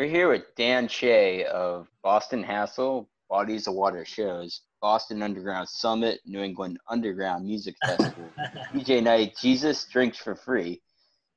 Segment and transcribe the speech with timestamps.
[0.00, 6.20] We're here with Dan Shea of Boston Hassle, Bodies of Water Shows, Boston Underground Summit,
[6.24, 8.30] New England Underground Music Festival,
[8.72, 10.80] DJ Night, Jesus Drinks for Free.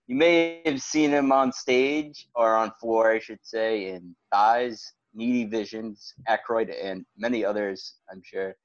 [0.07, 4.93] You may have seen him on stage or on floor, I should say, in Thighs,
[5.13, 8.55] Needy Visions, Aykroyd, and many others, I'm sure.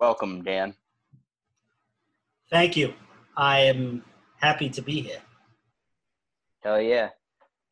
[0.00, 0.74] Welcome, Dan.
[2.50, 2.94] Thank you.
[3.36, 4.02] I am
[4.40, 5.22] happy to be here
[6.64, 7.10] Hell yeah.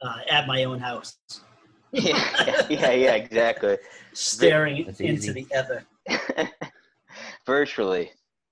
[0.02, 1.16] Uh, at my own house,
[1.92, 3.78] yeah, yeah, yeah, exactly.
[4.12, 5.32] staring That's into easy.
[5.32, 5.84] the ether.
[7.46, 8.10] Virtually,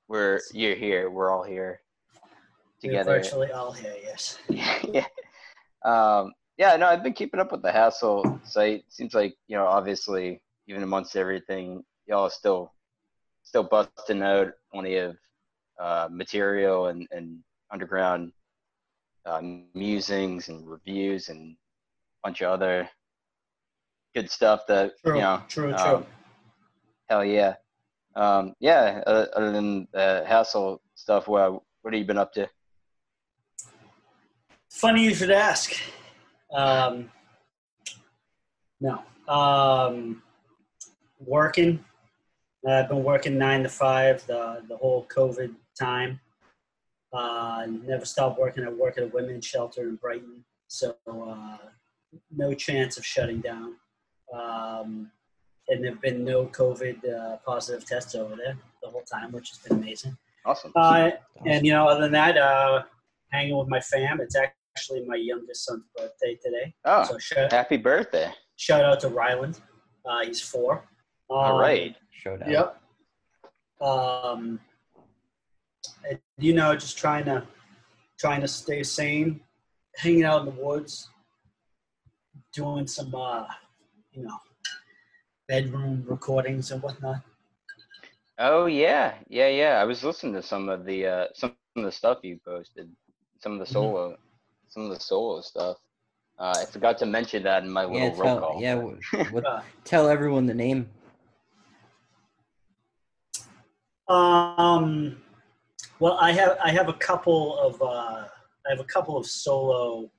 [0.09, 1.11] we're you're here.
[1.11, 1.81] We're all here
[2.83, 3.19] We're together.
[3.19, 4.39] virtually all here, yes.
[4.49, 5.07] yeah.
[5.85, 8.85] Um, yeah, no, I've been keeping up with the Hassle site.
[8.89, 12.73] Seems like, you know, obviously, even amongst everything, y'all are still
[13.43, 15.17] still busting out plenty of
[15.81, 17.39] uh, material and, and
[17.73, 18.33] underground
[19.27, 19.41] uh,
[19.75, 22.89] musings and reviews and a bunch of other
[24.15, 25.97] good stuff that, True, you know, true, true.
[25.97, 26.07] um,
[27.09, 27.55] hell yeah.
[28.17, 32.49] Um, yeah, uh, other than the Hassle stuff, what, what have you been up to?
[34.71, 35.75] Funny you should ask.
[36.53, 37.11] Um,
[38.81, 39.03] no.
[39.29, 40.23] Um,
[41.19, 41.85] working.
[42.67, 46.21] I've been working nine to five the, the whole COVID time.
[47.15, 48.65] Uh, never stopped working.
[48.65, 51.59] I work at a women's shelter in Brighton, so uh,
[52.35, 53.77] no chance of shutting down.
[54.33, 55.11] Um,
[55.69, 59.51] and there have been no COVID uh, positive tests over there the whole time, which
[59.51, 60.17] has been amazing.
[60.45, 60.73] Awesome.
[60.75, 61.11] Uh,
[61.47, 62.83] and you know, other than that, uh,
[63.35, 64.21] hanging with my fam.
[64.21, 66.75] It's actually my youngest son's birthday today.
[66.85, 68.31] Oh, So shout, happy birthday.
[68.57, 69.61] shout out to Ryland.
[70.05, 70.85] Uh, he's four.
[71.31, 71.97] Um, All right.
[72.11, 72.51] Showdown.
[72.51, 72.81] Yep.
[73.81, 74.59] Um, and,
[76.39, 77.47] you know, just trying to
[78.19, 79.41] trying to stay sane,
[79.97, 81.09] hanging out in the woods,
[82.53, 83.47] doing some uh,
[84.13, 84.39] you know
[85.49, 87.21] bedroom recordings and whatnot.
[88.39, 89.81] Oh yeah, yeah, yeah.
[89.81, 92.91] I was listening to some of the uh, some of the stuff you posted,
[93.41, 93.73] some of the Mhm.
[93.73, 94.17] solo,
[94.69, 95.77] some of the solo stuff.
[96.39, 98.61] Uh, I forgot to mention that in my little Yeah, roll call.
[98.61, 98.75] yeah,
[99.13, 100.91] but- what, Uh, tell everyone the name.
[104.09, 105.17] Um,
[106.05, 108.27] well, I have I have a couple of uh,
[108.67, 110.11] I have a couple of solo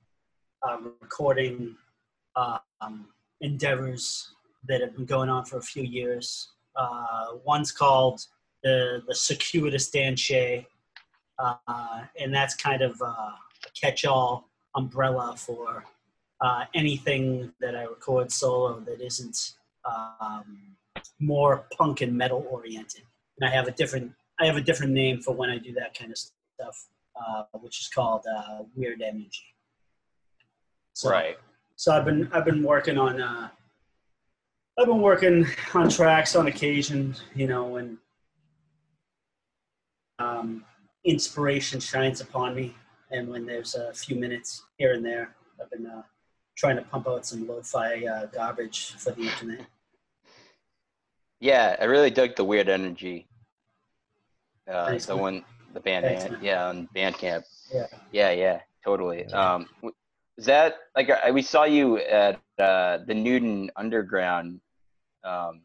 [0.60, 1.76] uh, recording
[2.34, 3.06] um,
[3.40, 4.32] endeavors
[4.66, 6.48] that have been going on for a few years.
[6.74, 8.26] Uh, one's called
[8.64, 10.66] the the Circuitous Dan Shea,
[11.38, 15.84] uh, and that's kind of uh, a catch-all umbrella for
[16.40, 19.52] uh, anything that I record solo that isn't
[19.84, 20.76] um,
[21.20, 23.02] more punk and metal oriented
[23.38, 25.98] and I have a different I have a different name for when I do that
[25.98, 29.54] kind of stuff, uh, which is called uh, Weird Energy.
[30.92, 31.36] So, right.
[31.76, 33.48] So I've been I've been working on uh,
[34.78, 37.98] I've been working on tracks on occasion, you know, when
[40.18, 40.64] um,
[41.04, 42.74] inspiration shines upon me,
[43.10, 46.02] and when there's a few minutes here and there, I've been uh,
[46.56, 49.66] trying to pump out some lo-fi uh, garbage for the internet.
[51.40, 53.26] Yeah, I really dug the weird energy.
[54.70, 55.18] Uh, man.
[55.18, 55.44] one,
[55.74, 56.38] the band, man.
[56.42, 57.44] yeah, on Bandcamp.
[57.72, 57.86] Yeah.
[58.12, 59.24] Yeah, yeah, totally.
[59.28, 59.54] Yeah.
[59.54, 59.68] Um,
[60.38, 64.60] that like I, we saw you at uh, the Newton Underground,
[65.24, 65.62] um,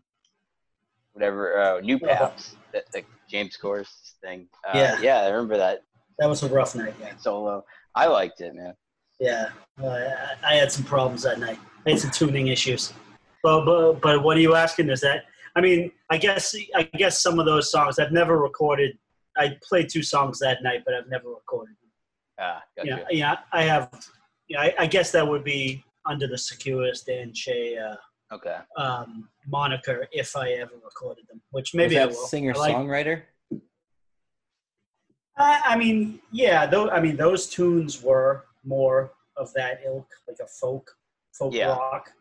[1.14, 2.00] whatever, uh, New.
[2.00, 4.48] Paps, that the James Course thing.
[4.68, 5.00] Uh, Yeah.
[5.02, 5.84] yeah, I remember that
[6.20, 7.16] That was a rough night, yeah.
[7.18, 7.66] solo.
[7.96, 8.74] I liked it, man.
[9.20, 9.50] Yeah,
[9.82, 11.60] uh, I- I had some problems that night.
[11.86, 12.94] I had some tuning issues.
[13.44, 14.90] But, but but what are you asking?
[14.90, 15.24] Is that
[15.56, 18.98] I mean I guess I guess some of those songs I've never recorded.
[19.38, 21.90] I played two songs that night, but I've never recorded them.
[22.40, 22.90] Ah, gotcha.
[22.90, 23.36] Yeah, yeah.
[23.54, 23.90] I have.
[24.50, 27.96] Yeah, I, I guess that would be under the Circuitous Dan Shea uh,
[28.34, 28.58] Okay.
[28.78, 32.28] um, moniker if I ever recorded them, which maybe Was I will.
[32.28, 33.22] singer like- songwriter?
[35.38, 36.90] I, I mean, yeah, though.
[36.90, 40.92] I mean, those tunes were more of that ilk, like a folk,
[41.34, 41.68] folk Yeah.
[41.70, 42.12] rock.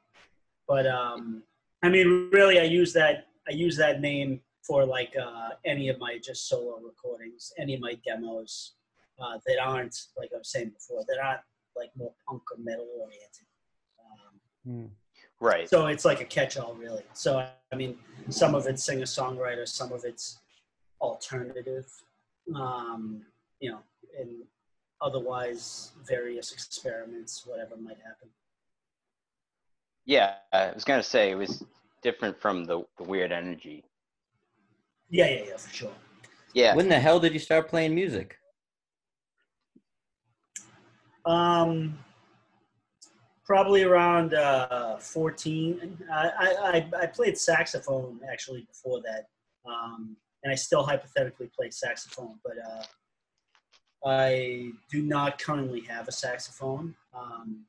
[0.69, 1.43] But um,
[1.83, 3.27] I mean, really, I use that.
[3.49, 7.81] I use that name for like uh, any of my just solo recordings, any of
[7.81, 8.75] my demos
[9.21, 11.41] uh, that aren't like I was saying before, that aren't
[11.77, 13.47] like more punk or metal oriented.
[14.01, 14.87] Um, Hmm.
[15.43, 15.71] Right.
[15.71, 17.03] so it's like a catch-all, really.
[17.15, 17.99] So I mean,
[18.29, 20.39] some of it's singer-songwriter, some of it's
[21.01, 21.87] alternative,
[22.55, 23.23] um,
[23.59, 23.79] you know,
[24.19, 24.29] and
[25.01, 28.29] otherwise various experiments, whatever might happen.
[30.07, 31.65] Yeah, I was gonna say it was
[32.03, 33.85] different from the, the weird energy.
[35.11, 35.93] Yeah, yeah, yeah, for sure.
[36.55, 36.75] Yeah.
[36.75, 38.37] When the hell did you start playing music?
[41.27, 41.99] Um,
[43.45, 45.99] probably around uh, 14.
[46.13, 49.27] I, I, I played saxophone actually before that.
[49.69, 52.85] Um, and I still hypothetically play saxophone, but uh,
[54.09, 56.95] I do not currently have a saxophone.
[57.15, 57.65] Um,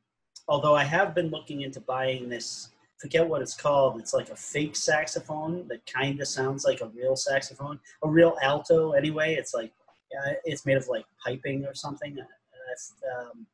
[0.48, 4.00] although I have been looking into buying this, forget what it's called.
[4.00, 8.38] It's like a fake saxophone that kind of sounds like a real saxophone, a real
[8.44, 9.36] alto anyway.
[9.36, 9.72] It's like,
[10.12, 12.18] yeah, it's made of like piping or something.
[12.20, 13.48] Um,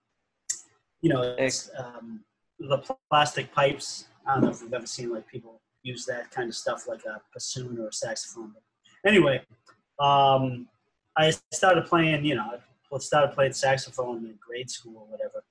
[1.02, 2.22] you know, it's um,
[2.60, 4.08] the plastic pipes.
[4.26, 7.06] I don't know if you've ever seen like people use that kind of stuff like
[7.06, 8.54] a bassoon or a saxophone.
[8.54, 9.42] But anyway,
[10.00, 10.68] um,
[11.16, 12.60] I started playing, you know,
[12.94, 15.44] I started playing saxophone in grade school or whatever.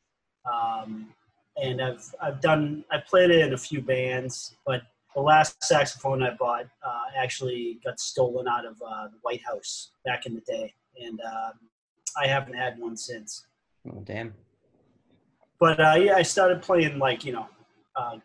[0.53, 1.15] Um,
[1.57, 4.83] and I've, I've done, I played it in a few bands, but
[5.15, 9.93] the last saxophone I bought uh, actually got stolen out of uh, the White House
[10.05, 10.75] back in the day.
[11.03, 11.53] And uh,
[12.21, 13.47] I haven't had one since.
[13.89, 14.35] Oh, damn
[15.59, 17.49] but uh, yeah, I started playing like you know,
[17.95, 18.19] uh,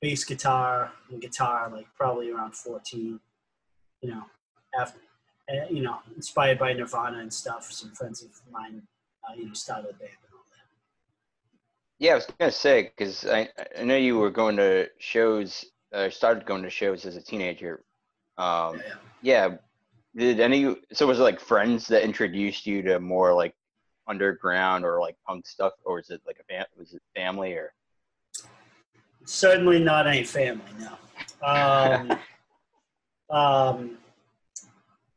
[0.00, 3.18] bass guitar and guitar like probably around 14.
[4.00, 4.22] You know,
[4.78, 4.98] after
[5.48, 7.70] uh, you know, inspired by Nirvana and stuff.
[7.72, 8.82] Some friends of mine,
[9.28, 10.31] uh, you know, started a band and all that.
[12.02, 15.64] Yeah, I was gonna say because I I know you were going to shows.
[15.92, 17.84] Uh, started going to shows as a teenager.
[18.38, 18.82] Um,
[19.22, 19.56] yeah, yeah.
[20.16, 20.74] Did any?
[20.92, 23.54] So was it like friends that introduced you to more like
[24.08, 27.72] underground or like punk stuff, or is it like a fam- was it family or?
[29.24, 30.64] Certainly not any family.
[30.80, 30.96] No.
[31.44, 32.18] Um,
[33.30, 33.98] um,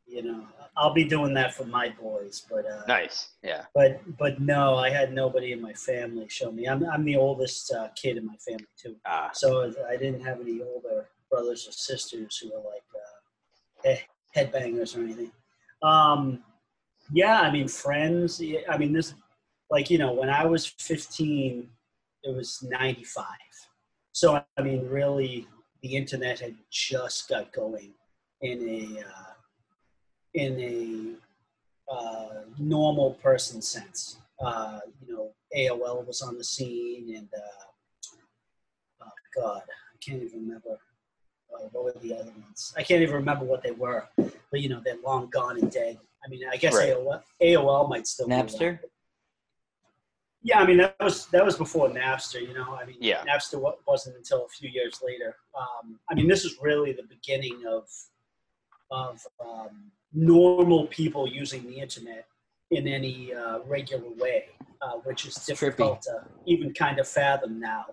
[0.08, 0.44] you know,
[0.76, 3.64] I'll be doing that for my boys, but uh, nice, yeah.
[3.74, 6.66] But but no, I had nobody in my family show me.
[6.66, 9.30] I'm I'm the oldest uh, kid in my family too, ah.
[9.32, 12.82] so I didn't have any older brothers or sisters who were like
[13.86, 13.96] uh,
[14.36, 15.32] headbangers or anything.
[15.82, 16.42] Um,
[17.12, 18.42] yeah, I mean, friends.
[18.68, 19.14] I mean, this,
[19.70, 21.68] like, you know, when I was 15,
[22.24, 23.24] it was 95.
[24.12, 25.46] So, I mean, really,
[25.82, 27.92] the internet had just got going
[28.40, 29.32] in a, uh,
[30.36, 34.18] in a uh, normal person sense.
[34.40, 40.40] Uh, you know, AOL was on the scene, and uh, oh God, I can't even
[40.42, 40.78] remember
[41.54, 42.74] uh, what were the other ones.
[42.76, 45.98] I can't even remember what they were, but you know, they're long gone and dead.
[46.24, 46.90] I mean, I guess right.
[46.90, 48.78] AOL, AOL might still be Napster.
[50.42, 52.40] Yeah, I mean that was that was before Napster.
[52.40, 53.24] You know, I mean, yeah.
[53.24, 55.34] Napster wasn't until a few years later.
[55.58, 57.88] Um, I mean, this is really the beginning of
[58.90, 62.26] of um, normal people using the internet
[62.70, 64.46] in any uh, regular way,
[64.82, 67.86] uh, which is difficult to even kind of fathom now.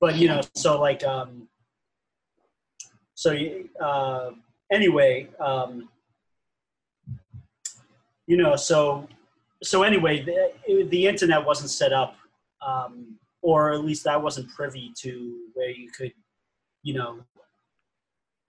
[0.00, 1.48] But you know, so like, um,
[3.14, 3.36] so
[3.80, 4.30] uh,
[4.70, 5.88] anyway, um,
[8.26, 9.08] you know, so
[9.62, 12.16] so anyway, the, the internet wasn't set up,
[12.66, 16.12] um, or at least I wasn't privy to where you could,
[16.82, 17.20] you know,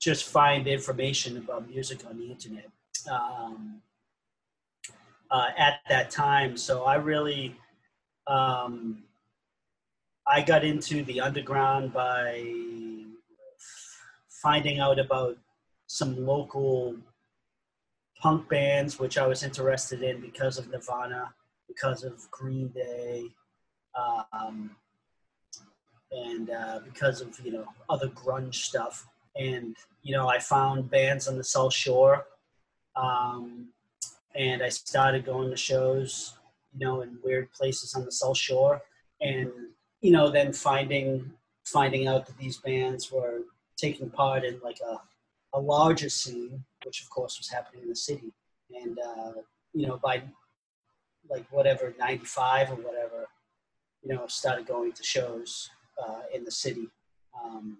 [0.01, 2.69] just find information about music on the internet
[3.07, 3.81] um,
[5.31, 6.57] uh, at that time.
[6.57, 7.55] So I really,
[8.27, 9.03] um,
[10.27, 12.43] I got into the underground by
[14.41, 15.37] finding out about
[15.87, 16.95] some local
[18.21, 21.33] punk bands, which I was interested in because of Nirvana,
[21.67, 23.25] because of Green Day,
[24.31, 24.71] um,
[26.11, 29.07] and uh, because of you know other grunge stuff.
[29.35, 32.25] And you know, I found bands on the South Shore,
[32.95, 33.69] um,
[34.35, 36.37] and I started going to shows,
[36.73, 38.81] you know, in weird places on the South Shore,
[39.21, 39.51] and
[40.01, 41.31] you know, then finding
[41.65, 43.41] finding out that these bands were
[43.77, 45.01] taking part in like a
[45.55, 48.31] a larger scene which of course was happening in the city.
[48.81, 49.33] And uh,
[49.73, 50.21] you know, by
[51.29, 53.27] like whatever '95 or whatever,
[54.01, 55.69] you know, started going to shows
[56.03, 56.89] uh, in the city.
[57.43, 57.77] Um,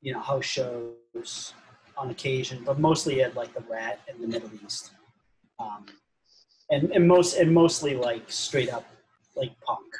[0.00, 1.54] you know, house shows
[1.96, 4.92] on occasion, but mostly at like the Rat in the Middle East.
[5.58, 5.86] Um,
[6.70, 8.86] and, and most and mostly like straight up
[9.36, 9.94] like punk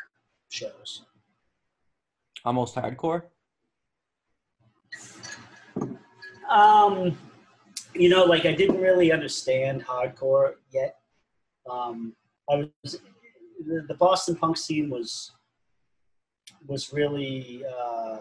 [0.48, 1.04] shows.
[2.44, 3.22] Almost hardcore.
[6.48, 7.16] Um,
[7.94, 10.96] you know, like I didn't really understand hardcore yet.
[11.70, 12.14] Um,
[12.50, 13.00] I was
[13.66, 15.32] the, the Boston punk scene was
[16.66, 18.18] was really, uh,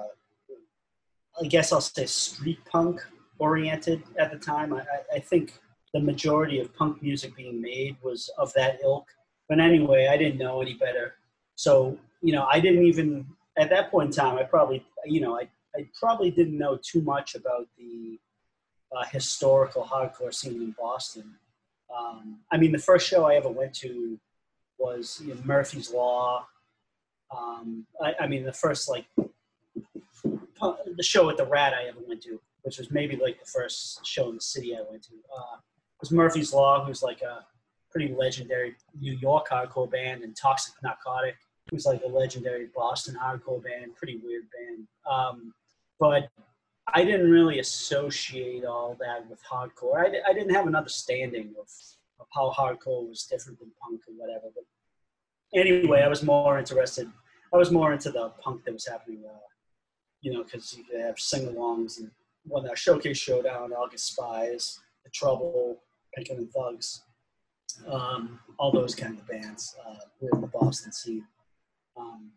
[1.42, 3.02] I guess I'll say, street punk
[3.42, 4.72] oriented at the time.
[4.74, 4.84] I,
[5.18, 5.60] I think
[5.96, 9.08] the majority of punk music being made was of that ilk.
[9.50, 11.16] But anyway, I didn't know any better.
[11.56, 13.26] So, you know, I didn't even,
[13.58, 17.02] at that point in time, I probably, you know, I, I probably didn't know too
[17.02, 18.20] much about the
[18.96, 21.36] uh, historical hardcore scene in Boston.
[21.98, 24.20] Um, I mean, the first show I ever went to
[24.78, 26.48] was you know, Murphy's Law.
[27.36, 29.06] Um, I, I mean, the first like
[30.98, 34.06] the show at the Rat I ever went to, which was maybe like the first
[34.06, 35.58] show in the city I went to, uh,
[36.00, 37.46] was Murphy's Law, who's like a
[37.92, 41.36] pretty legendary New York hardcore band, and Toxic Narcotic,
[41.70, 44.88] who's like a legendary Boston hardcore band, pretty weird band.
[45.10, 45.54] Um,
[46.00, 46.30] but
[46.94, 49.98] I didn't really associate all that with hardcore.
[49.98, 51.68] I, I didn't have an understanding of,
[52.20, 54.48] of how hardcore was different than punk or whatever.
[54.54, 54.66] But
[55.60, 57.10] anyway, I was more interested.
[57.54, 59.24] I was more into the punk that was happening.
[59.28, 59.38] Uh,
[60.22, 62.12] you know, because you could have sing-alongs and
[62.46, 65.82] when that showcase showdown, August Spies, The Trouble,
[66.16, 67.04] Pinkerton Thugs,
[67.88, 71.26] um, all those kind of bands uh, were in the Boston scene.
[71.98, 72.32] Um,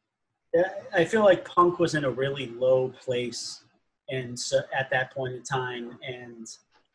[0.94, 3.64] I feel like punk was in a really low place,
[4.08, 6.48] and so at that point in time, and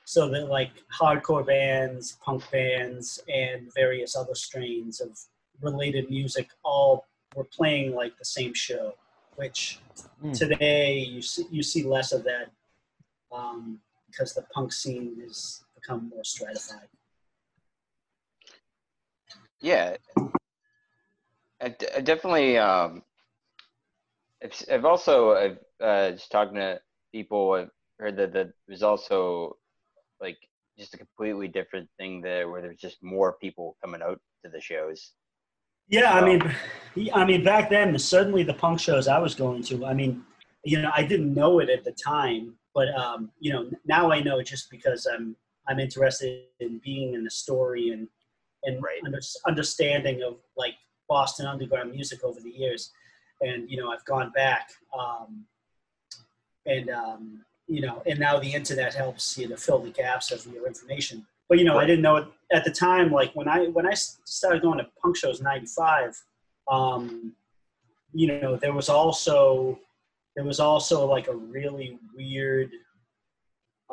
[0.06, 5.18] so that like hardcore bands, punk bands, and various other strains of
[5.62, 8.94] related music all were playing like the same show,
[9.36, 9.80] which
[10.22, 10.32] Hmm.
[10.32, 12.52] today you see, you see less of that
[13.32, 16.88] um, because the punk scene has become more stratified.
[19.62, 19.98] Yeah,
[21.62, 22.58] I, d- I definitely.
[22.58, 23.04] Um,
[24.44, 26.80] I've, I've also I've, uh, just talking to
[27.12, 27.54] people.
[27.54, 27.70] I've
[28.00, 29.58] heard that that there's also
[30.22, 30.38] like
[30.78, 34.62] just a completely different thing there, where there's just more people coming out to the
[34.62, 35.12] shows.
[35.90, 36.56] Yeah, I mean,
[37.14, 39.86] I mean, back then, certainly the punk shows I was going to.
[39.86, 40.24] I mean,
[40.64, 44.22] you know, I didn't know it at the time, but um, you know, now I
[44.22, 45.36] know just because I'm
[45.68, 48.08] I'm interested in being in the story and
[48.64, 49.02] and Right.
[49.06, 50.76] under, understanding of like
[51.10, 52.94] Boston underground music over the years,
[53.42, 55.44] and you know, I've gone back, um,
[56.66, 60.46] and um, you know, and now the internet helps you to fill the gaps of
[60.54, 61.28] your information.
[61.50, 63.12] But you know, I didn't know it at the time.
[63.12, 66.24] Like when I when I started going to punk shows in '95,
[66.72, 67.34] um,
[68.14, 69.80] you know, there was also
[70.40, 72.72] there was also like a really weird.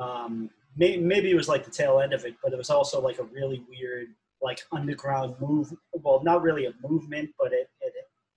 [0.01, 3.01] Um, maybe, maybe it was like the tail end of it, but it was also
[3.01, 4.11] like a really weird
[4.41, 5.73] like underground move.
[5.93, 7.93] Well, not really a movement, but it, it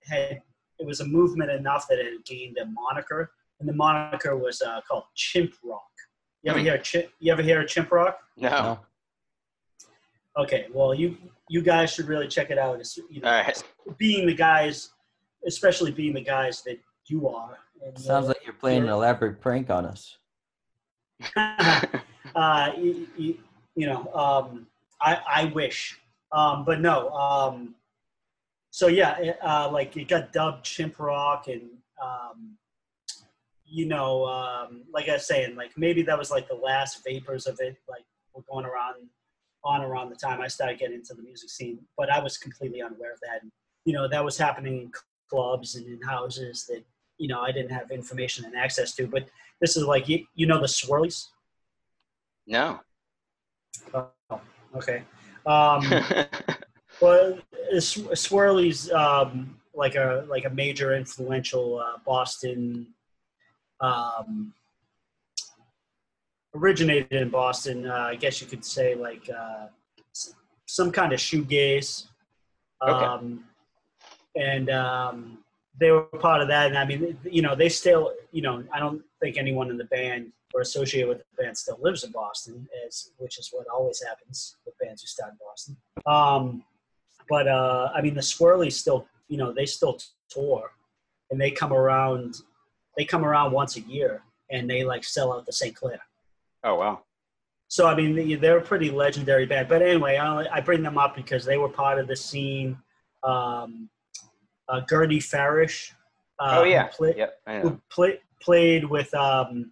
[0.07, 0.41] had
[0.79, 4.59] it was a movement enough that it had gained a moniker, and the moniker was
[4.63, 5.83] uh, called Chimp Rock.
[6.41, 6.65] You ever Hmm.
[6.65, 7.09] hear Chimp?
[7.19, 8.17] You ever hear of Chimp Rock?
[8.37, 8.49] No.
[8.49, 8.79] No.
[10.35, 11.15] Okay, well, you
[11.47, 12.79] you guys should really check it out.
[12.79, 13.63] It's, you know, All right.
[13.99, 14.89] being the guys,
[15.45, 17.57] especially being the guys that you are.
[17.85, 20.17] And, Sounds like you're playing an elaborate prank on us.
[22.35, 23.37] uh, you, you,
[23.75, 24.67] you know, um,
[25.01, 25.99] I, I wish,
[26.31, 27.09] um, but no.
[27.09, 27.75] Um,
[28.71, 31.63] so yeah, it, uh, like it got dubbed Chimp Rock, and
[32.03, 32.57] um,
[33.65, 37.47] you know, um, like I was saying, like maybe that was like the last vapors
[37.47, 38.95] of it, like were going around
[39.63, 41.79] on around the time I started getting into the music scene.
[41.97, 43.41] But I was completely unaware of that.
[43.41, 43.51] And,
[43.85, 44.91] you know, that was happening in
[45.29, 46.83] clubs and in houses that
[47.19, 49.07] you know I didn't have information and access to.
[49.07, 49.29] But
[49.61, 51.27] this is like you, you know the swirlies.
[52.47, 52.79] no.
[53.93, 54.41] Oh,
[54.75, 55.03] okay.
[55.45, 55.81] Um,
[57.01, 57.37] well,
[57.71, 62.87] S- Swirly's um, like a like a major influential uh, Boston.
[63.81, 64.53] Um,
[66.55, 69.67] originated in Boston, uh, I guess you could say like uh,
[70.65, 72.07] some kind of shoegaze.
[72.81, 73.05] Okay.
[73.05, 73.43] Um,
[74.35, 75.37] and um,
[75.77, 76.67] they were part of that.
[76.67, 79.85] And I mean, you know, they still, you know, I don't think anyone in the
[79.85, 84.01] band or associated with the band still lives in Boston, as which is what always
[84.03, 85.77] happens with bands who start in Boston.
[86.05, 86.63] Um,
[87.29, 89.99] but uh, I mean, the Swirlies still, you know, they still
[90.29, 90.71] tour,
[91.29, 92.35] and they come around.
[92.97, 95.99] They come around once a year, and they like sell out the Sinclair.
[96.63, 97.03] oh wow.
[97.67, 99.69] So I mean, they- they're a pretty legendary band.
[99.69, 102.75] But anyway, I, I bring them up because they were part of the scene.
[103.21, 103.89] Um,
[104.69, 105.93] uh, Gertie Farish.
[106.39, 106.87] Uh, oh who yeah.
[106.87, 107.39] play- Yep.
[107.47, 107.61] I know.
[107.61, 109.71] who play, played with um,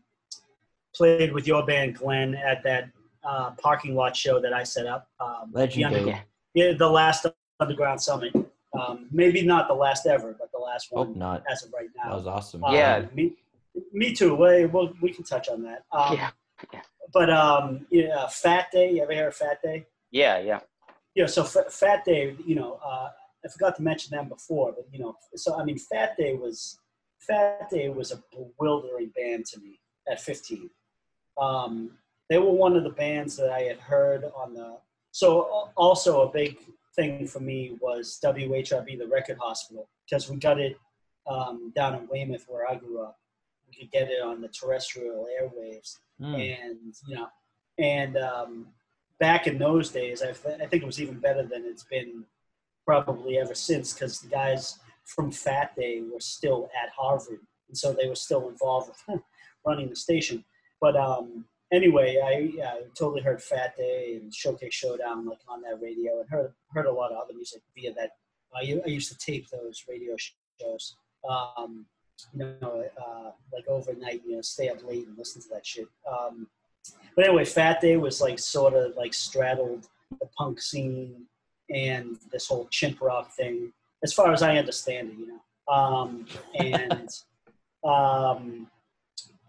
[0.96, 2.90] played with your band Glenn at that
[3.24, 5.08] uh, parking lot show that I set up.
[5.20, 6.00] Um, the Legendary.
[6.02, 6.24] under-
[6.54, 7.26] yeah, the last
[7.60, 8.34] Underground Summit.
[8.78, 11.44] Um, maybe not the last ever, but the last one Hope not.
[11.50, 12.10] as of right now.
[12.10, 12.64] That was awesome.
[12.64, 13.06] Um, Yeah.
[13.14, 13.34] me,
[13.94, 14.36] me too.
[14.36, 15.84] We, we'll, we can touch on that.
[15.92, 16.30] Um, Yeah.
[17.14, 18.92] But um, yeah, Fat Day.
[18.92, 19.86] You ever hear of Fat Day?
[20.12, 20.40] Yeah.
[20.40, 20.60] Yeah.
[21.16, 23.10] Yeah, so F- Fat Day, you know, uh,
[23.48, 26.80] I forgot to mention them before, but you know, so I mean, Fat Day was
[27.20, 29.80] Fat Day was a bewildering band to me
[30.12, 30.70] at 15.
[31.40, 31.92] Um,
[32.30, 34.78] they were one of the bands that I had heard on the.
[35.12, 36.58] So also a big
[36.96, 40.78] thing for me was WHRB, the Record Hospital, because we got it
[41.26, 43.18] um, down in Weymouth where I grew up.
[43.68, 46.34] We could get it on the terrestrial airwaves Hmm.
[46.34, 47.28] and you know,
[47.78, 48.68] and um,
[49.20, 52.24] back in those days, I, th- I think it was even better than it's been
[52.88, 57.94] probably ever since because the guys from Fat Day were still at Harvard, and so
[57.94, 59.22] they were still involved with
[59.66, 60.44] running the station.
[60.80, 66.22] But um, anyway, I, totally heard Fat Day and Showcase Showdown like on that radio,
[66.22, 68.12] and heard heard a lot of other music via that.
[68.56, 70.96] I, I used to tape those radio shows.
[71.30, 71.86] Um,
[72.34, 75.88] you know, uh, like overnight, you know, stay up late and listen to that shit.
[76.10, 76.48] Um,
[77.16, 79.88] but anyway, Fat Day was like sort of like straddled
[80.20, 81.28] the punk scene
[81.70, 85.74] and this whole chimp rock thing, as far as I understand it, you know.
[85.74, 86.26] Um,
[86.60, 87.10] and
[87.84, 88.68] um,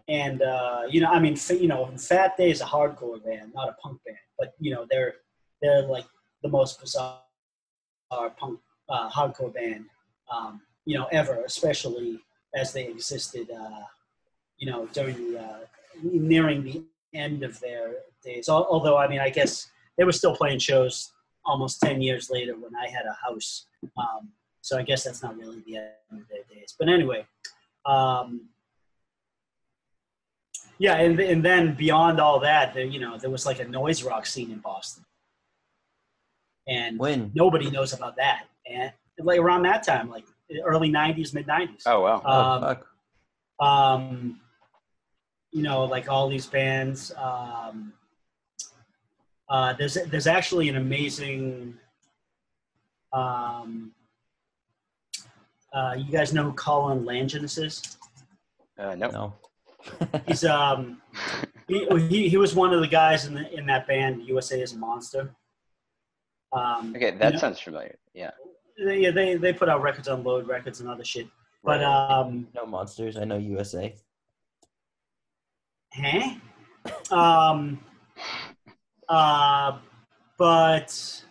[0.07, 3.69] and uh, you know, I mean, you know, Fat Day is a hardcore band, not
[3.69, 5.15] a punk band, but you know, they're
[5.61, 6.05] they're like
[6.41, 7.21] the most bizarre
[8.37, 8.59] punk
[8.89, 9.85] uh, hardcore band,
[10.33, 12.19] um, you know, ever, especially
[12.55, 13.83] as they existed, uh,
[14.57, 15.59] you know, during the uh,
[16.01, 16.83] nearing the
[17.13, 18.49] end of their days.
[18.49, 21.11] Although, I mean, I guess they were still playing shows
[21.45, 23.65] almost 10 years later when I had a house.
[23.97, 24.29] Um,
[24.61, 26.75] so I guess that's not really the end of their days.
[26.77, 27.25] But anyway,
[27.85, 28.49] um,
[30.77, 34.03] yeah, and, and then beyond all that, there, you know, there was like a noise
[34.03, 35.05] rock scene in Boston.
[36.67, 37.31] And when?
[37.33, 38.43] nobody knows about that.
[38.69, 40.25] And like around that time, like
[40.63, 41.83] early 90s, mid 90s.
[41.85, 42.21] Oh, wow.
[43.59, 43.65] Oh.
[43.65, 44.39] Um,
[45.51, 47.11] you know, like all these bands.
[47.17, 47.93] Um,
[49.49, 51.75] uh, there's there's actually an amazing.
[53.13, 53.91] Um,
[55.73, 57.97] uh, you guys know who Colin Langenus is?
[58.77, 59.09] Uh, no.
[59.09, 59.33] No.
[60.27, 61.01] He's um
[61.67, 64.73] he, he he was one of the guys in the in that band USA is
[64.73, 65.33] a Monster.
[66.51, 67.97] Um, Okay, that you know, sounds familiar.
[68.13, 68.31] Yeah.
[68.83, 71.27] they, yeah, they they put out records on Load Records and other shit.
[71.63, 71.83] But Right.
[71.83, 73.17] um, no monsters.
[73.17, 73.95] I know USA.
[75.93, 77.15] huh?
[77.15, 77.79] Um,
[79.09, 79.77] uh,
[80.37, 81.23] but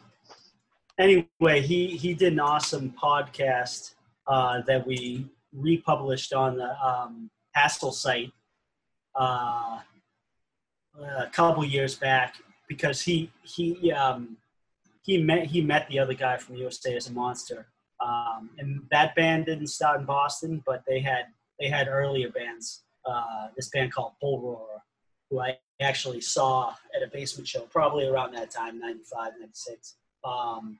[0.99, 3.95] anyway, he he did an awesome podcast
[4.27, 8.33] uh, that we republished on the um, Hassle site
[9.19, 9.79] uh,
[11.01, 12.37] a couple years back
[12.69, 14.37] because he he um,
[15.03, 17.67] he met he met the other guy from USA as a monster,
[18.05, 21.27] um, and that band didn't start in Boston, but they had
[21.59, 22.83] they had earlier bands.
[23.07, 24.83] Uh, this band called Bull Roarer,
[25.31, 29.95] who I actually saw at a basement show probably around that time, 95, 96.
[30.25, 30.79] Um,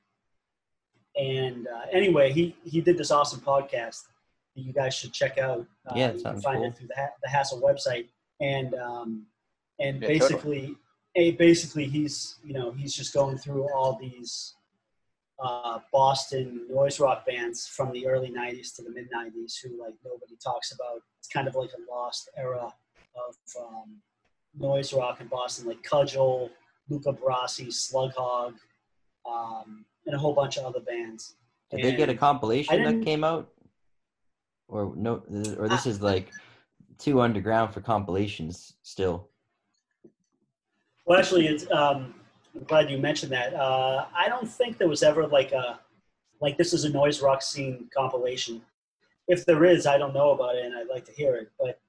[1.15, 4.03] and uh, anyway, he, he did this awesome podcast
[4.55, 5.65] that you guys should check out.
[5.87, 6.65] Uh, Yeah, it you can find cool.
[6.65, 8.07] it through the, ha- the Hassle website.
[8.39, 9.25] And, um,
[9.79, 10.75] and Yeah, basically,
[11.15, 14.55] eh, basically he's, you know, he's just going through all these
[15.41, 19.93] uh, Boston noise rock bands from the early 90s to the mid 90s who like
[20.03, 21.01] nobody talks about.
[21.19, 22.73] It's kind of like a lost era
[23.15, 24.01] of um,
[24.57, 26.49] noise rock in Boston, like Cudgel,
[26.89, 28.55] Luca Brasi, Slughog,
[29.29, 31.35] um, and a whole bunch of other bands.
[31.71, 33.49] Did they get a compilation that came out?
[34.67, 35.23] Or no?
[35.57, 36.31] Or this is like
[36.97, 39.29] too underground for compilations still.
[41.05, 42.13] Well, actually, it's, um,
[42.55, 43.53] I'm glad you mentioned that.
[43.53, 45.79] Uh, I don't think there was ever like a
[46.41, 48.61] like this is a noise rock scene compilation.
[49.27, 51.51] If there is, I don't know about it, and I'd like to hear it.
[51.59, 51.79] But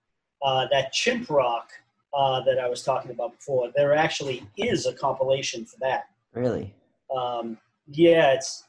[0.42, 1.70] uh, that chimp rock
[2.12, 6.09] uh, that I was talking about before, there actually is a compilation for that.
[6.33, 6.75] Really?
[7.14, 8.64] Um, yeah, it's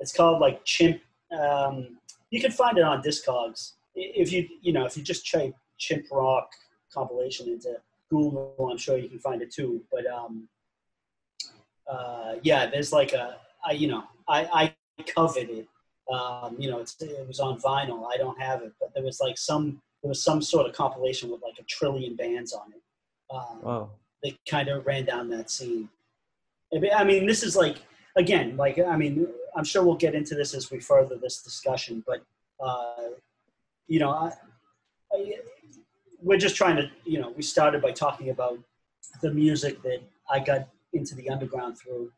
[0.00, 1.00] it's called like chimp.
[1.36, 1.98] Um,
[2.30, 6.06] you can find it on Discogs if you you know if you just type chimp
[6.10, 6.50] rock
[6.92, 7.76] compilation into
[8.10, 8.54] Google.
[8.70, 9.82] I'm sure you can find it too.
[9.90, 10.48] But um,
[11.90, 15.68] uh, yeah, there's like a I you know I I covet it.
[16.12, 18.06] Um, you know, it's, it was on vinyl.
[18.12, 21.30] I don't have it, but there was like some there was some sort of compilation
[21.30, 22.82] with like a trillion bands on it.
[23.30, 23.90] Um, Whoa.
[24.22, 25.88] that kind of ran down that scene.
[26.74, 27.78] I mean- I mean, this is like
[28.16, 32.02] again, like I mean, I'm sure we'll get into this as we further this discussion,
[32.06, 32.22] but
[32.60, 33.10] uh,
[33.86, 34.32] you know, I,
[35.12, 35.34] I,
[36.20, 38.58] we're just trying to, you know, we started by talking about
[39.22, 42.10] the music that I got into the underground through,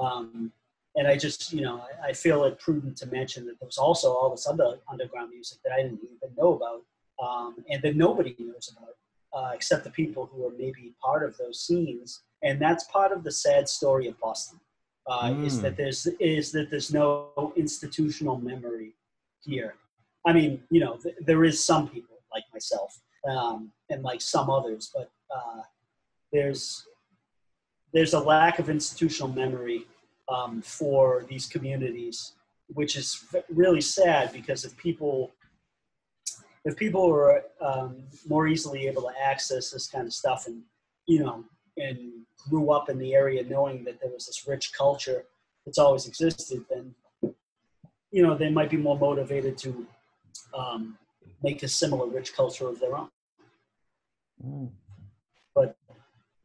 [0.00, 0.52] um,
[0.94, 3.78] and I just, you know, I, I feel it prudent to mention that there was
[3.78, 6.82] also all this other underground music that I didn't even know about,
[7.22, 8.95] um, and that nobody knows about
[9.36, 12.08] uh, except the people who are maybe part of those scenes.
[12.42, 14.58] And that's part of the sad story of Boston.
[15.12, 15.62] Uh, Is Mm.
[15.64, 16.00] that there's
[16.38, 17.06] is that there's no
[17.64, 18.90] institutional memory
[19.48, 19.70] here.
[20.28, 22.90] I mean, you know, th- there is some people like myself
[23.32, 23.58] um,
[23.90, 25.62] and like some others, but uh,
[26.32, 26.62] there's
[27.94, 29.80] there's a lack of institutional memory
[30.34, 32.32] um, for these communities,
[32.78, 33.08] which is
[33.62, 35.30] really sad because if people
[36.66, 40.62] if people were um, more easily able to access this kind of stuff and
[41.06, 41.44] you know
[41.78, 41.98] and
[42.48, 45.24] grew up in the area knowing that there was this rich culture
[45.64, 46.94] that's always existed then
[48.16, 49.86] you know, they might be more motivated to
[50.56, 50.96] um,
[51.42, 53.10] make a similar rich culture of their own.
[54.42, 54.70] Mm.
[55.54, 55.76] But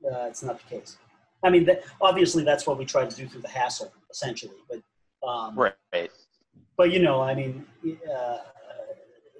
[0.05, 0.97] uh, it's not the case.
[1.43, 4.57] I mean, that, obviously, that's what we try to do through the hassle, essentially.
[4.69, 6.11] But um, Right.
[6.75, 8.37] but you know, I mean, uh,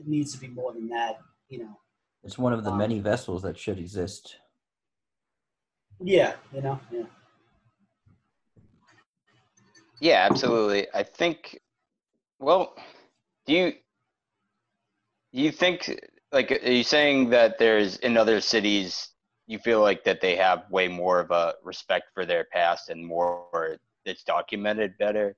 [0.02, 1.20] it needs to be more than that.
[1.50, 1.78] You know,
[2.24, 4.38] It's one of the Um, many vessels that should exist.
[6.00, 7.04] yeah, you know, yeah.
[10.00, 10.88] Yeah, absolutely.
[10.94, 11.60] I think.
[12.40, 12.76] Well,
[13.46, 13.72] do you
[15.34, 15.78] do you think
[16.32, 19.10] like are you saying that there's in other cities
[19.46, 23.06] you feel like that they have way more of a respect for their past and
[23.06, 25.36] more it's documented better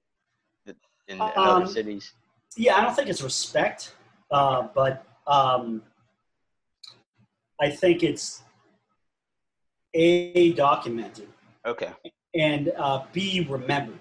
[0.65, 0.77] th-
[1.09, 2.13] in, in other Um, cities?
[2.55, 3.95] Yeah, I don't think it's respect,
[4.33, 5.81] uh, but um,
[7.61, 8.41] I think it's
[9.93, 11.27] a documented
[11.65, 11.91] Okay.
[12.33, 13.99] and uh, b remembered.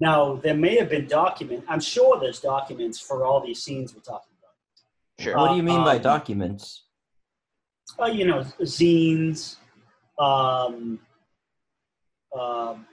[0.00, 1.64] Now there may have been document.
[1.68, 5.24] I'm sure there's documents for all these scenes we're talking about.
[5.24, 5.38] Sure.
[5.38, 6.82] What do you mean by um, documents?
[7.98, 9.56] Uh, you know, zines,
[10.18, 10.98] um,
[12.36, 12.86] um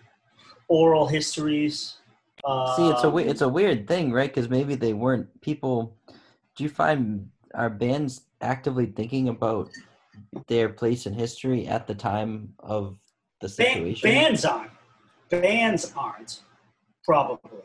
[0.68, 1.98] oral histories.
[2.44, 4.30] Uh, See, it's a it's a weird thing, right?
[4.34, 5.98] Because maybe they weren't people.
[6.62, 9.72] Do you find are bands actively thinking about
[10.48, 13.00] their place in history at the time of
[13.40, 14.12] the situation?
[14.12, 14.72] bands aren't.
[15.32, 16.42] Bands aren't
[17.04, 17.64] probably,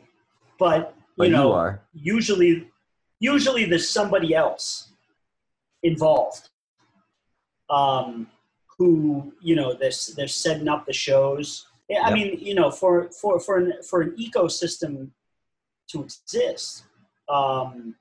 [0.57, 2.71] but you but know, you usually,
[3.19, 4.89] usually there's somebody else
[5.83, 6.49] involved,
[7.69, 8.25] um,
[8.79, 11.67] who you know they're they're setting up the shows.
[11.87, 12.13] Yeah, I Yep.
[12.15, 15.11] mean, you know, for for for an for an ecosystem
[15.89, 16.85] to exist
[17.29, 17.93] um,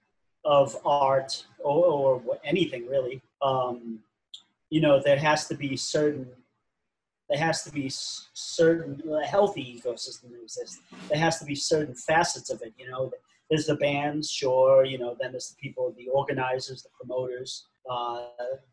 [0.47, 1.85] of art or,
[2.25, 3.99] or anything really, um,
[4.71, 6.27] you know, there has to be certain
[7.29, 10.81] there has to be certain a healthy ecosystem that exists.
[11.09, 12.73] There has to be certain facets of it.
[12.79, 13.11] You know,
[13.51, 14.85] there's the bands, sure.
[14.85, 17.67] You know, then there's the people, the organizers, the promoters.
[17.91, 18.27] Uh,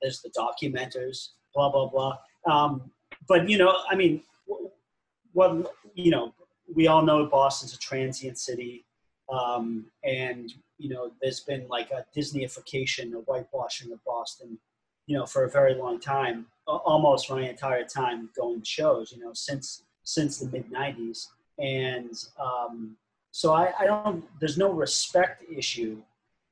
[0.03, 2.17] there's the documenters, blah blah blah.
[2.45, 2.91] Um,
[3.27, 4.21] but you know, I mean,
[5.33, 6.33] what you know,
[6.75, 8.85] we all know Boston's a transient city,
[9.31, 14.57] um, and you know, there's been like a Disneyification, a whitewashing of Boston,
[15.07, 19.23] you know, for a very long time, almost my entire time going to shows, you
[19.23, 21.27] know, since since the mid '90s,
[21.59, 22.97] and um,
[23.31, 24.25] so I, I don't.
[24.39, 26.01] There's no respect issue,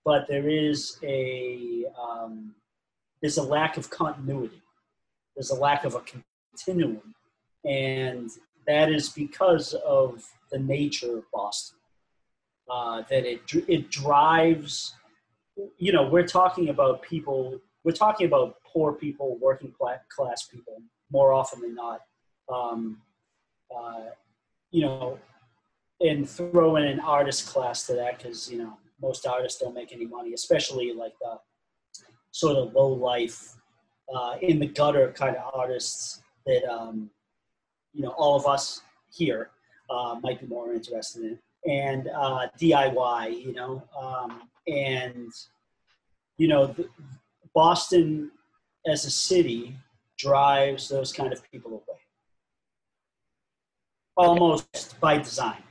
[0.06, 2.56] but there is a um,
[3.22, 4.62] there's a lack of continuity.
[5.36, 7.16] There's a lack of a continuum,
[7.66, 8.30] and
[8.68, 11.78] that is because of the nature of Boston.
[12.72, 14.96] Uh, that it it drives.
[15.78, 17.60] You know, we're talking about people.
[17.84, 19.74] We're talking about poor people, working
[20.10, 20.82] class people,
[21.12, 22.02] more often than not.
[22.48, 23.02] Um,
[23.76, 24.12] uh,
[24.70, 25.20] you know,
[26.00, 29.92] and throw in an artist class to that because you know most artists don't make
[29.92, 31.40] any money, especially like the
[32.32, 33.58] sort of low life,
[34.16, 37.10] uh, in the gutter kind of artists that um,
[37.94, 38.82] you know all of us
[39.12, 39.50] here
[39.90, 45.32] uh, might be more interested in, and uh, DIY, you know, um, and
[46.38, 46.88] you know, the,
[47.54, 48.32] Boston
[48.88, 49.76] as a city
[50.18, 52.00] drives those kind of people away,
[54.16, 55.62] almost by design,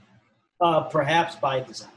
[0.61, 1.89] uh, perhaps by design,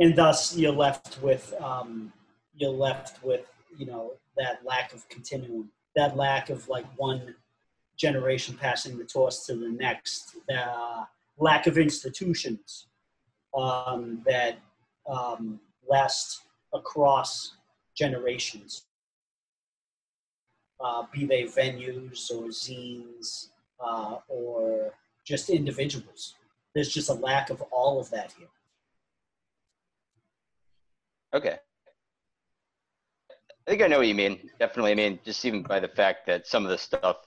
[0.00, 2.12] and thus you're left with um,
[2.54, 3.46] you're left with
[3.76, 7.34] you know that lack of continuum, that lack of like one
[7.96, 11.06] generation passing the torch to the next, the
[11.38, 12.86] lack of institutions
[13.56, 14.58] um, that
[15.08, 16.42] um, last
[16.72, 17.56] across
[17.96, 18.84] generations,
[20.80, 23.48] uh, be they venues or zines
[23.80, 24.92] uh, or
[25.24, 26.34] just individuals.
[26.74, 28.48] There's just a lack of all of that here.
[31.34, 31.58] Okay.
[33.66, 34.50] I think I know what you mean.
[34.58, 34.92] Definitely.
[34.92, 37.18] I mean, just even by the fact that some of the stuff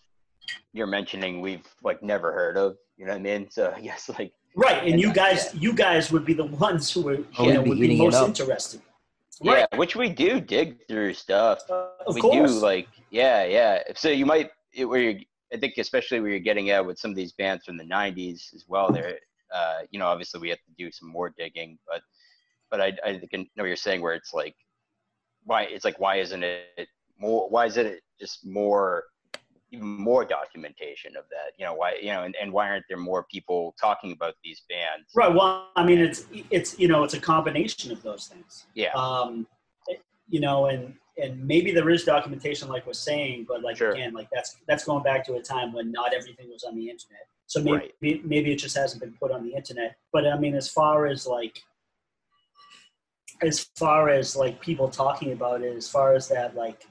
[0.73, 2.77] you're mentioning, we've like never heard of.
[2.97, 3.49] You know what I mean?
[3.49, 6.45] So I guess like Right, and And you that- guys, you guys would be the
[6.45, 8.27] ones who were, Oh, you know, we'd be would be most up.
[8.29, 8.81] interested.
[9.41, 11.59] yeah, which we do dig through stuff.
[11.69, 12.53] Uh, of we course.
[12.53, 13.83] do like yeah, yeah.
[13.95, 15.19] So you might it, where you're,
[15.53, 18.53] I think especially where you're getting at with some of these bands from the '90s
[18.53, 18.89] as well.
[18.91, 19.19] There,
[19.53, 22.01] uh, you know, obviously we have to do some more digging, but
[22.71, 24.55] but I I think I know what you're saying where it's like
[25.43, 26.87] why it's like why isn't it
[27.19, 29.03] more why isn't it just more
[29.75, 32.97] even more documentation of that you know why you know and, and why aren't there
[32.97, 35.33] more people talking about these bands Right.
[35.33, 38.65] Well, I mean, it's it's you know, it's a combination of those things.
[38.75, 39.47] yeah Um,
[40.27, 43.91] you know, and and maybe there is documentation, like we're saying, but like Sure.
[43.93, 46.89] again, like that's that's going back to a time when not everything was on the
[46.89, 47.27] internet.
[47.47, 48.25] So maybe Right.
[48.25, 49.95] maybe it just hasn't been put on the internet.
[50.11, 51.57] But I mean, as far as like
[53.41, 56.85] as far as like people talking about it, as far as that like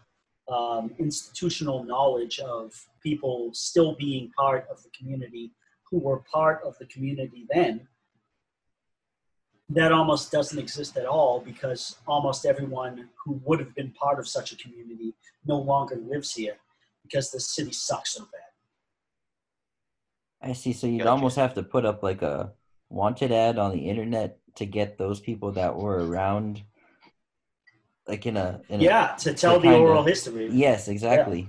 [0.49, 5.53] um, institutional knowledge of people still being part of the community
[5.91, 7.87] who were part of the community then,
[9.71, 14.29] that almost doesn't exist at all because almost everyone who would have been part of
[14.29, 15.15] such a community
[15.47, 16.57] no longer lives here
[17.03, 18.41] because the city sucks so bad.
[20.51, 20.73] I see.
[20.75, 21.11] So you'd Gotcha.
[21.11, 22.53] almost have to put up like a
[22.91, 26.63] wanted ad on the internet to get those people that were around,
[28.07, 30.49] like in a in a, Yeah, to tell the kinda- oral history.
[30.51, 31.49] Yes, exactly.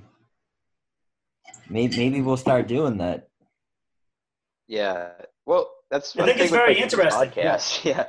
[1.70, 3.28] Maybe maybe we'll start doing that.
[4.68, 5.12] Yeah.
[5.46, 7.56] Well, that's I think it's very like, interesting, yeah.
[7.56, 7.84] Podcast.
[7.92, 8.06] Yeah.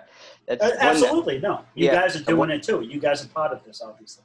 [0.47, 1.65] That's Uh, one that- absolutely, no.
[1.75, 2.81] You Yeah, guys are doing it too.
[2.83, 4.25] You guys are part of this, obviously.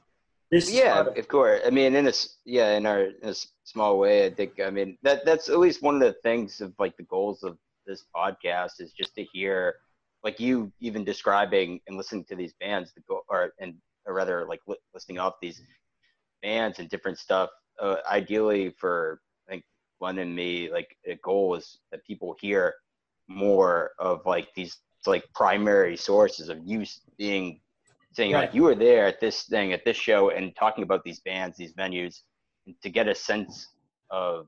[0.52, 3.48] This yeah of of course i mean in a yeah in our in a s-
[3.64, 6.74] small way i think i mean that that's at least one of the things of
[6.78, 7.58] like the goals of
[7.88, 9.76] this podcast is just to hear
[10.26, 14.46] like you even describing and listening to these bands the go or and or rather
[14.48, 15.62] like li- listing off these
[16.42, 19.64] bands and different stuff uh, ideally for i think
[20.00, 22.74] glenn and me like a goal is that people hear
[23.28, 26.86] more of like these like primary sources of you
[27.18, 27.60] being
[28.14, 31.20] saying like you were there at this thing at this show and talking about these
[31.22, 32.22] bands these venues
[32.66, 33.70] and to get a sense
[34.10, 34.48] of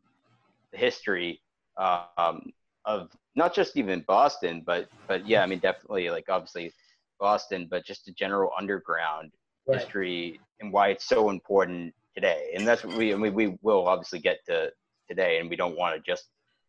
[0.71, 1.41] the history
[1.77, 2.51] um,
[2.85, 6.71] of not just even boston but but yeah i mean definitely like obviously
[7.19, 9.31] boston but just the general underground
[9.65, 9.79] Right.
[9.79, 13.87] history and why it's so important today and that's what we i mean we will
[13.87, 14.69] obviously get to
[15.07, 16.25] today and we don't want to just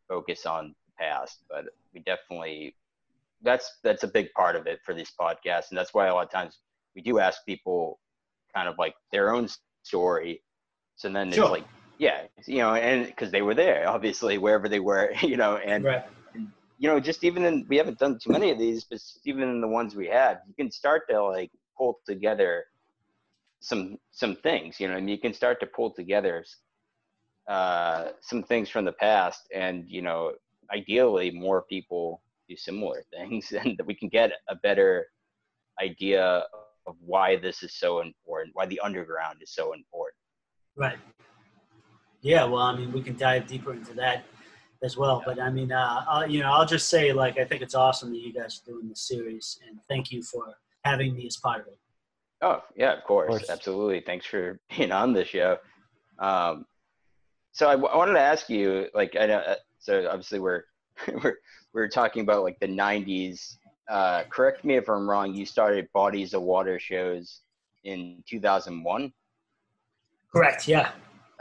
[0.09, 2.74] focus on the past but we definitely
[3.42, 6.24] that's that's a big part of it for this podcast and that's why a lot
[6.24, 6.61] of times
[6.94, 7.98] we do ask people
[8.54, 9.48] kind of like their own
[9.83, 10.42] story
[10.96, 11.42] so then Sure.
[11.44, 11.66] it's like
[11.98, 15.85] yeah you know and because they were there obviously wherever they were you know and
[15.85, 16.04] Right.
[16.78, 19.61] you know just even in we haven't done too many of these but even in
[19.61, 22.64] the ones we have you can start to like pull together
[23.64, 26.44] some some things you know mean you can start to pull together
[27.48, 30.33] uh some things from the past and you know
[30.72, 35.07] ideally more people do similar things and that we can get a better
[35.81, 36.44] idea
[36.87, 40.18] of why this is so important why the underground is so important
[40.77, 40.98] Right.
[42.24, 44.24] Yeah, well, I mean, we can dive deeper into that
[44.83, 45.22] as well.
[45.24, 48.11] But I mean, uh, I'll, you know, I'll just say, like, I think it's awesome
[48.12, 51.61] that you guys are doing this series, and thank you for having me as part
[51.61, 51.79] of it.
[52.42, 53.51] Oh yeah, of course, course.
[53.51, 54.01] absolutely.
[54.01, 55.59] Thanks for being on the show.
[56.18, 56.66] Um,
[57.53, 60.64] so I, w- I wanted to ask you, like, I know, uh, so obviously we're
[61.23, 61.37] we're
[61.73, 63.57] we're talking about like the '90s.
[63.88, 65.35] Uh, correct me if I'm wrong.
[65.35, 67.40] You started Bodies of Water shows
[67.85, 69.12] in 2001.
[70.33, 70.66] Correct.
[70.66, 70.92] Yeah.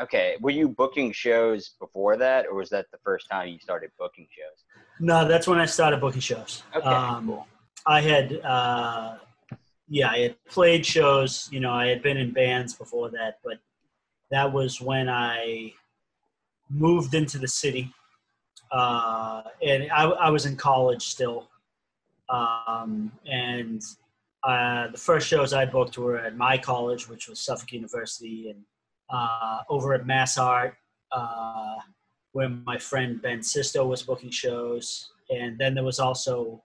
[0.01, 3.91] Okay, were you booking shows before that, or was that the first time you started
[3.97, 4.63] booking shows?
[4.99, 6.63] No, that's when I started booking shows.
[6.75, 7.47] Okay, Um, cool.
[7.86, 9.17] I had, uh,
[9.87, 11.49] yeah, I had played shows.
[11.51, 13.59] You know, I had been in bands before that, but
[14.31, 15.73] that was when I
[16.69, 17.93] moved into the city,
[18.71, 21.49] uh, and I, I was in college still.
[22.29, 23.81] Um, and
[24.43, 28.63] uh, the first shows I booked were at my college, which was Suffolk University, and
[29.09, 30.75] uh, over at Mass Art,
[31.11, 31.75] uh,
[32.31, 35.11] where my friend Ben Sisto was booking shows.
[35.29, 36.63] And then there was also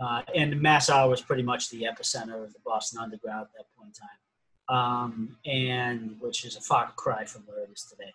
[0.00, 3.66] uh, and Mass Art was pretty much the epicenter of the Boston Underground at that
[3.76, 3.96] point
[4.68, 8.12] in time, um, and which is a far cry from where it is today.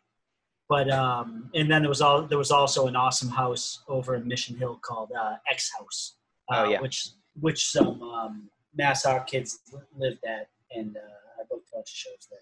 [0.70, 4.28] But um, and then there was all there was also an awesome house over in
[4.28, 6.16] Mission Hill called uh, X House,
[6.52, 6.82] uh, Oh, yeah.
[6.82, 7.10] which
[7.42, 9.60] which some um, Mass Art kids
[9.98, 12.40] lived at, and uh, I booked a bunch of shows there.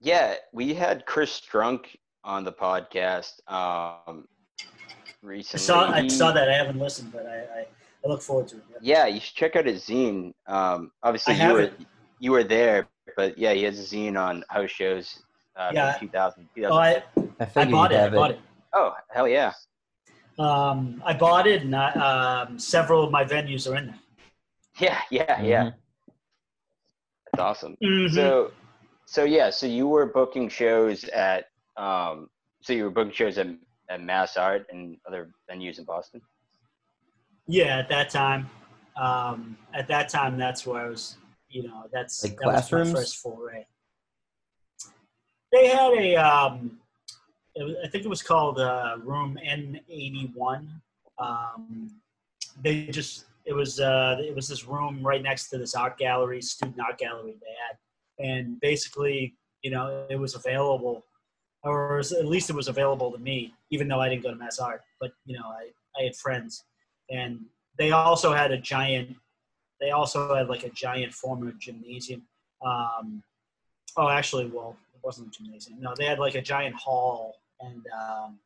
[0.00, 4.28] Yeah, we had Chris Strunk on the podcast um,
[5.34, 7.66] I saw I saw that I haven't listened, but I, I,
[8.04, 8.62] I look forward to it.
[8.80, 10.32] Yeah, you should check out his zine.
[10.46, 11.86] Um, obviously, I you were haven't.
[12.20, 15.18] you were there, but yeah, he has a zine on house shows.
[15.56, 15.92] Uh, Yeah.
[15.94, 17.02] from 2000, Oh, I,
[17.40, 17.98] I I bought it.
[17.98, 18.40] I bought it.
[18.74, 19.52] Oh, hell yeah!
[20.38, 23.98] Um, I bought it, and I, um, several of my venues are in there.
[24.78, 25.64] Yeah, yeah, yeah.
[25.64, 25.74] Mhm.
[27.32, 27.76] That's awesome.
[27.82, 28.12] Mhm.
[28.14, 28.52] So,
[29.06, 31.46] so yeah, so you were booking shows at,
[31.78, 32.28] um,
[32.60, 33.46] so you were booking shows at,
[33.88, 36.20] at Mass Art and other venues in Boston.
[37.46, 38.48] yeah, at that time,
[38.96, 41.16] um, at that time, that's where I was.
[41.48, 43.64] You know, that's Like that was my first foray.
[45.52, 46.78] They had a, um,
[47.54, 50.82] it was, I think it was called uh, Room N eighty one.
[51.18, 51.90] Um,
[52.60, 56.42] they just it was uh, it was this room right next to this art gallery,
[56.42, 61.04] student art gallery they had, and basically, you know, it was available
[61.66, 64.58] or at least it was available to me, even though I didn't go to Mass
[64.58, 64.82] Art.
[65.00, 66.64] But you know, I I had friends,
[67.10, 67.40] and
[67.78, 69.16] they also had a giant.
[69.80, 72.22] They also had like a giant former gymnasium.
[72.64, 73.22] Um,
[73.96, 75.80] oh, actually, well, it wasn't a gymnasium.
[75.80, 78.38] No, they had like a giant hall, and um,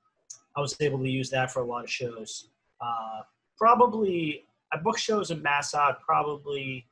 [0.56, 2.48] I was able to use that for a lot of shows.
[2.80, 3.20] Uh,
[3.58, 6.86] probably, I booked shows in Mass Art probably,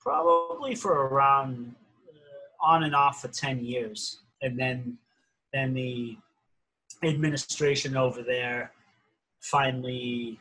[0.00, 1.74] probably for around
[2.08, 4.98] uh, on and off for ten years, and then
[5.52, 6.16] then the
[7.02, 8.72] administration over there
[9.40, 10.38] finally,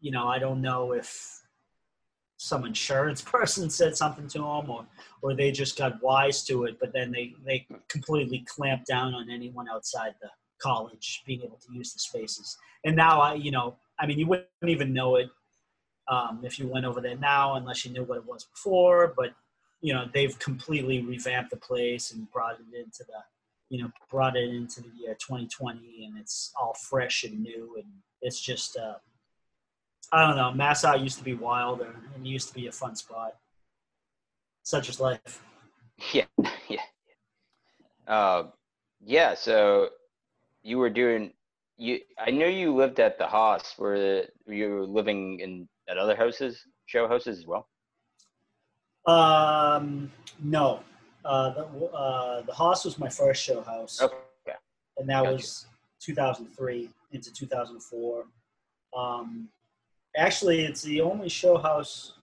[0.00, 1.40] you know, I don't know if
[2.36, 4.86] some insurance person said something to them or
[5.22, 9.28] or they just got wise to it but then they they completely clamped down on
[9.30, 12.56] anyone outside the college being able to use the spaces.
[12.84, 15.28] And now i you know i mean you wouldn't even know it
[16.08, 19.34] um, if you went over there now unless you knew what it was before but
[19.82, 23.20] you know they've completely revamped the place and brought it into the
[23.70, 27.86] you know brought it into the year 2020 and it's all fresh and new and
[28.20, 28.94] it's just uh,
[30.12, 30.52] I don't know.
[30.52, 33.36] Mass Art used to be wilder and it used to be a fun spot.
[34.62, 35.42] Such is life.
[36.14, 36.24] Yeah,
[36.66, 36.80] yeah,
[38.08, 38.44] uh,
[39.04, 39.34] yeah.
[39.34, 39.90] So
[40.62, 41.34] you were doing
[41.76, 41.98] you.
[42.18, 43.74] I know you lived at the Haas.
[43.76, 47.68] Where you were living in at other houses, show houses as well.
[49.04, 50.10] Um,
[50.42, 50.80] no.
[51.24, 54.00] Uh, the uh, the Haas was my first show house.
[54.00, 54.14] Okay.
[54.98, 55.32] And that gotcha.
[55.32, 55.66] was
[56.00, 58.24] 2003 into 2004.
[58.96, 59.48] Um,
[60.16, 62.14] actually, it's the only show house,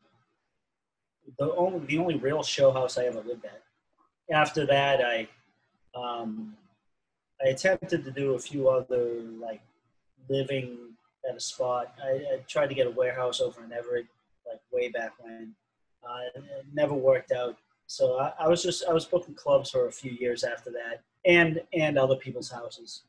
[1.39, 3.61] the only the only real show house I ever lived at.
[4.31, 5.27] After that, I
[5.95, 6.55] um,
[7.43, 9.61] I attempted to do a few other like
[10.29, 10.77] living
[11.29, 11.93] at a spot.
[12.03, 14.07] I, I tried to get a warehouse over in Everett,
[14.47, 15.53] like way back when.
[16.03, 17.57] Uh, it never worked out.
[17.87, 21.01] So I, I was just I was booking clubs for a few years after that,
[21.25, 23.03] and and other people's houses.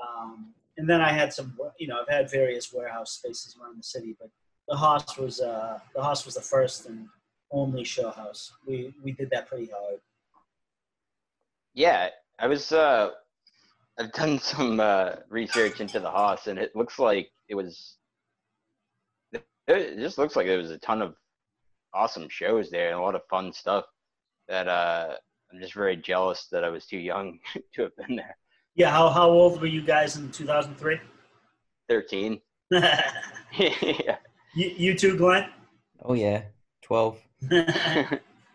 [0.00, 3.82] Um, and then I had some, you know, I've had various warehouse spaces around the
[3.82, 4.30] city, but
[4.68, 7.08] the Haas was uh, the Haas was the first and
[7.50, 8.52] only show house.
[8.66, 10.00] We we did that pretty hard.
[11.74, 12.72] Yeah, I was.
[12.72, 13.10] Uh,
[13.98, 17.96] I've done some uh, research into the Haas, and it looks like it was.
[19.66, 21.14] It just looks like there was a ton of
[21.94, 23.84] awesome shows there and a lot of fun stuff.
[24.50, 25.14] That uh,
[25.52, 27.38] I'm just very jealous that I was too young
[27.74, 28.36] to have been there.
[28.74, 31.00] Yeah, how, how old were you guys in 2003?
[31.88, 32.40] 13.
[32.70, 34.16] yeah.
[34.54, 35.48] You, you too, Glenn?
[36.02, 36.42] Oh, yeah,
[36.82, 37.18] 12.
[37.50, 37.64] well,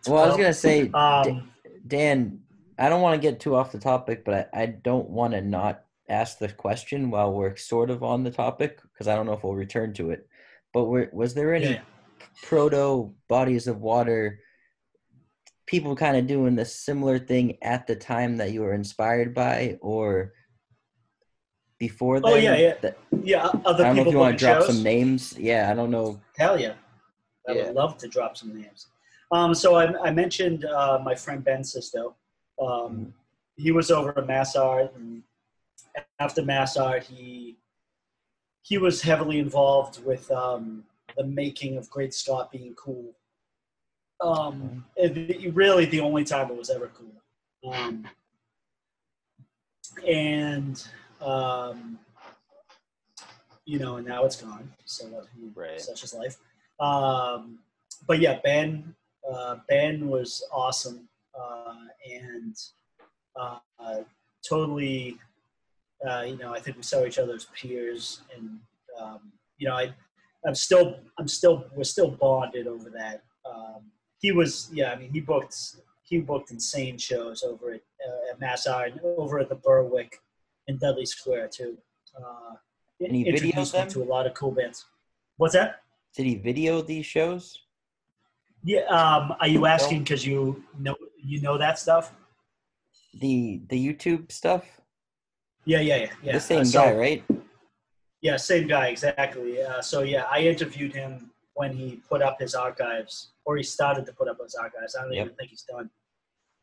[0.10, 1.50] I was going to say, um,
[1.88, 2.42] Dan,
[2.78, 5.42] I don't want to get too off the topic, but I, I don't want to
[5.42, 9.34] not ask the question while we're sort of on the topic because I don't know
[9.34, 10.28] if we'll return to it.
[10.74, 11.82] But were, was there any yeah.
[12.44, 14.40] proto bodies of water
[15.68, 19.78] people kind of doing the similar thing at the time that you were inspired by
[19.82, 20.34] or
[21.80, 22.28] before that?
[22.28, 23.50] Oh yeah, yeah, that, yeah.
[23.66, 24.76] Other I don't know if you want to drop shows.
[24.76, 25.38] some names.
[25.38, 26.22] Yeah, I don't know.
[26.38, 26.74] Hell yeah,
[27.48, 27.66] I yeah.
[27.66, 28.88] would love to drop some names.
[29.32, 32.16] Um, so I, I mentioned uh, my friend Ben Sisto.
[32.62, 33.04] Um, mm-hmm.
[33.58, 35.24] he was over at Mass Art, and
[36.20, 37.58] after Mass Art, he
[38.62, 40.84] he was heavily involved with um,
[41.18, 43.16] the making of Great Scott being cool
[44.22, 47.74] um, it, really, the only time it was ever cool.
[47.74, 48.08] Um,
[50.08, 50.88] and
[51.22, 52.00] um,
[53.66, 54.72] you know, and now it's gone.
[54.86, 55.28] So what?
[55.56, 55.82] Right.
[55.82, 56.38] Such is life.
[56.80, 57.60] Um,
[58.08, 58.96] but yeah, Ben.
[59.30, 61.74] Uh, ben was awesome uh,
[62.10, 62.56] and
[63.36, 63.60] uh,
[64.48, 65.18] totally.
[66.08, 68.60] Uh, you know, I think we saw each other as peers, and
[69.02, 69.94] um, you know, I,
[70.46, 73.24] I'm still, I'm still, we're still bonded over that.
[73.50, 73.92] Um,
[74.26, 74.92] he was yeah.
[74.92, 75.56] I mean, he booked
[76.02, 80.20] he booked insane shows over at, uh, at Mass Art, over at the Berwick
[80.68, 81.78] in Dudley Square too.
[82.18, 82.56] Uh,
[83.00, 84.86] and he introduced me to a lot of cool bands.
[85.38, 85.82] What's that?
[86.16, 87.62] Did he video these shows?
[88.64, 88.86] Yeah.
[89.00, 92.12] Um, are you asking because you know you know that stuff?
[93.22, 94.64] The the YouTube stuff.
[95.66, 96.12] Yeah, yeah, yeah.
[96.24, 96.34] yeah.
[96.34, 97.24] The same uh, so, guy, right?
[98.22, 99.62] Yeah, same guy exactly.
[99.62, 104.06] Uh, so yeah, I interviewed him when he put up his archives, or he started
[104.06, 104.96] to put up his archives.
[104.96, 105.26] I don't yep.
[105.26, 105.90] even think he's done.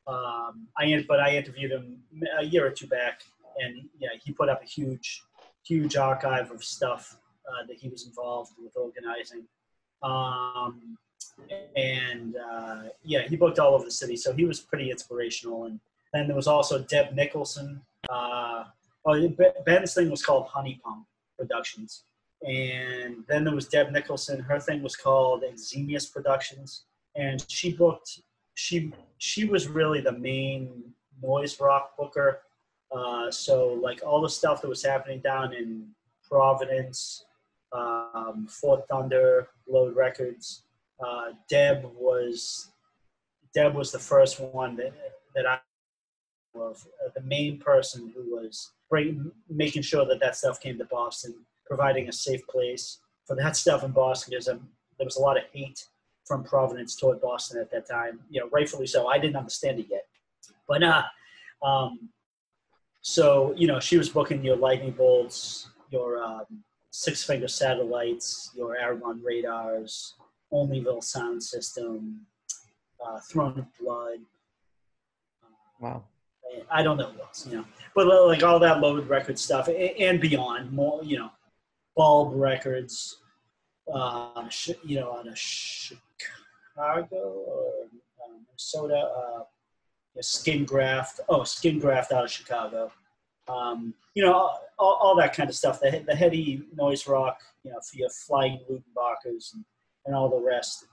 [0.06, 2.02] Um, I but I interviewed him
[2.38, 3.22] a year or two back,
[3.58, 5.22] and yeah, he put up a huge,
[5.66, 7.16] huge archive of stuff
[7.48, 9.44] uh, that he was involved with organizing.
[10.02, 10.98] Um,
[11.74, 15.64] and uh, yeah, he booked all over the city, so he was pretty inspirational.
[15.64, 15.80] And
[16.12, 17.80] then there was also Deb Nicholson.
[18.10, 18.64] Uh,
[19.06, 19.28] oh,
[19.64, 21.06] Ben's thing was called Honey Pump
[21.38, 22.02] Productions
[22.46, 24.40] and then there was Deb Nicholson.
[24.40, 26.84] Her thing was called Exemius Productions,
[27.16, 28.20] and she booked.
[28.54, 32.40] She she was really the main noise rock booker
[32.94, 35.88] Uh, so like all the stuff that was happening down in
[36.28, 37.24] Providence,
[37.72, 40.64] um, Fort Thunder, Load Records.
[41.04, 42.70] Uh, Deb was
[43.54, 44.92] Deb was the first one that
[45.34, 45.58] that I
[46.58, 46.74] uh,
[47.14, 48.72] the main person who was
[49.48, 51.34] making sure that that stuff came to Boston,
[51.72, 54.32] providing a safe place for that stuff in Boston.
[54.32, 55.88] Because there was a lot of hate
[56.26, 58.20] from Providence toward Boston at that time.
[58.28, 59.06] You know, rightfully so.
[59.06, 60.06] I didn't understand it yet,
[60.68, 61.02] but uh,
[61.64, 62.10] um,
[63.00, 66.44] so you know, she was booking your lightning bolts, your um,
[66.90, 70.14] six finger satellites, your Aramon radars,
[70.52, 72.26] Olneyville sound system,
[73.04, 74.18] uh, Throne of Blood.
[75.80, 76.04] Wow.
[76.70, 77.64] I don't know what else, you know,
[77.94, 81.30] but like all that loaded record stuff and beyond, more, you know,
[81.96, 83.18] bulb records,
[83.92, 84.48] uh,
[84.84, 85.96] you know, out of Chicago
[87.16, 87.84] or
[88.22, 89.42] uh, Minnesota, uh,
[90.20, 91.20] skin graft.
[91.28, 92.92] Oh, skin graft out of Chicago.
[93.48, 94.32] Um, you know,
[94.78, 95.80] all, all, that kind of stuff.
[95.80, 99.64] The, the heady noise rock, you know, for your flying Luttenbachers and,
[100.06, 100.86] and all the rest.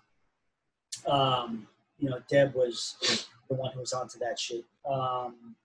[1.08, 4.66] Um, you know, Deb was the one who was onto that shit.
[4.90, 5.56] Um,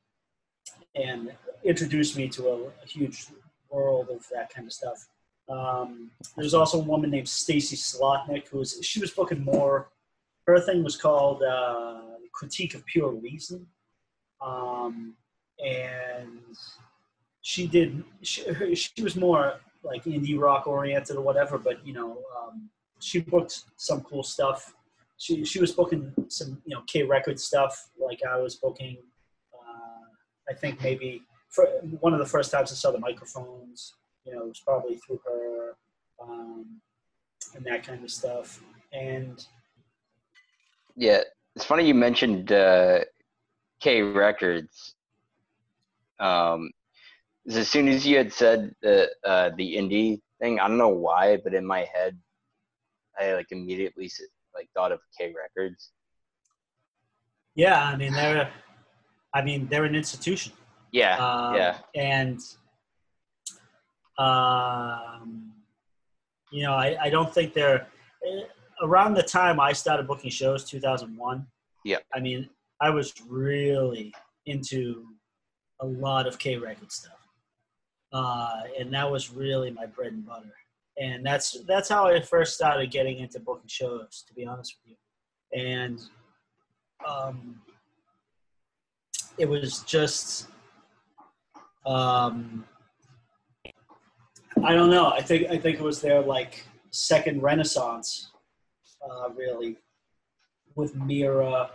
[0.94, 1.32] and
[1.64, 3.26] introduced me to a, a, huge
[3.70, 5.08] world of that kind of stuff.
[5.48, 9.88] Um, there's also a woman named Stacy Slotnick who was she was booking more.
[10.46, 12.00] Her thing was called uh,
[12.32, 13.66] Critique of Pure Reason,
[14.44, 15.14] um,
[15.64, 16.38] and
[17.42, 18.02] she did.
[18.22, 22.70] She, she was more like indie rock oriented or whatever, but you know, um,
[23.00, 24.74] she booked some cool stuff.
[25.18, 28.96] She she was booking some you know K record stuff like I was booking.
[29.52, 30.06] Uh,
[30.50, 31.66] I think maybe for
[32.00, 33.94] one of the first times I saw the microphones,
[34.24, 35.76] you know, it was probably through her
[36.22, 36.80] um,
[37.54, 38.60] and that kind of stuff.
[38.92, 39.44] And
[40.96, 41.22] yeah,
[41.56, 43.00] it's funny you mentioned uh,
[43.80, 44.94] K Records.
[46.20, 46.70] Um,
[47.48, 51.38] as soon as you had said the uh, the indie thing, I don't know why,
[51.42, 52.18] but in my head,
[53.18, 54.10] I like immediately
[54.54, 55.90] like thought of K Records.
[57.54, 58.50] Yeah, I mean they're,
[59.34, 60.52] I mean they're an institution.
[60.92, 62.40] Yeah, um, yeah, and
[64.18, 65.52] um,
[66.50, 67.86] you know I, I don't think they're
[68.82, 71.46] around the time I started booking shows, 2001.
[71.84, 71.98] Yeah.
[72.12, 72.48] I mean,
[72.80, 74.12] I was really
[74.46, 75.06] into
[75.80, 77.18] a lot of K record stuff,
[78.12, 80.54] uh, and that was really my bread and butter.
[81.00, 84.96] And that's that's how I first started getting into booking shows, to be honest with
[84.96, 85.60] you.
[85.60, 86.00] And
[87.06, 87.60] um,
[89.38, 90.46] it was just,
[91.84, 92.64] um,
[94.64, 95.08] I don't know.
[95.08, 98.30] I think I think it was their like second renaissance
[99.02, 99.76] uh, really,
[100.74, 101.70] with Mirah,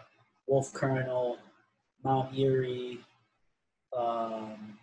[0.47, 1.37] Wolf Colonel,
[2.03, 2.99] Mount Eerie,
[3.95, 4.77] um,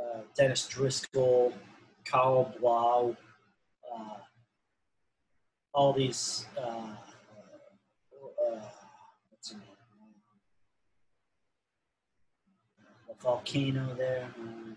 [0.00, 1.52] uh, Dennis Driscoll,
[2.04, 3.16] Karl Blau,
[3.92, 4.16] uh,
[5.74, 6.46] all these.
[6.56, 6.94] Uh,
[8.46, 8.60] uh,
[13.22, 14.28] volcano there.
[14.36, 14.71] Uh,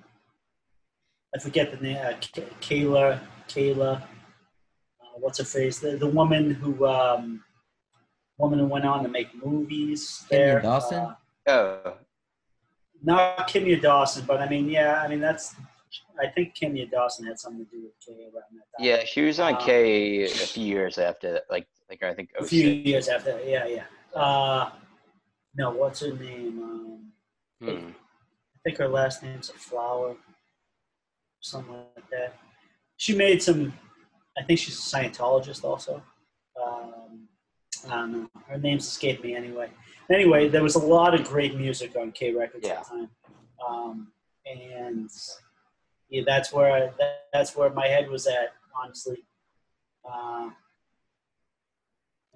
[1.35, 1.97] I forget the name.
[2.61, 3.19] Kayla,
[3.49, 4.01] Kayla
[5.19, 5.79] what's her face?
[5.79, 7.43] The, the woman who um,
[8.37, 10.25] woman who went on to make movies.
[10.29, 11.15] There, Dawson.
[11.47, 11.97] Uh, oh.
[13.03, 15.55] Not Kimya Dawson, but I mean, yeah, I mean that's.
[16.19, 18.85] I think Kimya Dawson had something to do with K around that time.
[18.85, 22.29] Yeah, she was on um, K a few years after, like, like I think.
[22.39, 23.83] A few years after, yeah, yeah.
[24.13, 24.71] Uh,
[25.55, 26.61] no, what's her name?
[26.63, 27.11] Um,
[27.61, 27.87] hmm.
[27.89, 30.15] I think her last name's a flower,
[31.45, 32.35] something like that.
[32.97, 33.73] She made some
[34.37, 36.03] I think she's a Scientologist also.
[36.61, 37.27] Um,
[37.89, 38.29] I don't know.
[38.47, 39.69] Her name's escaped me anyway.
[40.09, 42.73] Anyway, there was a lot of great music on K Records yeah.
[42.73, 43.09] at the time,
[43.65, 44.07] um,
[44.45, 45.09] and
[46.09, 49.23] yeah, that's where I, that, that's where my head was at, honestly.
[50.09, 50.49] Uh,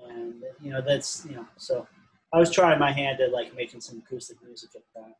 [0.07, 1.87] and you know, that's you know, so
[2.33, 5.15] I was trying my hand at like making some acoustic music at that.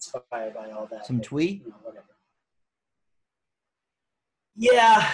[0.00, 1.06] Inspired by all that.
[1.06, 1.62] Some but, twee.
[1.64, 2.06] You know, whatever.
[4.56, 5.10] Yeah,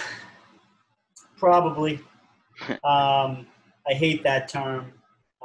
[1.37, 1.99] probably.
[2.83, 3.47] um,
[3.87, 4.93] I hate that term.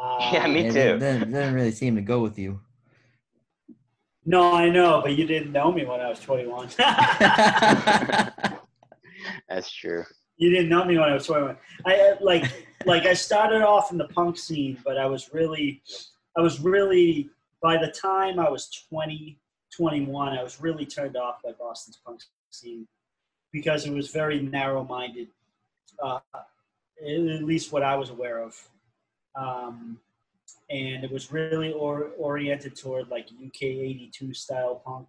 [0.01, 0.79] Uh, yeah, me too.
[0.79, 2.61] It doesn't, doesn't really seem to go with you.
[4.25, 6.69] No, I know, but you didn't know me when I was 21.
[9.49, 10.05] That's true.
[10.37, 11.57] You didn't know me when I was 21.
[11.87, 12.45] I like
[12.87, 15.83] like I started off in the punk scene, but I was really
[16.37, 17.31] I was really
[17.63, 19.39] by the time I was 20,
[19.75, 22.87] 21, I was really turned off by Boston's punk scene
[23.53, 25.29] because it was very narrow-minded,
[26.03, 28.55] uh, at least what I was aware of.
[29.37, 29.99] Um,
[30.69, 35.09] and it was really or, oriented toward like UK '82 style punk,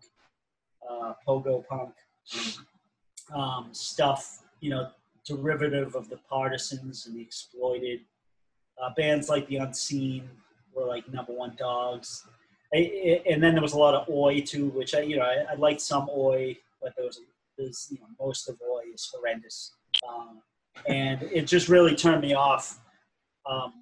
[0.90, 1.94] uh, pogo punk
[3.34, 4.44] um, stuff.
[4.60, 4.90] You know,
[5.26, 8.02] derivative of the Partisans and the Exploited.
[8.82, 10.30] Uh, bands like the Unseen
[10.76, 12.26] were like number one dogs.
[12.74, 15.56] And then there was a lot of Oi too, which I you know I, I
[15.56, 17.20] liked some Oi, but there was
[17.58, 19.76] there's you know most of Oi is horrendous,
[20.08, 20.42] um,
[20.88, 22.80] and it just really turned me off.
[23.46, 23.74] Um,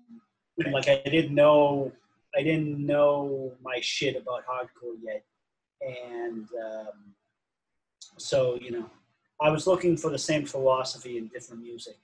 [0.71, 1.93] like I didn't know
[2.35, 5.23] I didn't know my shit about hardcore yet,
[5.81, 7.13] and um,
[8.17, 8.89] so you know
[9.39, 11.97] I was looking for the same philosophy in different music,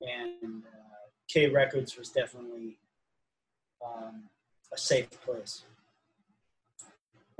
[0.00, 2.78] and uh, K Records was definitely
[3.84, 4.22] um,
[4.72, 5.64] a safe place.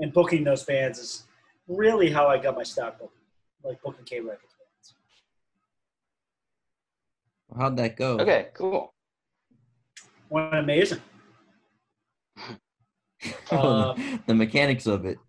[0.01, 1.23] And booking those bands is
[1.67, 3.21] really how I got my start booking,
[3.63, 4.95] like booking K Records bands.
[7.55, 8.17] How'd that go?
[8.17, 8.93] Okay, cool.
[10.29, 11.01] Went amazing.
[13.51, 13.93] uh,
[14.25, 15.19] the mechanics of it.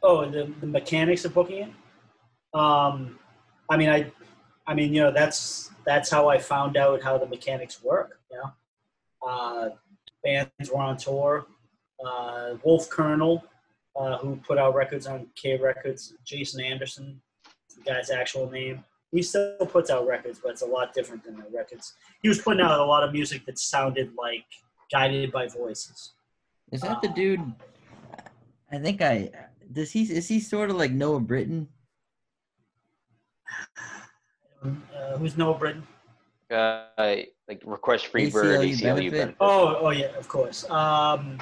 [0.00, 1.70] Oh, the, the mechanics of booking it.
[2.56, 3.18] Um,
[3.68, 4.12] I mean, I,
[4.64, 8.20] I mean, you know, that's that's how I found out how the mechanics work.
[8.30, 8.52] You know,
[9.28, 9.68] uh,
[10.22, 11.46] bands were on tour.
[12.06, 13.44] Uh, Wolf Colonel,
[13.96, 17.20] uh, who put out records on K Records, Jason Anderson,
[17.76, 18.84] the guy's actual name.
[19.12, 21.94] He still puts out records, but it's a lot different than the records.
[22.22, 24.44] He was putting out a lot of music that sounded like
[24.92, 26.12] guided by voices.
[26.72, 27.40] Is that the dude?
[28.70, 29.30] I think I
[29.72, 31.68] does he is he sort of like Noah Britton?
[34.64, 35.86] Uh, who's Noah Britton?
[36.50, 36.84] Uh,
[37.48, 39.12] like request free bird, ACLU, benefit.
[39.12, 39.36] benefit.
[39.40, 40.68] Oh, oh yeah, of course.
[40.70, 41.38] Um,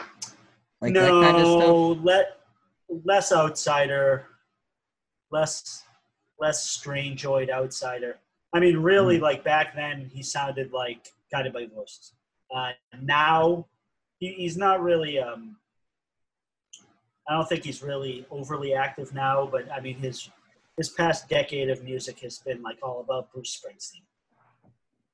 [0.85, 2.05] like no, that kind of stuff.
[2.05, 2.41] Let
[3.05, 4.27] less outsider,
[5.31, 5.83] less
[6.39, 8.19] less strangeoid outsider.
[8.53, 9.23] I mean, really, mm.
[9.23, 12.13] like back then, he sounded like guided by voices.
[12.55, 12.71] Uh,
[13.03, 13.67] now,
[14.19, 15.19] he, he's not really.
[15.19, 15.57] Um,
[17.29, 20.29] I don't think he's really overly active now, but I mean his
[20.77, 24.03] his past decade of music has been like all about Bruce Springsteen,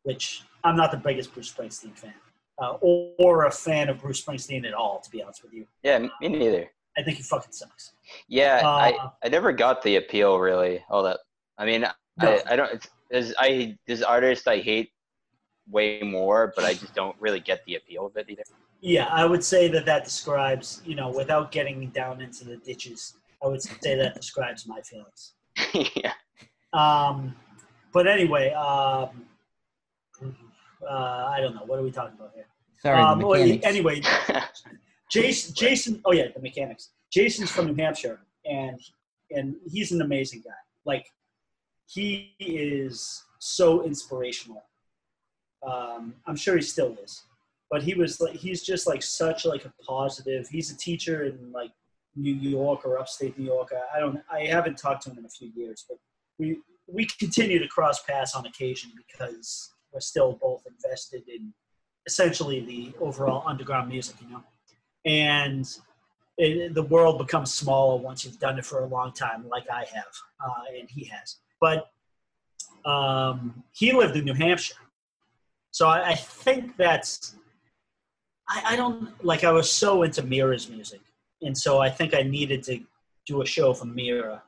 [0.02, 2.14] which I'm not the biggest Bruce Springsteen fan,
[2.60, 5.66] uh, or, or, a fan of Bruce Springsteen at all, to be honest with you.
[5.82, 6.70] Yeah, me neither.
[6.98, 7.92] I think he fucking sucks.
[8.28, 10.84] Yeah, uh, I, I never got the appeal really.
[10.90, 11.20] All that.
[11.58, 11.90] I mean, no.
[12.18, 12.88] I, I don't.
[13.10, 14.90] There's I there's artists I hate
[15.68, 18.42] way more, but I just don't really get the appeal of it either.
[18.80, 23.14] Yeah, I would say that that describes, you know, without getting down into the ditches,
[23.42, 25.34] I would say that describes my feelings.
[25.96, 26.12] yeah.
[26.72, 27.36] Um,
[27.92, 29.26] but anyway, um,
[30.88, 31.64] uh, I don't know.
[31.64, 32.46] What are we talking about here?
[32.80, 34.00] Sorry, um, well, anyway,
[35.10, 35.54] Jason.
[35.54, 36.00] Jason.
[36.04, 36.90] Oh yeah, the mechanics.
[37.12, 38.78] Jason's from New Hampshire, and
[39.30, 40.50] and he's an amazing guy.
[40.84, 41.06] Like
[41.86, 44.62] he is so inspirational.
[45.66, 47.24] Um, I'm sure he still is
[47.70, 51.52] but he was like he's just like such like a positive he's a teacher in
[51.52, 51.70] like
[52.16, 55.24] new york or upstate new york i, I don't i haven't talked to him in
[55.24, 55.98] a few years but
[56.38, 61.52] we we continue to cross paths on occasion because we're still both invested in
[62.06, 64.42] essentially the overall underground music you know
[65.04, 65.78] and
[66.38, 69.84] it, the world becomes smaller once you've done it for a long time like i
[69.92, 70.12] have
[70.44, 71.90] uh, and he has but
[72.86, 74.76] um, he lived in new hampshire
[75.70, 77.34] so I, I think that's
[78.48, 79.44] I, I don't like.
[79.44, 81.00] I was so into Mirah's music,
[81.42, 82.80] and so I think I needed to
[83.26, 84.42] do a show for Mirah.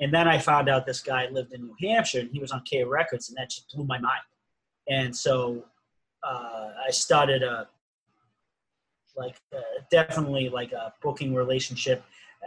[0.00, 2.62] And then I found out this guy lived in New Hampshire, and he was on
[2.62, 4.20] K Records, and that just blew my mind.
[4.88, 5.64] And so
[6.22, 7.68] uh, I started a
[9.16, 9.60] like uh,
[9.90, 12.04] definitely like a booking relationship.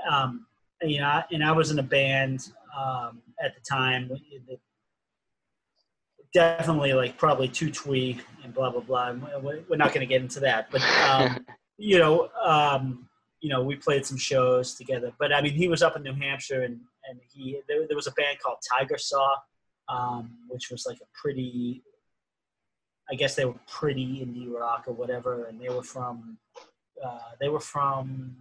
[0.10, 0.46] Um,
[0.82, 4.12] you know, and I was in a band um, at the time
[6.34, 9.14] definitely like probably too twee and blah blah blah.
[9.42, 11.46] We're not going to get into that, but um,
[11.78, 13.08] you know, um,
[13.42, 15.12] you know, we played some shows together.
[15.18, 16.80] But I mean, he was up in New Hampshire, and
[17.10, 19.36] and he there, there was a band called Tiger Saw,
[19.88, 21.84] um, which was like a pretty,
[23.12, 26.38] I guess they were pretty indie rock or whatever, and they were from
[27.04, 28.36] uh, they were from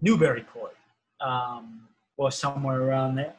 [0.00, 0.76] Newburyport
[1.20, 3.34] um, or somewhere around there,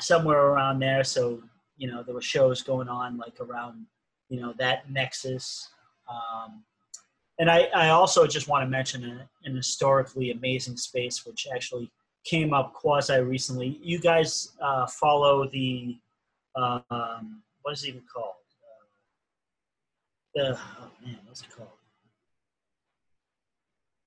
[0.00, 1.04] somewhere around there.
[1.04, 1.42] So
[1.76, 3.86] you know there were shows going on like around
[4.28, 5.68] you know that nexus.
[6.08, 6.64] Um,
[7.38, 11.90] and I, I also just want to mention a, an historically amazing space which actually
[12.24, 13.78] came up quasi recently.
[13.82, 15.98] You guys uh, follow the
[16.56, 18.34] um, what is it even called
[20.38, 20.60] oh
[21.04, 21.68] man what's it called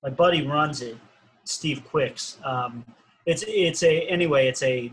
[0.04, 0.98] my buddy runs it
[1.44, 2.86] steve quicks um,
[3.26, 4.92] it's it's a anyway it's a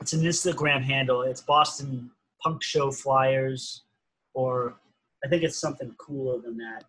[0.00, 1.22] it's an Instagram handle.
[1.22, 2.10] It's Boston
[2.42, 3.84] Punk Show Flyers,
[4.34, 4.74] or
[5.24, 6.84] I think it's something cooler than that,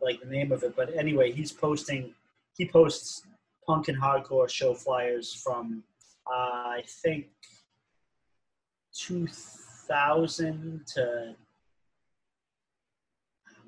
[0.00, 0.74] like the name of it.
[0.76, 2.14] But anyway, he's posting.
[2.56, 3.24] He posts
[3.66, 5.82] punk and hardcore show flyers from
[6.26, 7.26] uh, I think
[8.94, 11.34] 2000 to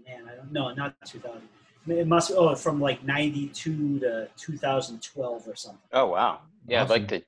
[0.07, 1.43] man, I don't know, not 2000.
[1.89, 5.81] It must oh from like 92 to 2012 or something.
[5.93, 6.93] Oh wow, yeah, awesome.
[6.93, 7.23] I'd like to.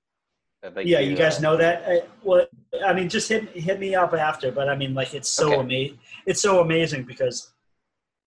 [0.65, 1.85] I'd like yeah, to, you guys uh, know that.
[1.87, 2.47] I, well,
[2.87, 4.53] I mean, just hit hit me up after.
[4.53, 5.61] But I mean, like, it's so okay.
[5.61, 5.99] amazing.
[6.27, 7.53] It's so amazing because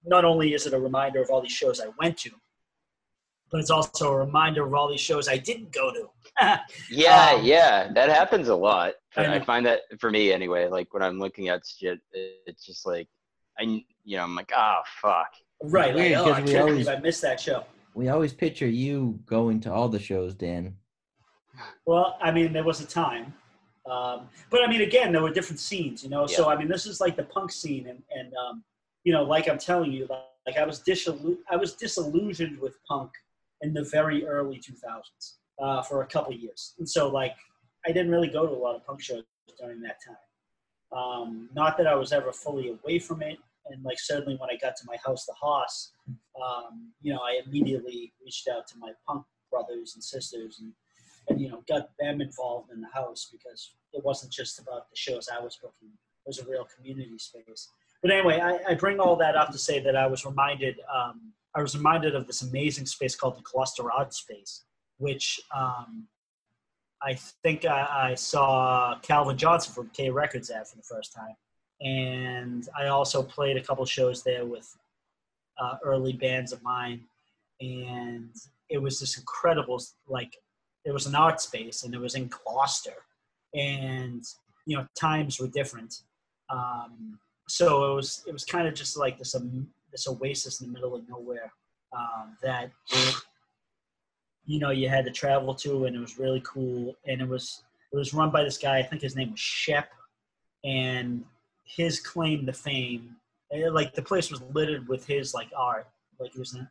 [0.05, 2.31] not only is it a reminder of all these shows I went to,
[3.49, 6.09] but it's also a reminder of all these shows I didn't go to.
[6.91, 8.93] yeah, um, yeah, that happens a lot.
[9.15, 10.67] I, I, find that for me anyway.
[10.67, 13.07] Like when I'm looking at shit, it's just like
[13.59, 15.33] I, you know, I'm like, oh fuck.
[15.63, 17.63] Right, like, oh, I can't always, I missed that show.
[17.95, 20.75] We always picture you going to all the shows, Dan.
[21.87, 23.33] Well, I mean, there was a time,
[23.89, 26.27] um, but I mean, again, there were different scenes, you know.
[26.29, 26.35] Yeah.
[26.35, 28.63] So I mean, this is like the punk scene, and and um,
[29.03, 32.77] you know, like I'm telling you, like, like I was disillu- I was disillusioned with
[32.87, 33.11] punk
[33.61, 36.73] in the very early 2000s uh, for a couple years.
[36.77, 37.35] And so, like,
[37.85, 39.23] I didn't really go to a lot of punk shows
[39.59, 40.97] during that time.
[40.97, 43.39] Um, not that I was ever fully away from it.
[43.69, 47.41] And, like, certainly when I got to my house, the Haas, um, you know, I
[47.45, 50.71] immediately reached out to my punk brothers and sisters and,
[51.29, 54.95] and, you know, got them involved in the house because it wasn't just about the
[54.95, 55.89] shows I was booking.
[55.89, 57.69] It was a real community space.
[58.01, 61.33] But anyway, I, I bring all that up to say that I was reminded um,
[61.55, 64.65] I was reminded of this amazing space called the Cluster Art Space,
[64.99, 66.07] which um,
[67.01, 71.35] I think I, I, saw Calvin Johnson from K Records at for the first time.
[71.81, 74.75] And I also played a couple shows there with
[75.59, 77.01] uh, early bands of mine.
[77.61, 78.29] And
[78.69, 80.35] it was this incredible, like,
[80.85, 83.03] it was an art space and it was in Gloucester.
[83.53, 84.23] And,
[84.65, 86.01] you know, times were different.
[86.49, 90.67] Um, so it was, it was kind of just like this um, this oasis in
[90.67, 91.51] the middle of nowhere
[91.97, 92.71] um, that
[94.45, 96.95] you know you had to travel to, and it was really cool.
[97.05, 98.77] And it was it was run by this guy.
[98.77, 99.89] I think his name was Shep,
[100.63, 101.23] and
[101.67, 103.15] his claim to fame,
[103.51, 105.87] eh, like the place was littered with his like art,
[106.19, 106.67] like he was an,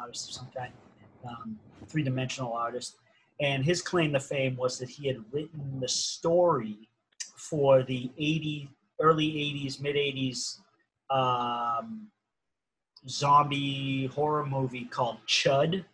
[0.00, 0.72] artist of some kind,
[1.28, 2.96] um, three dimensional artist.
[3.40, 6.88] And his claim to fame was that he had written the story
[7.36, 8.68] for the 80
[9.00, 10.58] early 80s, mid 80s
[11.10, 12.08] um,
[13.08, 15.84] zombie horror movie called Chud,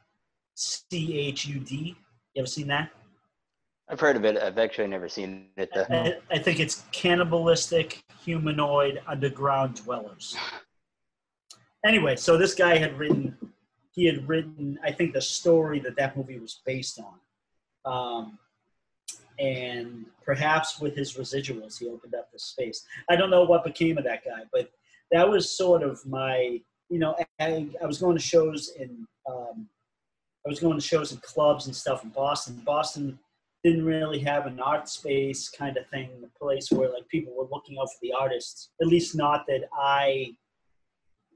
[0.54, 1.96] C H U D.
[2.34, 2.90] You ever seen that?
[3.90, 4.36] I've heard of it.
[4.36, 5.70] I've actually never seen it.
[5.74, 5.86] Though.
[5.90, 10.36] I, I think it's cannibalistic humanoid underground dwellers.
[11.84, 13.36] anyway, so this guy had written,
[13.92, 17.18] he had written, I think, the story that that movie was based on.
[17.90, 18.38] Um,
[19.38, 22.84] and perhaps with his residuals, he opened up the space.
[23.08, 24.70] I don't know what became of that guy, but
[25.12, 26.60] that was sort of my,
[26.90, 29.68] you know, I, I was going to shows in, um,
[30.44, 32.60] I was going to shows in clubs and stuff in Boston.
[32.64, 33.18] Boston
[33.64, 37.48] didn't really have an art space kind of thing, a place where like people were
[37.50, 38.70] looking out for the artists.
[38.80, 40.34] At least not that I,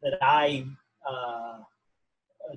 [0.02, 0.66] that I
[1.08, 1.58] uh,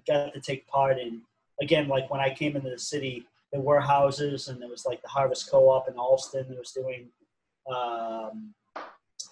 [0.07, 1.21] got to take part in.
[1.61, 5.01] Again, like when I came into the city, there were houses, and there was like
[5.01, 7.07] the Harvest Co-op in Allston that was doing
[7.73, 8.53] um,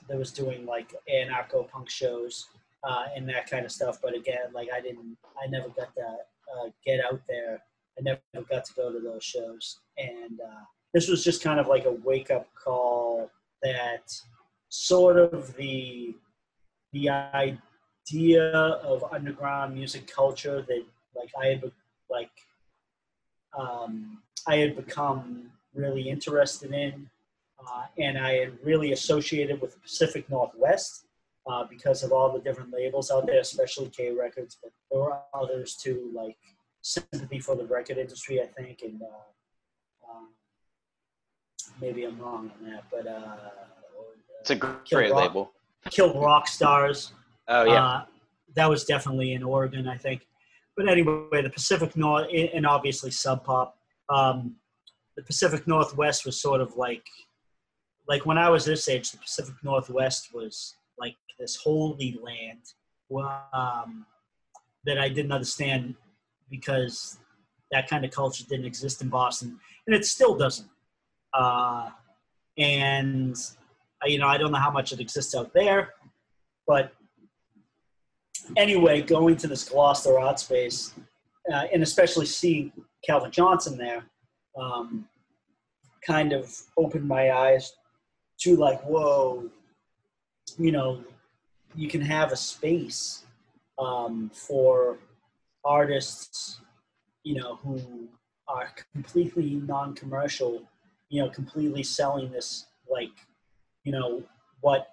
[0.08, 2.48] that was doing like anarcho punk shows
[2.84, 4.00] uh, and that kind of stuff.
[4.02, 7.62] But again, like I didn't, I never got to uh, get out there.
[7.98, 10.64] I never got to go to those shows, and uh,
[10.94, 13.30] this was just kind of like a wake up call
[13.62, 14.12] that
[14.70, 16.16] sort of the
[16.92, 18.44] the idea
[18.84, 20.84] of underground music culture that
[21.16, 21.72] like I had
[22.10, 22.32] like
[23.58, 27.10] um, I had become really interested in
[27.60, 31.06] uh, and I had really associated with the Pacific Northwest
[31.48, 35.20] uh, because of all the different labels out there, especially K Records, but there were
[35.34, 36.38] others too, like
[36.84, 40.28] Sympathy for the Record Industry, I think, and uh, um,
[41.80, 43.38] maybe I'm wrong on that, but uh,
[44.42, 45.52] it's a great Rock, label.
[45.90, 47.14] Kill Rock Stars.
[47.48, 48.06] Oh yeah, uh,
[48.56, 50.28] that was definitely in Oregon, I think.
[50.76, 53.78] But anyway, the Pacific North, and obviously Sub Pop.
[54.10, 54.58] Um,
[55.16, 57.06] the Pacific Northwest was sort of like
[58.10, 62.60] like when I was this age, the Pacific Northwest was like this holy land
[63.54, 64.06] um,
[64.84, 65.96] that I didn't understand
[66.54, 67.18] because
[67.72, 70.70] that kind of culture didn't exist in Boston, and it still doesn't.
[71.34, 71.90] Uh,
[72.60, 73.36] and
[74.04, 75.96] uh, you know, I don't know how much it exists out there,
[76.68, 76.94] but
[78.56, 80.94] anyway, going to this Gloucester art space,
[81.52, 82.72] uh, and especially seeing
[83.04, 84.06] Calvin Johnson there,
[84.56, 85.06] um,
[86.06, 87.74] kind of opened my eyes
[88.42, 89.50] to like, whoa,
[90.60, 91.04] you know,
[91.74, 93.26] you can have a space
[93.80, 95.00] um, for
[95.66, 96.60] artists,
[97.24, 98.08] you know, who
[98.48, 100.64] are completely non-commercial,
[101.10, 103.12] you know, completely selling this like,
[103.84, 104.24] you know,
[104.62, 104.88] what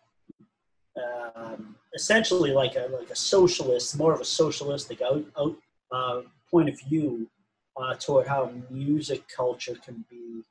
[1.36, 5.56] um, essentially like a like a socialist, more of a socialistic out, out
[5.92, 7.28] uh, point of view
[7.76, 10.42] uh, toward how music culture can be.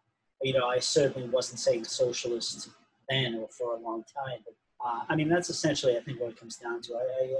[0.41, 2.69] You know, I certainly wasn't saying socialist
[3.09, 4.55] then or for a long time, but
[4.85, 6.95] uh, I mean that's essentially I think what it comes down to.
[6.95, 7.35] I, I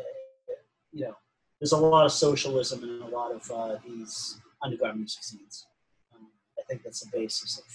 [0.92, 1.16] you know,
[1.60, 5.66] there's a lot of socialism in a lot of uh, these underground music scenes.
[6.16, 7.66] Um, I think that's the basis of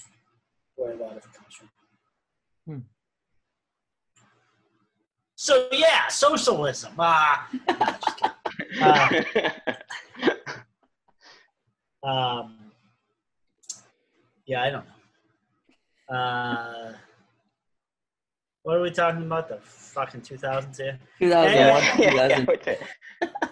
[0.75, 1.69] where a lot of it comes from.
[2.65, 2.79] Hmm.
[5.35, 6.93] So yeah, socialism.
[8.77, 9.21] Uh,
[12.03, 12.57] uh, um,
[14.45, 14.85] yeah, I don't
[16.09, 16.15] know.
[16.15, 16.93] Uh,
[18.63, 19.49] what are we talking about?
[19.49, 20.99] The fucking 2000s here?
[21.19, 22.77] 2001, 2000.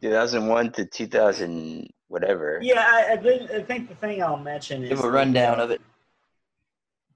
[0.00, 2.58] 2001 to 2000, whatever.
[2.62, 4.90] Yeah, I, I, think, I think the thing I'll mention is.
[4.90, 5.80] Give a rundown of it.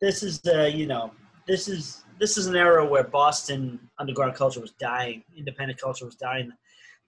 [0.00, 1.12] This is the, you know,
[1.46, 6.16] this is this is an era where Boston underground culture was dying, independent culture was
[6.16, 6.52] dying.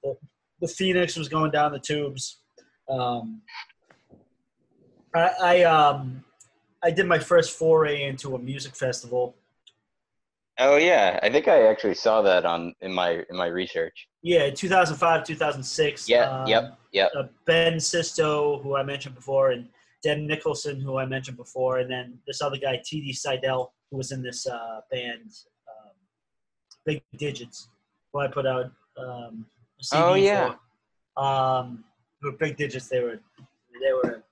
[0.02, 0.16] The,
[0.60, 2.38] the Phoenix was going down the tubes.
[2.88, 3.42] Um,
[5.14, 6.24] I, I um
[6.82, 9.34] I did my first foray into a music festival.
[10.62, 14.08] Oh yeah, I think I actually saw that on in my in my research.
[14.22, 16.06] Yeah, 2005, 2006.
[16.06, 17.10] Yeah, um, yep, yep.
[17.16, 19.66] Uh, ben Sisto, who I mentioned before, and
[20.02, 23.14] Dan Nicholson, who I mentioned before, and then this other guy, T.D.
[23.14, 25.30] Seidel, who was in this uh, band,
[25.68, 25.92] um,
[26.84, 27.68] Big Digits,
[28.12, 29.46] who I put out um,
[29.80, 30.54] a CD oh yeah.
[31.16, 31.24] For.
[31.24, 31.84] Um,
[32.22, 32.88] were Big Digits.
[32.88, 33.18] They were
[33.82, 34.22] they were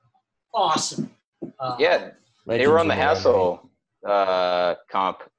[0.55, 1.11] awesome.
[1.59, 2.11] Uh, yeah,
[2.47, 3.71] they were on the Hassle
[4.07, 5.31] uh, comp, the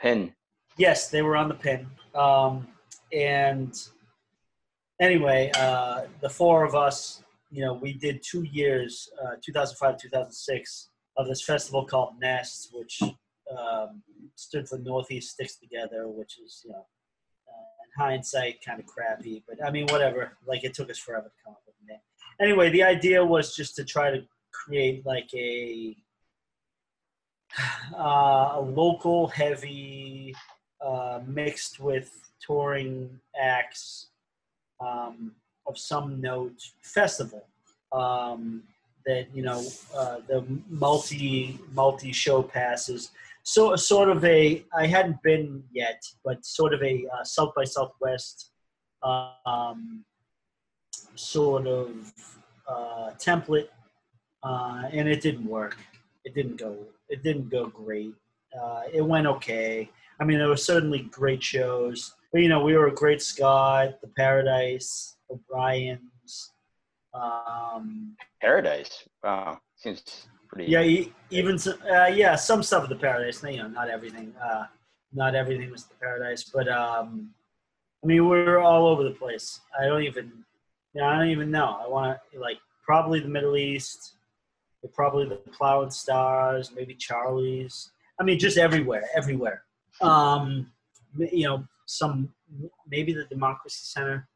[0.00, 0.32] pin.
[0.76, 1.86] Yes, they were on the pin.
[2.14, 2.68] Um,
[3.12, 3.74] and
[5.00, 10.88] anyway, uh, the four of us, you know, we did two years, uh, 2005, 2006,
[11.16, 14.02] of this festival called Nest, which um,
[14.36, 16.86] stood for Northeast Sticks Together, which is, you know,
[17.48, 19.44] uh, in hindsight, kind of crappy.
[19.48, 20.36] But I mean, whatever.
[20.46, 22.00] Like, it took us forever to come up with the name.
[22.40, 24.22] Anyway, the idea was just to try to
[24.52, 25.96] create like a
[27.98, 30.34] uh, a local heavy
[30.84, 34.08] uh, mixed with touring acts
[34.80, 35.32] um,
[35.66, 37.46] of some note festival
[37.92, 38.62] um,
[39.06, 43.10] that you know uh, the multi multi show passes.
[43.42, 47.64] So sort of a I hadn't been yet but sort of a uh, South by
[47.64, 48.50] Southwest
[49.02, 50.04] um,
[51.14, 52.12] sort of
[52.68, 53.68] uh, template
[54.42, 55.76] uh, and it didn't work
[56.30, 56.76] it didn't go
[57.08, 58.14] it didn't go great
[58.60, 62.76] uh, it went okay I mean there were certainly great shows but you know, we
[62.76, 66.52] were a Great Scott, the Paradise, O'Brien's.
[67.12, 69.08] Um, Paradise.
[69.22, 70.70] Wow, seems pretty.
[70.70, 71.58] Yeah, even
[71.90, 73.42] uh, yeah, some stuff of the Paradise.
[73.42, 74.32] You know, not everything.
[74.40, 74.66] Uh,
[75.12, 77.30] not everything was the Paradise, but um,
[78.04, 79.60] I mean, we are all over the place.
[79.78, 80.30] I don't even,
[80.94, 81.80] you know, I don't even know.
[81.84, 84.12] I want to like probably the Middle East,
[84.88, 87.90] probably the Plow Stars, maybe Charlie's.
[88.18, 89.62] I mean, just everywhere, everywhere.
[90.00, 90.70] Um,
[91.18, 92.32] you know, some
[92.88, 94.28] maybe the Democracy Center.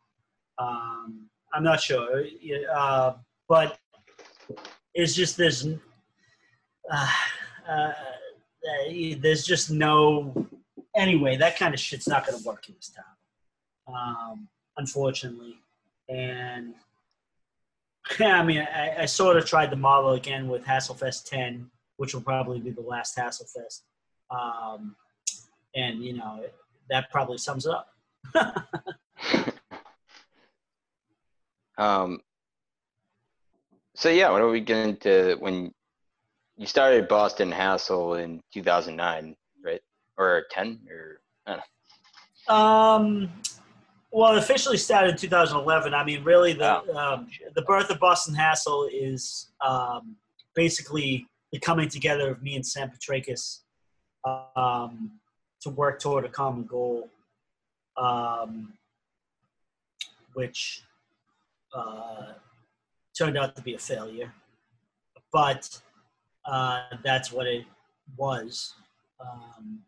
[0.58, 2.24] Um, I'm not sure,
[2.74, 3.14] uh,
[3.48, 3.78] but
[4.94, 5.66] it's just there's
[6.90, 7.10] uh,
[7.68, 7.92] uh,
[9.18, 10.46] there's just no
[10.96, 11.36] anyway.
[11.36, 15.58] That kind of shit's not going to work in this town, um, unfortunately.
[16.08, 16.74] And
[18.18, 22.14] yeah, I mean, I, I, sort of tried the model again with Hasslefest 10, which
[22.14, 23.82] will probably be the last Hasslefest.
[24.30, 24.96] Um,
[25.74, 26.44] and you know,
[26.90, 27.88] that probably sums it up.
[31.78, 32.20] um,
[33.94, 35.72] so yeah, when are we getting to when
[36.56, 39.80] you started Boston Hassle in 2009, right?
[40.16, 41.60] Or 10 or I don't
[42.48, 42.54] know.
[42.54, 43.30] Um,
[44.14, 45.92] well, it officially started in 2011.
[45.92, 46.96] I mean, really, the oh.
[46.96, 50.16] um, the birth of Boston Hassle is um,
[50.54, 53.60] basically the coming together of me and Sam Petrakis.
[54.56, 55.20] Um,
[55.64, 57.08] to work toward a common goal,
[57.96, 58.74] um,
[60.34, 60.82] which
[61.74, 62.32] uh,
[63.18, 64.32] turned out to be a failure.
[65.32, 65.80] But
[66.44, 67.64] uh, that's what it
[68.16, 68.74] was.
[69.18, 69.80] Um,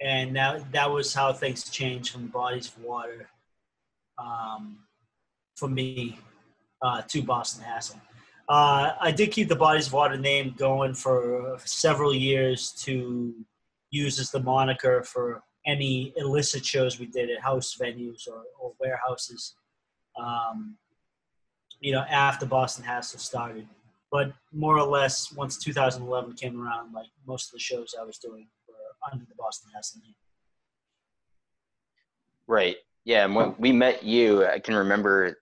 [0.00, 3.28] and that, that was how things changed from Bodies of Water
[4.20, 4.78] um,
[5.56, 6.18] for me
[6.82, 8.00] uh, to Boston Hassle.
[8.48, 13.34] Uh, I did keep the Bodies of Water name going for several years to
[13.90, 18.72] use as the moniker for any illicit shows we did at house venues or, or
[18.80, 19.54] warehouses.
[20.20, 20.76] Um,
[21.80, 23.66] you know, after Boston Hassle started,
[24.10, 28.18] but more or less once 2011 came around, like most of the shows I was
[28.18, 30.14] doing were under the Boston Hassle name.
[32.46, 32.76] Right.
[33.04, 35.38] Yeah, and when we met you, I can remember.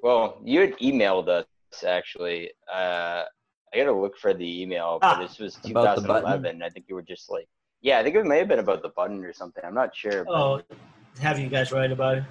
[0.00, 1.46] Well, you had emailed us
[1.86, 2.50] actually.
[2.72, 3.24] Uh,
[3.72, 6.62] I got to look for the email, but ah, this was 2011.
[6.62, 7.48] I think you were just like,
[7.80, 9.62] yeah, I think it may have been about the button or something.
[9.64, 10.24] I'm not sure.
[10.24, 10.32] But...
[10.32, 10.62] Oh,
[11.20, 12.24] have you guys write about it?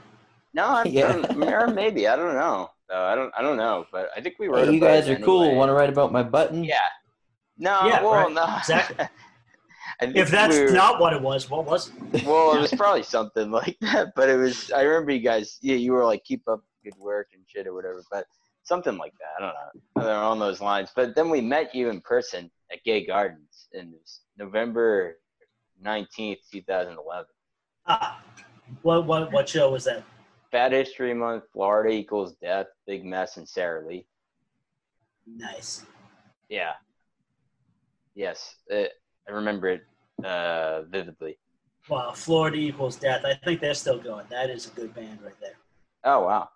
[0.53, 1.21] No, I, yeah.
[1.37, 2.69] or maybe I don't know.
[2.91, 3.33] Uh, I don't.
[3.37, 4.67] I don't know, but I think we wrote.
[4.67, 5.25] Hey, you guys are anyway.
[5.25, 5.55] cool.
[5.55, 6.63] Want to write about my button?
[6.63, 6.77] Yeah.
[7.57, 7.85] No.
[7.85, 8.31] Yeah, well, right.
[8.31, 8.57] no.
[8.57, 9.05] Exactly.
[10.01, 12.23] if that's we were, not what it was, what was it?
[12.25, 14.13] well, it was probably something like that.
[14.15, 14.71] But it was.
[14.71, 15.57] I remember you guys.
[15.61, 18.01] Yeah, you were like, keep up good work and shit or whatever.
[18.11, 18.25] But
[18.63, 19.43] something like that.
[19.43, 20.07] I don't know.
[20.07, 20.89] They're on those lines.
[20.95, 23.93] But then we met you in person at Gay Gardens in
[24.37, 25.17] November
[25.81, 27.27] nineteenth, two thousand eleven.
[27.87, 28.21] Ah,
[28.81, 30.03] what what what show was that?
[30.51, 34.05] Fat History Month, Florida equals death, Big Mess, and Sarah Lee.
[35.27, 35.85] Nice.
[36.49, 36.71] Yeah.
[38.13, 38.93] Yes, it,
[39.27, 39.81] I remember it
[40.23, 41.37] uh, vividly.
[41.89, 43.23] Wow, Florida equals death.
[43.25, 44.25] I think they're still going.
[44.29, 45.57] That is a good band right there.
[46.03, 46.49] Oh wow.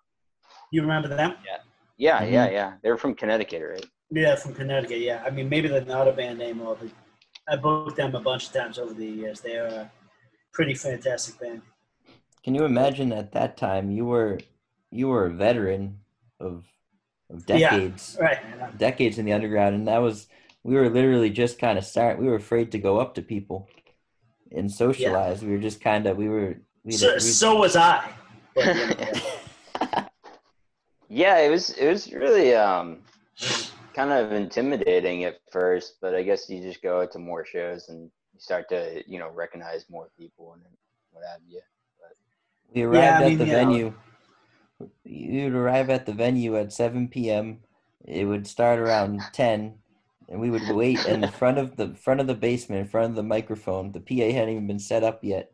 [0.72, 1.34] You remember them?
[1.46, 1.58] Yeah.
[1.96, 2.32] Yeah, mm-hmm.
[2.32, 2.72] yeah, yeah.
[2.82, 3.86] They're from Connecticut, right?
[4.10, 5.00] Yeah, from Connecticut.
[5.00, 6.78] Yeah, I mean maybe they're not a band name, but
[7.48, 9.40] I booked them a bunch of times over the years.
[9.40, 9.92] They're a
[10.52, 11.62] pretty fantastic band.
[12.42, 14.40] Can you imagine at that time you were
[14.90, 15.98] you were a veteran
[16.40, 16.64] of
[17.30, 18.78] of decades, yeah, right.
[18.78, 20.26] decades in the underground, and that was
[20.62, 22.18] we were literally just kind of start.
[22.18, 23.68] We were afraid to go up to people
[24.52, 25.42] and socialize.
[25.42, 25.48] Yeah.
[25.48, 26.60] We were just kind of we were.
[26.84, 28.10] We so, so was I.
[31.08, 32.98] yeah, it was it was really um
[33.94, 38.10] kind of intimidating at first, but I guess you just go to more shows and
[38.34, 40.62] you start to you know recognize more people and
[41.10, 41.60] what have you.
[41.98, 42.16] But,
[42.74, 43.94] we arrived yeah, at mean, the venue.
[45.04, 47.60] You'd arrive at the venue at 7 p.m.
[48.06, 49.74] It would start around 10,
[50.30, 53.10] and we would wait in the front of the front of the basement, in front
[53.10, 53.92] of the microphone.
[53.92, 55.52] The PA hadn't even been set up yet,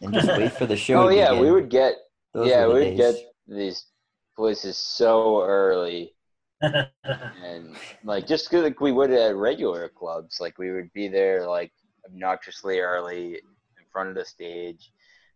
[0.00, 1.04] and just wait for the show.
[1.04, 1.44] oh yeah, begin.
[1.44, 1.94] we would get
[2.32, 3.14] Those yeah we would get
[3.46, 3.86] these
[4.34, 6.14] places so early
[6.62, 11.72] and like just like we would at regular clubs, like we would be there like
[12.06, 14.90] obnoxiously early in front of the stage.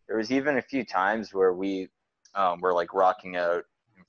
[0.09, 1.89] There was even a few times where we
[2.35, 3.63] um, were like rocking out in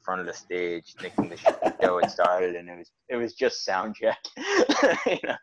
[0.04, 1.38] front of the stage, thinking the
[1.82, 4.18] show had started, and it was it was just sound check.
[5.06, 5.36] you know?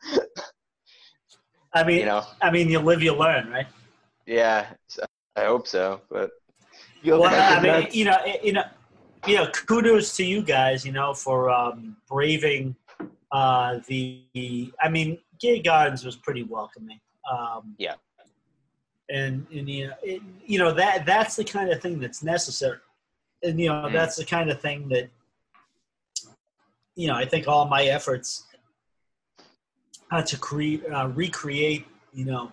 [1.73, 3.67] I mean, you know, I mean, you live, you learn, right?
[4.27, 4.67] Yeah,
[5.37, 6.31] I hope so, but.
[7.05, 8.65] Well, I mean, you know, you know,
[9.27, 12.77] you know, kudos to you guys, you know, for um, braving
[13.33, 14.73] uh, the.
[14.83, 17.01] I mean, Gay Gardens was pretty welcoming.
[17.31, 17.95] Um, yeah.
[19.09, 22.79] And, and you know, it, you know that that's the kind of thing that's necessary,
[23.43, 23.93] and you know mm.
[23.93, 25.09] that's the kind of thing that
[26.95, 28.45] you know I think all my efforts
[30.11, 32.53] uh, to create uh, recreate you know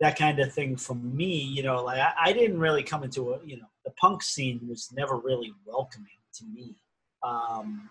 [0.00, 3.32] that kind of thing for me you know like I, I didn't really come into
[3.34, 6.74] a you know the punk scene was never really welcoming to me.
[7.22, 7.88] Um,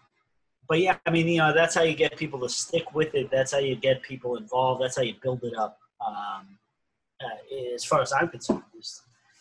[0.68, 3.32] but yeah, I mean, you know, that's how you get people to stick with it.
[3.32, 4.82] That's how you get people involved.
[4.82, 5.80] That's how you build it up.
[6.06, 6.58] Um,
[7.24, 8.64] uh, as far as I'm concerned,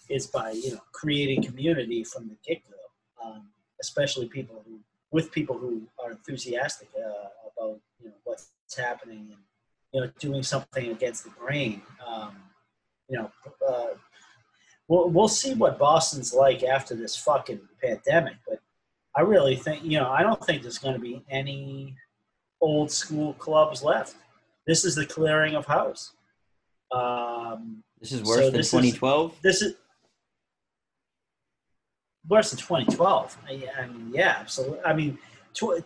[0.08, 3.46] is, by you know creating community from the get go, um,
[3.80, 4.78] especially people who
[5.10, 9.42] with people who are enthusiastic uh, about you know what's happening and
[9.92, 11.82] you know doing something against the grain.
[12.06, 12.36] Um,
[13.08, 13.30] you know,
[13.68, 13.94] uh,
[14.88, 18.36] we'll, we'll see what Boston's like after this fucking pandemic.
[18.48, 18.60] But
[19.16, 21.94] I really think, you know, I don't think there's going to be any
[22.60, 24.16] old school clubs left.
[24.66, 26.12] This is the clearing of house.
[26.92, 29.36] Um, this is worse so than 2012.
[29.42, 29.74] this is
[32.28, 33.38] worse than 2012.
[33.48, 34.80] I, I, mean, yeah, absolutely.
[34.84, 35.18] I mean,
[35.52, 35.84] tw-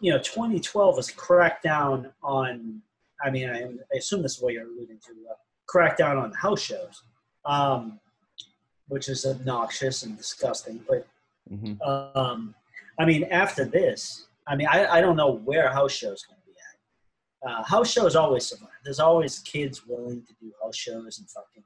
[0.00, 2.82] you know, 2012 was crackdown on.
[3.22, 5.12] I mean, I, I, assume this is what you're alluding to.
[5.30, 5.34] Uh,
[5.72, 7.02] crackdown on house shows.
[7.44, 8.00] Um,
[8.88, 10.80] which is obnoxious and disgusting.
[10.88, 11.06] But
[11.50, 11.80] mm-hmm.
[11.82, 12.54] um,
[12.98, 16.46] I mean, after this, I mean, I, I don't know where house shows going to
[16.46, 16.56] be
[17.48, 17.50] at.
[17.50, 18.68] Uh, house shows always survive.
[18.84, 21.62] There's always kids willing to do house shows and fucking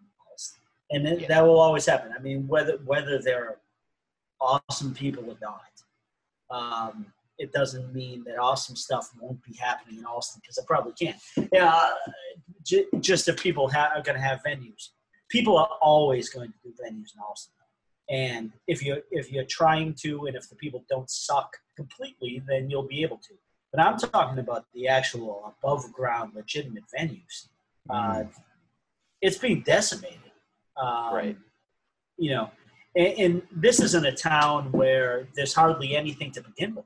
[0.91, 1.29] and yeah.
[1.29, 2.13] that will always happen.
[2.17, 3.57] I mean, whether whether they're
[4.41, 5.73] awesome people or not,
[6.51, 7.07] um,
[7.39, 11.15] it doesn't mean that awesome stuff won't be happening in Austin because it probably can.
[11.53, 11.91] Yeah, uh,
[12.63, 14.91] j- just if people ha- are going to have venues
[15.35, 17.55] people are always going to do venues in Austin.
[18.09, 22.71] And if you if you're trying to, and if the people don't suck completely, then
[22.71, 23.35] you'll be able to.
[23.73, 27.49] But I'm talking about the actual above ground legitimate venues.
[27.89, 28.25] Uh,
[29.21, 30.21] it's being decimated.
[30.77, 31.37] Um, right.
[32.19, 32.51] You know,
[32.97, 36.85] and, and, this isn't a town where there's hardly anything to begin with.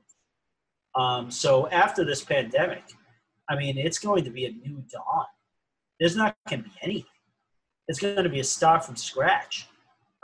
[0.95, 2.83] Um, so after this pandemic,
[3.49, 5.25] I mean, it's going to be a new dawn.
[5.99, 7.05] There's not going to be anything.
[7.87, 9.67] It's going to be a start from scratch.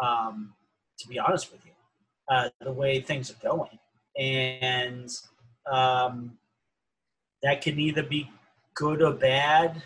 [0.02, 0.54] Um,
[1.00, 1.72] to be honest with you,
[2.30, 3.80] uh, the way things are going,
[4.18, 5.10] and
[5.72, 6.38] um,
[7.44, 8.30] that can either be
[8.76, 9.84] good or bad,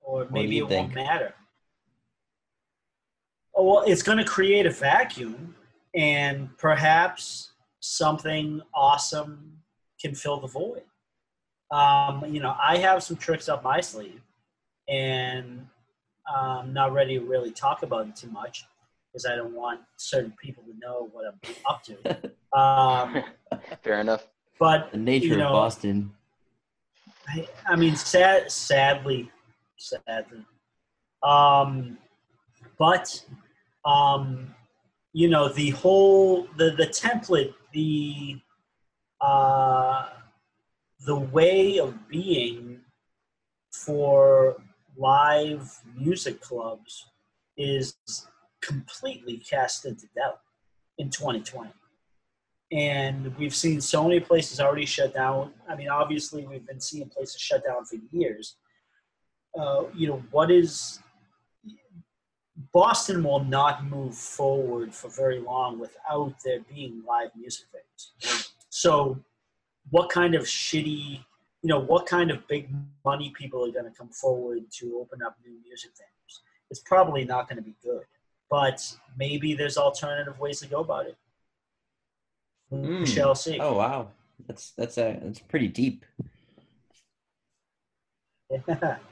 [0.00, 0.94] or maybe it think?
[0.94, 1.34] won't matter.
[3.54, 5.54] Oh, well, it's going to create a vacuum,
[5.94, 9.58] and perhaps something awesome
[10.00, 10.82] can fill the void.
[11.70, 14.20] Um, you know, I have some tricks up my sleeve,
[14.88, 15.66] and
[16.32, 18.64] I'm not ready to really talk about it too much
[19.10, 22.32] because I don't want certain people to know what I'm up to.
[22.52, 23.22] Um,
[23.84, 24.26] Fair enough.
[24.58, 26.12] But the nature you know, of Boston.
[27.28, 29.30] I, I, mean, sad, sadly,
[29.76, 30.44] sadly.
[31.22, 31.96] Um,
[32.80, 33.24] but
[33.84, 34.54] um,
[35.12, 38.40] you know, the whole the the template, the
[39.20, 40.06] uh,
[41.06, 42.80] the way of being
[43.70, 44.56] for
[44.96, 47.06] live music clubs
[47.56, 47.94] is
[48.62, 50.40] completely cast into doubt
[50.98, 51.70] in 2020
[52.72, 55.52] and we've seen so many places already shut down.
[55.68, 58.56] I mean, obviously, we've been seeing places shut down for years.
[59.58, 61.00] Uh, you know, what is
[62.72, 68.50] Boston will not move forward for very long without there being live music venues.
[68.68, 69.18] So,
[69.90, 71.18] what kind of shitty,
[71.62, 72.68] you know, what kind of big
[73.04, 76.38] money people are going to come forward to open up new music venues?
[76.70, 78.04] It's probably not going to be good,
[78.48, 81.16] but maybe there's alternative ways to go about it.
[82.72, 83.04] Mm.
[83.04, 83.58] shall see.
[83.58, 84.10] Oh wow,
[84.46, 86.04] that's that's a that's pretty deep.
[88.48, 88.98] Yeah.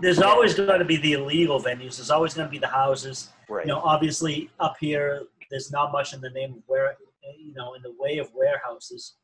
[0.00, 1.96] There's always going to be the illegal venues.
[1.96, 3.30] There's always going to be the houses.
[3.48, 3.66] Right.
[3.66, 6.96] You know, obviously up here, there's not much in the name of where,
[7.38, 9.14] you know, in the way of warehouses,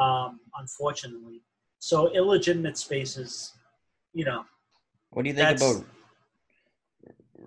[0.00, 1.42] um, unfortunately.
[1.78, 3.52] So illegitimate spaces,
[4.12, 4.44] you know.
[5.10, 5.84] What do you think about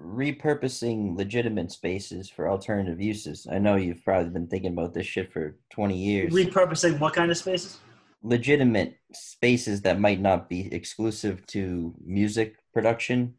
[0.04, 3.48] repurposing legitimate spaces for alternative uses.
[3.52, 6.34] I know you've probably been thinking about this shit for 20 years.
[6.34, 7.80] Repurposing what kind of spaces?
[8.22, 13.36] Legitimate spaces that might not be exclusive to music production,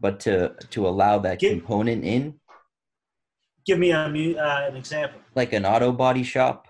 [0.00, 2.40] but to to allow that give, component in.
[3.66, 5.20] Give me a uh, an example.
[5.34, 6.66] Like an auto body shop.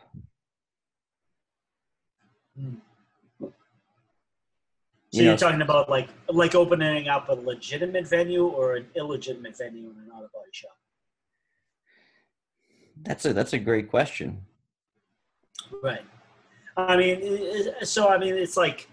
[2.59, 2.75] Hmm.
[5.15, 9.57] So you are talking about like like opening up a legitimate venue or an illegitimate
[9.59, 10.77] venue in an auto body shop?
[13.03, 14.47] That's a that's a great question.
[15.83, 16.03] Right.
[16.77, 18.89] I mean, so I mean, it's like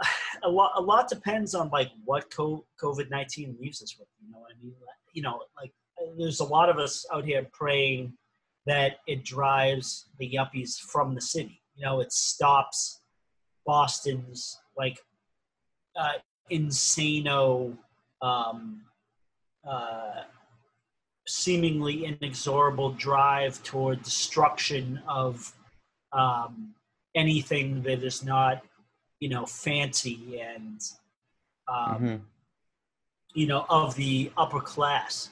[0.44, 0.72] a lot.
[0.76, 4.08] A lot depends on like what COVID nineteen leaves us with.
[4.24, 4.74] You know what I mean?
[5.12, 5.72] You know, like
[6.18, 8.12] there's a lot of us out here praying
[8.66, 11.62] that it drives the yuppies from the city.
[11.76, 13.00] You know, it stops
[13.64, 14.98] Boston's like
[15.98, 16.14] uh,
[16.50, 17.76] insano,
[18.22, 18.82] um,
[19.68, 20.22] uh,
[21.26, 25.52] seemingly inexorable drive toward destruction of
[26.12, 26.74] um,
[27.16, 28.62] anything that is not,
[29.18, 30.80] you know, fancy and,
[31.66, 32.16] um, mm-hmm.
[33.34, 35.30] you know, of the upper class.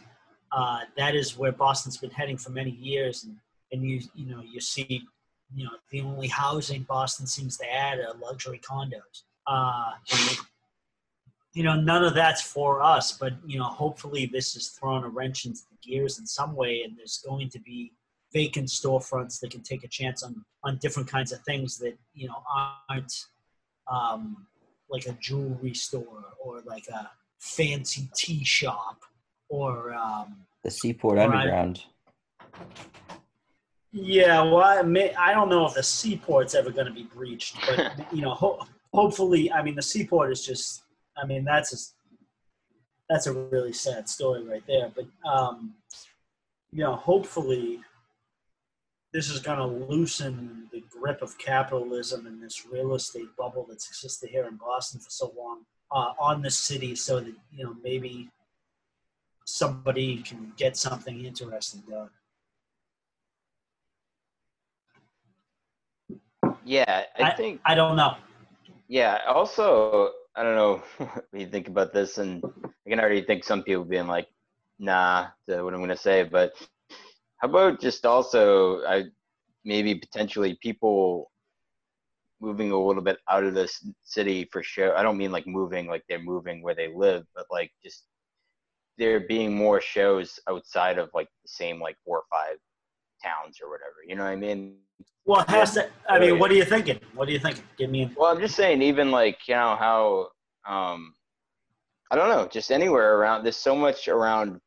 [0.50, 3.36] Uh, that is where Boston's been heading for many years, and
[3.72, 5.02] and you you know you see,
[5.52, 9.24] you know, the only housing Boston seems to add are luxury condos.
[9.48, 9.90] Uh,
[11.54, 15.08] you know, none of that's for us, but you know, hopefully this has thrown a
[15.08, 17.92] wrench into the gears in some way, and there's going to be
[18.34, 22.28] vacant storefronts that can take a chance on on different kinds of things that you
[22.28, 22.42] know
[22.90, 23.14] aren't
[23.90, 24.46] um,
[24.90, 28.98] like a jewelry store or like a fancy tea shop
[29.48, 31.84] or um, the Seaport Underground.
[32.52, 32.58] I,
[33.96, 37.56] yeah, well, I, may, I don't know if the Seaport's ever going to be breached,
[37.66, 40.84] but you know, ho- hopefully, I mean, the Seaport is just
[41.16, 41.76] I mean, that's a,
[43.08, 44.90] that's a really sad story right there.
[44.94, 45.74] But um,
[46.72, 47.80] you know, hopefully,
[49.14, 53.88] this is going to loosen the grip of capitalism and this real estate bubble that's
[53.88, 55.60] existed here in Boston for so long
[55.92, 58.28] uh, on the city, so that you know maybe
[59.44, 62.10] somebody can get something interesting done.
[66.64, 68.16] Yeah, I, I think I don't know.
[68.88, 72.42] Yeah, also I don't know what you think about this, and
[72.84, 74.26] I can already think some people being like,
[74.80, 76.24] "Nah," to what I'm gonna say.
[76.24, 76.54] But
[77.44, 79.04] how about just also, I
[79.66, 81.30] maybe potentially people
[82.40, 84.96] moving a little bit out of this city for sure.
[84.96, 88.04] I don't mean like moving like they're moving where they live, but like just
[88.96, 92.56] there being more shows outside of like the same like four or five
[93.22, 93.96] towns or whatever.
[94.08, 94.76] You know what I mean?
[95.26, 95.90] Well, it has to.
[96.08, 96.98] I mean, what are you thinking?
[97.14, 97.64] What are you thinking?
[97.76, 98.10] Give me.
[98.16, 100.28] Well, I'm just saying, even like you know how,
[100.66, 101.12] um,
[102.10, 103.44] I don't know, just anywhere around.
[103.44, 104.62] There's so much around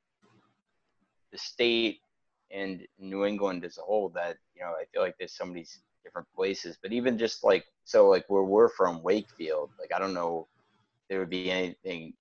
[1.31, 2.01] the state
[2.51, 5.65] and New England as a whole that you know I feel like there's so many
[6.03, 6.77] different places.
[6.81, 9.71] But even just like so, like where we're from, Wakefield.
[9.79, 10.47] Like I don't know,
[11.09, 12.13] there would be anything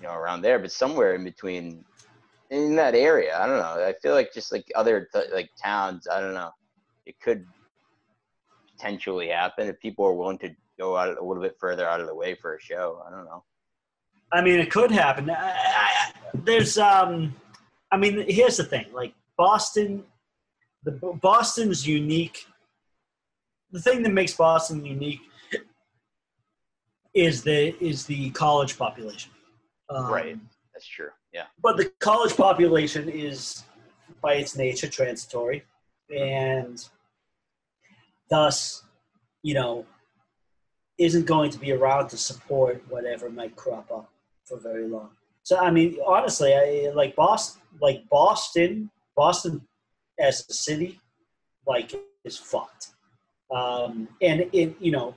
[0.00, 1.84] you know around there, but somewhere in between
[2.50, 3.38] in that area.
[3.38, 3.86] I don't know.
[3.86, 6.08] I feel like just like other th- like towns.
[6.08, 6.50] I don't know.
[7.06, 7.46] It could
[8.76, 12.06] potentially happen if people are willing to go out a little bit further out of
[12.06, 13.02] the way for a show.
[13.06, 13.44] I don't know.
[14.32, 15.30] I mean, it could happen.
[15.30, 17.34] I, I, there's, um,
[17.90, 18.86] I mean, here's the thing.
[18.92, 20.04] Like Boston,
[20.84, 20.90] the
[21.22, 22.44] Boston's unique.
[23.70, 25.20] The thing that makes Boston unique
[27.14, 29.30] is the is the college population.
[29.88, 30.38] Um, right.
[30.74, 31.08] That's true.
[31.32, 31.44] Yeah.
[31.62, 33.64] But the college population is,
[34.20, 35.64] by its nature, transitory,
[36.16, 36.84] and
[38.30, 38.82] thus,
[39.42, 39.86] you know,
[40.98, 44.10] isn't going to be around to support whatever might crop up
[44.44, 45.10] for very long.
[45.42, 49.60] So I mean, honestly, I like Boston, like Boston, Boston
[50.20, 51.00] as a city,
[51.66, 51.92] like
[52.24, 52.90] is fucked.
[53.52, 55.16] Um, and it, you know,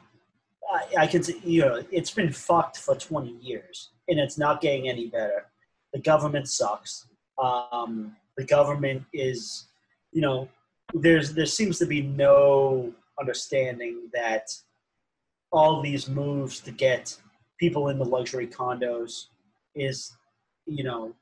[0.74, 4.89] I, I can, you know, it's been fucked for 20 years, and it's not getting
[4.89, 5.45] any better.
[5.93, 7.06] The government sucks.
[7.38, 9.68] Um, the government is,
[10.12, 10.49] you know,
[10.95, 14.47] there's there seems to be no understanding that
[15.52, 17.16] all these moves to get
[17.60, 19.28] people in the luxury condos
[19.76, 20.18] is,
[20.66, 21.14] you know,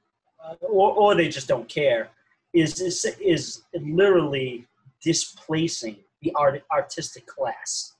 [0.61, 2.09] or, or they just don't care,
[2.53, 4.65] is, is, is literally
[5.01, 7.93] displacing the art, artistic class,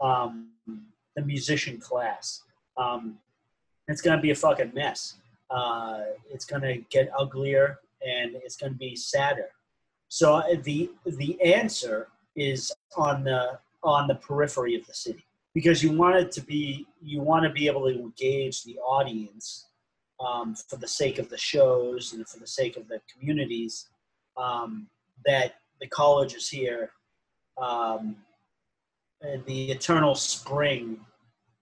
[0.00, 0.48] um,
[1.16, 2.42] the musician class.
[2.76, 3.18] Um,
[3.88, 5.16] it's going to be a fucking mess.
[5.50, 6.00] Uh,
[6.30, 9.50] it's going to get uglier and it's going to be sadder.
[10.08, 15.24] So uh, the the answer is on the on the periphery of the city
[15.54, 19.68] because you want it to be you want to be able to engage the audience
[20.20, 23.88] um, for the sake of the shows and for the sake of the communities
[24.36, 24.86] um,
[25.24, 26.90] that the college is here
[27.60, 28.16] um,
[29.46, 30.98] the eternal spring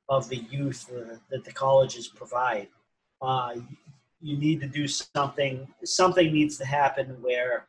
[0.08, 0.90] of the youth
[1.30, 2.68] that the colleges provide
[3.22, 3.54] uh,
[4.20, 7.66] you need to do something something needs to happen where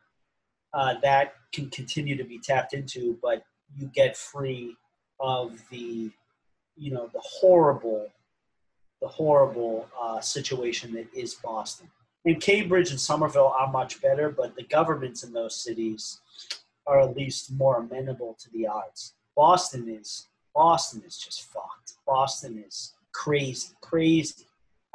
[0.74, 3.44] uh, that can continue to be tapped into, but
[3.76, 4.74] you get free
[5.20, 6.10] of the,
[6.76, 8.08] you know, the horrible,
[9.00, 11.88] the horrible uh, situation that is Boston.
[12.24, 16.20] And Cambridge and Somerville are much better, but the governments in those cities
[16.86, 19.14] are at least more amenable to the arts.
[19.36, 21.94] Boston is Boston is just fucked.
[22.06, 24.46] Boston is crazy, crazy.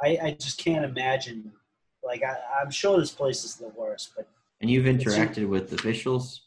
[0.02, 1.52] I, I just can't imagine.
[2.04, 4.28] Like I, I'm sure this place is the worst, but
[4.60, 6.42] and you've interacted with officials?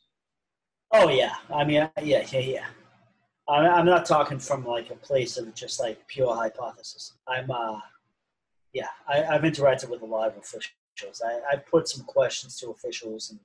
[0.92, 2.66] Oh yeah, I mean, yeah, yeah, yeah.
[3.48, 7.14] I'm not talking from like a place of just like pure hypothesis.
[7.28, 7.80] I'm, uh,
[8.74, 11.22] yeah, I, have interacted with a lot of officials.
[11.26, 13.40] I, I put some questions to officials and,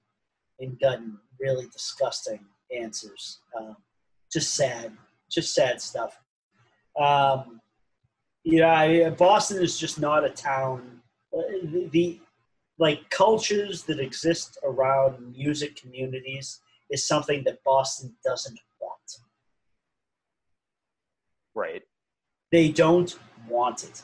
[0.61, 2.41] and gotten really disgusting
[2.77, 3.41] answers.
[3.59, 3.77] Um,
[4.33, 4.93] just sad,
[5.31, 6.19] just sad stuff.
[6.99, 7.61] Um,
[8.45, 11.01] you know, I, Boston is just not a town.
[11.37, 12.21] Uh, the, the
[12.79, 16.61] like cultures that exist around music communities
[16.91, 19.17] is something that Boston doesn't want.
[21.55, 21.83] Right.
[22.53, 23.19] They don't
[23.49, 24.03] want it.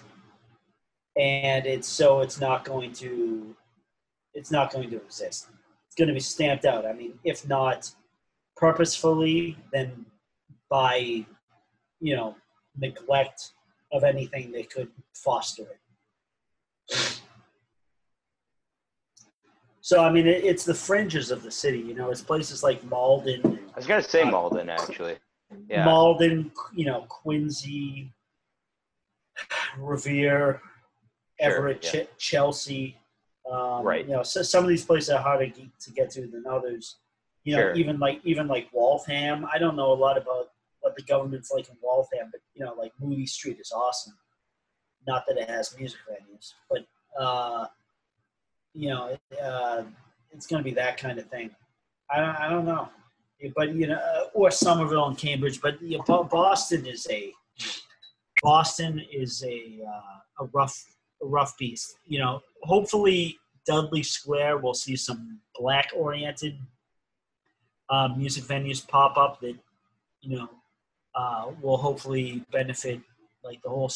[1.16, 3.54] And it's so it's not going to
[4.34, 5.48] it's not going to exist.
[5.86, 6.86] It's going to be stamped out.
[6.86, 7.90] I mean, if not
[8.56, 10.06] purposefully, then
[10.70, 11.26] by
[12.02, 12.36] you know,
[12.76, 13.52] neglect
[13.92, 17.20] of anything that could foster it.
[19.80, 21.78] So I mean, it, it's the fringes of the city.
[21.78, 23.60] You know, it's places like Malden.
[23.72, 25.16] I was gonna say uh, Malden actually.
[25.68, 25.84] Yeah.
[25.84, 28.12] Malden, you know, Quincy,
[29.78, 30.60] Revere,
[31.42, 32.04] sure, Everett, yeah.
[32.04, 32.96] Ch- Chelsea.
[33.50, 34.06] Um, right.
[34.06, 36.96] You know, so some of these places are harder to get to than others.
[37.44, 37.74] You know, sure.
[37.74, 39.46] even like even like Waltham.
[39.52, 40.50] I don't know a lot about
[40.80, 44.14] what the government's like in Waltham, but you know, like Moody Street is awesome.
[45.06, 46.86] Not that it has music venues, but
[47.20, 47.66] uh,
[48.74, 49.82] you know, uh,
[50.30, 51.50] it's going to be that kind of thing.
[52.10, 52.88] I don't, I don't know,
[53.56, 57.32] but you know, uh, or Somerville and Cambridge, but you know, Boston is a
[58.42, 60.84] Boston is a uh, a rough
[61.22, 61.96] rough beast.
[62.06, 66.58] You know, hopefully Dudley Square will see some black oriented
[67.90, 69.54] um, music venues pop up that
[70.20, 70.48] you know
[71.14, 73.00] uh, will hopefully benefit
[73.44, 73.90] like the whole.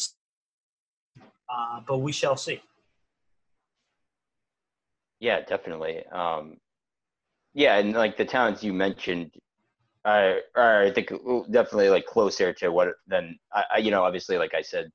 [1.49, 2.61] Uh, but we shall see.
[5.19, 6.05] Yeah, definitely.
[6.07, 6.57] Um,
[7.53, 9.31] yeah, and like the towns you mentioned,
[10.05, 11.09] uh, are I think
[11.49, 14.89] definitely like closer to what than I, you know obviously like I said,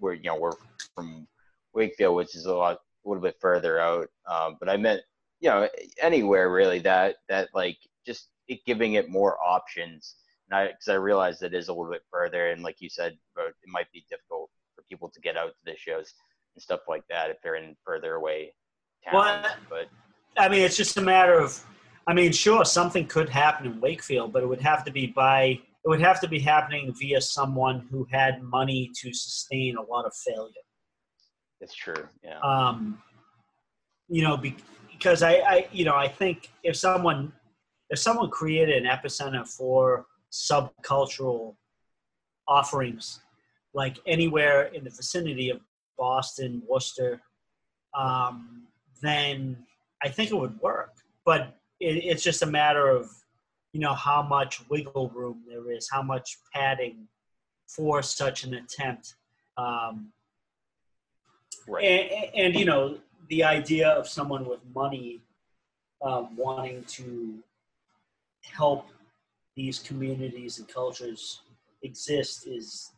[0.00, 0.52] we're you know we're
[0.94, 1.26] from
[1.74, 4.08] Wakefield, which is a lot a little bit further out.
[4.26, 5.02] Um, but I meant
[5.40, 5.68] you know
[6.00, 10.16] anywhere really that that like just it, giving it more options.
[10.48, 13.54] Because I, I realize it is a little bit further, and like you said, it
[13.68, 16.12] might be difficult for people to get out to the shows
[16.56, 18.52] and stuff like that if they're in further away
[19.04, 19.14] towns.
[19.14, 19.88] Well, but
[20.36, 21.64] I mean, it's just a matter of.
[22.06, 25.60] I mean, sure, something could happen in Wakefield, but it would have to be by.
[25.84, 30.04] It would have to be happening via someone who had money to sustain a lot
[30.04, 30.52] of failure.
[31.60, 32.08] It's true.
[32.24, 32.40] Yeah.
[32.40, 33.02] Um,
[34.08, 37.32] you know, because I, I, you know, I think if someone,
[37.90, 41.54] if someone created an epicenter for subcultural
[42.48, 43.20] offerings,
[43.74, 45.60] like anywhere in the vicinity of
[45.98, 47.20] Boston, Worcester,
[47.96, 48.66] um,
[49.02, 49.56] then
[50.02, 50.94] I think it would work.
[51.24, 53.10] But it, it's just a matter of,
[53.72, 57.06] you know, how much wiggle room there is, how much padding
[57.68, 59.14] for such an attempt.
[59.56, 60.12] Um,
[61.68, 61.84] right.
[61.84, 65.22] and, and, you know, the idea of someone with money
[66.02, 67.38] um, wanting to
[68.42, 68.88] help
[69.56, 71.40] these communities and cultures
[71.82, 72.92] exist is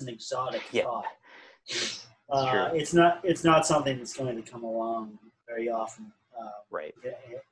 [0.00, 0.84] an exotic yeah.
[0.84, 1.04] thought.
[2.28, 5.16] Uh, it's not it's not something that's going to come along
[5.48, 6.10] very often.
[6.36, 6.92] Uh, right.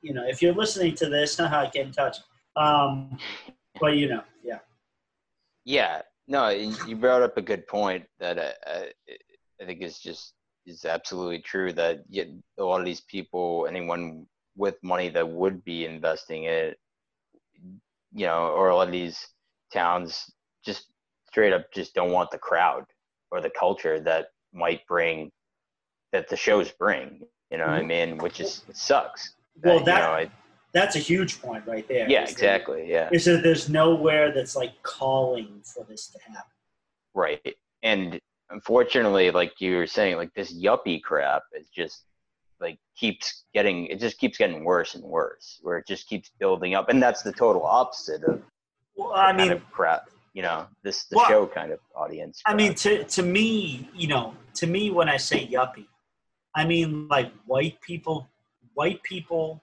[0.03, 2.17] You know, if you're listening to this, not how to get in touch.
[2.57, 3.17] Um,
[3.81, 4.59] but you know, yeah.
[5.65, 6.03] Yeah.
[6.27, 8.89] No, you brought up a good point that I,
[9.65, 10.35] I, think is just
[10.67, 11.73] is absolutely true.
[11.73, 12.05] That
[12.59, 14.27] a lot of these people, anyone
[14.57, 16.79] with money that would be investing it,
[18.13, 19.27] you know, or a lot of these
[19.73, 20.31] towns
[20.65, 20.87] just
[21.29, 22.85] straight up just don't want the crowd
[23.31, 25.31] or the culture that might bring
[26.13, 27.21] that the shows bring.
[27.51, 27.89] You know what I mm-hmm.
[27.89, 28.19] mean?
[28.19, 29.35] Which is it sucks.
[29.63, 30.31] Well, that, that you know, I,
[30.73, 32.09] that's a huge point right there.
[32.09, 32.83] Yeah, exactly.
[32.83, 36.51] That, yeah, is that there's nowhere that's like calling for this to happen.
[37.15, 38.21] Right, and
[38.51, 42.05] unfortunately, like you were saying, like this yuppie crap is just
[42.61, 46.75] like keeps getting it just keeps getting worse and worse where it just keeps building
[46.75, 48.43] up and that's the total opposite of
[48.97, 52.55] well, i mean of crap you know this the well, show kind of audience crap.
[52.55, 55.87] i mean to to me you know to me when i say yuppie
[56.55, 58.29] i mean like white people
[58.75, 59.61] white people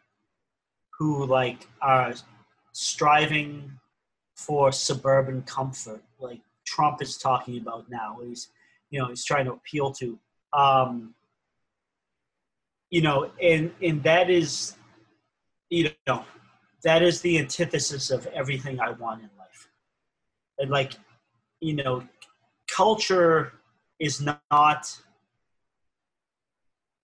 [0.97, 2.13] who like are
[2.73, 3.71] striving
[4.35, 8.49] for suburban comfort like trump is talking about now he's
[8.91, 10.19] you know he's trying to appeal to
[10.53, 11.15] um
[12.91, 14.75] you know, and and that is,
[15.69, 16.25] you know,
[16.83, 19.69] that is the antithesis of everything I want in life.
[20.59, 20.93] And like,
[21.61, 22.03] you know,
[22.67, 23.53] culture
[23.99, 25.01] is not.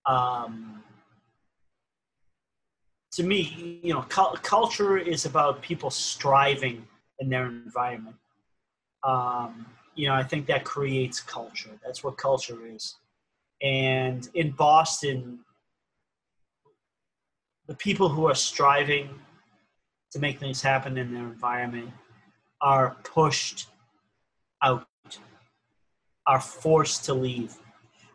[0.06, 0.82] Um,
[3.12, 6.86] to me, you know, cu- culture is about people striving
[7.18, 8.16] in their environment.
[9.02, 9.66] Um,
[9.98, 11.70] you know, I think that creates culture.
[11.84, 12.94] That's what culture is.
[13.60, 15.40] And in Boston,
[17.66, 19.10] the people who are striving
[20.12, 21.90] to make things happen in their environment
[22.60, 23.66] are pushed
[24.62, 24.86] out,
[26.28, 27.56] are forced to leave.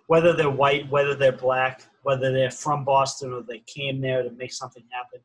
[0.08, 4.32] Whether they're white, whether they're black, whether they're from Boston or they came there to
[4.32, 5.20] make something happen,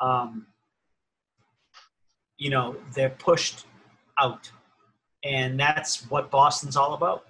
[0.00, 0.46] um,
[2.38, 3.66] you know, they're pushed
[4.18, 4.50] out.
[5.24, 7.26] And that's what Boston's all about.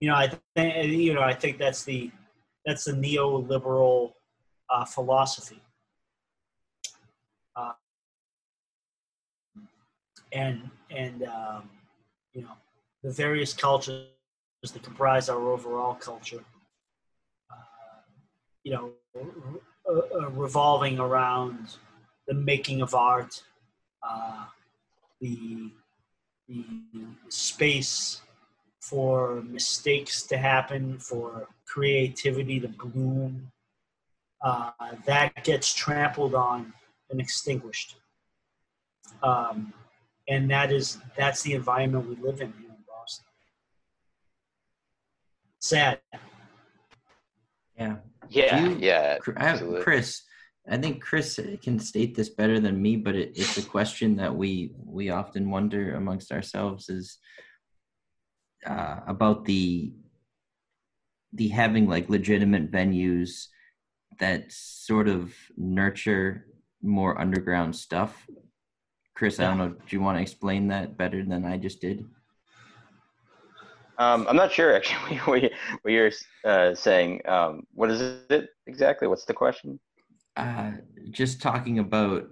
[0.00, 2.10] You know, I think you know, I think that's the
[2.64, 4.12] that's the neoliberal
[4.70, 5.60] uh, philosophy.
[7.56, 7.72] Uh,
[10.32, 11.68] and and um,
[12.32, 12.52] you know
[13.02, 14.06] the various cultures
[14.62, 16.44] that comprise our overall culture.
[17.50, 17.54] Uh,
[18.62, 18.92] you know,
[19.88, 21.76] uh, revolving around
[22.26, 23.42] the making of art,
[24.08, 24.44] uh,
[25.20, 25.70] the
[27.28, 28.20] space
[28.80, 33.50] for mistakes to happen, for creativity to bloom,
[34.42, 34.70] uh,
[35.04, 36.72] that gets trampled on
[37.10, 37.96] and extinguished.
[39.22, 39.72] Um,
[40.28, 43.24] and that is that's the environment we live in here in Boston.
[45.58, 46.00] Sad.
[47.76, 47.96] Yeah.
[48.28, 48.60] Yeah.
[48.60, 49.18] You, yeah.
[49.36, 50.22] I, Chris,
[50.70, 54.34] I think Chris can state this better than me, but it, it's a question that
[54.34, 57.18] we we often wonder amongst ourselves is
[58.66, 59.94] uh, about the
[61.32, 63.46] the having like legitimate venues
[64.18, 66.46] that sort of nurture
[66.82, 68.26] more underground stuff
[69.18, 69.70] Chris, I don't know.
[69.70, 72.06] Do you want to explain that better than I just did?
[73.98, 75.50] Um, I'm not sure actually what, you,
[75.82, 76.12] what you're
[76.44, 77.22] uh, saying.
[77.26, 78.00] Um, what is
[78.30, 79.08] it exactly?
[79.08, 79.80] What's the question?
[80.38, 80.72] Uh,
[81.10, 82.28] just talking about.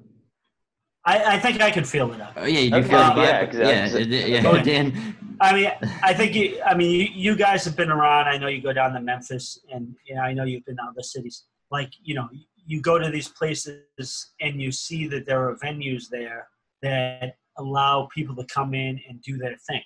[1.04, 2.32] I, I think I can feel it up.
[2.36, 3.16] Oh yeah, you do feel it.
[3.16, 4.04] Yeah, exactly.
[4.04, 5.16] Yeah, yeah, Dan.
[5.40, 5.70] I mean,
[6.02, 8.28] I think you, I mean you, you guys have been around.
[8.28, 10.92] I know you go down to Memphis, and you know I know you've been to
[10.96, 11.44] the cities.
[11.70, 12.28] Like you know,
[12.64, 16.48] you go to these places and you see that there are venues there
[16.82, 19.82] that allow people to come in and do their thing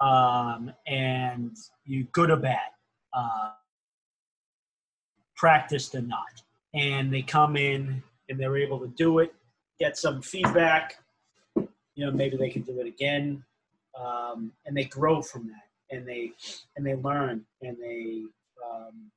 [0.00, 2.58] um, and you good or bad,
[3.12, 3.50] uh,
[5.36, 6.42] practiced or not.
[6.74, 9.34] And they come in and they're able to do it,
[9.78, 11.02] get some feedback.
[11.56, 13.44] You know, maybe they can do it again,
[14.00, 16.32] um, and they grow from that, and they
[16.76, 18.22] and they learn, and they
[18.64, 19.10] um,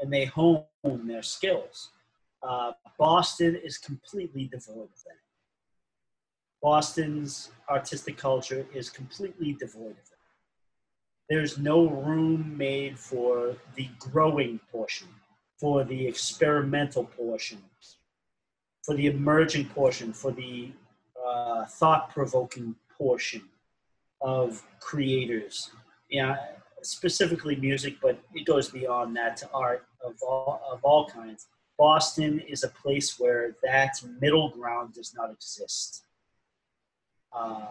[0.00, 1.90] and they hone their skills.
[2.42, 5.18] Uh, Boston is completely devoid of that.
[6.62, 10.12] Boston's artistic culture is completely devoid of that
[11.32, 15.08] there's no room made for the growing portion,
[15.62, 17.62] for the experimental portion,
[18.82, 20.72] for the emerging portion, for the
[21.24, 23.42] uh, thought provoking portion
[24.20, 25.70] of creators.
[26.10, 26.34] Yeah,
[26.82, 31.46] specifically music, but it goes beyond that to art of all, of all kinds.
[31.78, 36.02] Boston is a place where that middle ground does not exist.
[37.32, 37.68] Um,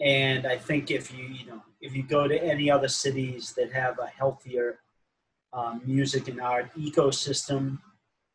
[0.00, 3.70] and I think if you you know if you go to any other cities that
[3.72, 4.78] have a healthier
[5.52, 7.78] um, music and art ecosystem,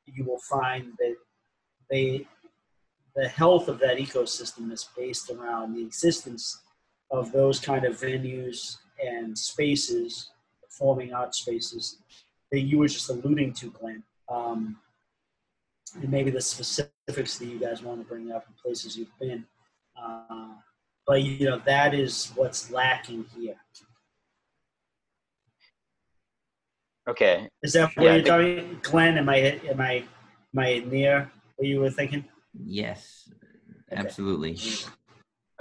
[0.05, 1.15] you will find that
[1.89, 2.27] they
[3.15, 6.61] the health of that ecosystem is based around the existence
[7.11, 10.31] of those kind of venues and spaces,
[10.61, 11.97] performing art spaces
[12.51, 14.03] that you were just alluding to, Glenn.
[14.27, 14.77] Um,
[16.01, 19.45] and maybe the specifics that you guys want to bring up and places you've been.
[20.01, 20.55] Uh,
[21.07, 23.55] but you know that is what's lacking here.
[27.07, 27.47] Okay.
[27.61, 29.17] Is that what yeah, you're talking, Glenn?
[29.17, 29.35] Am I
[29.69, 29.93] am I
[30.53, 32.25] am I near what you were thinking?
[32.65, 33.29] Yes,
[33.91, 34.57] absolutely.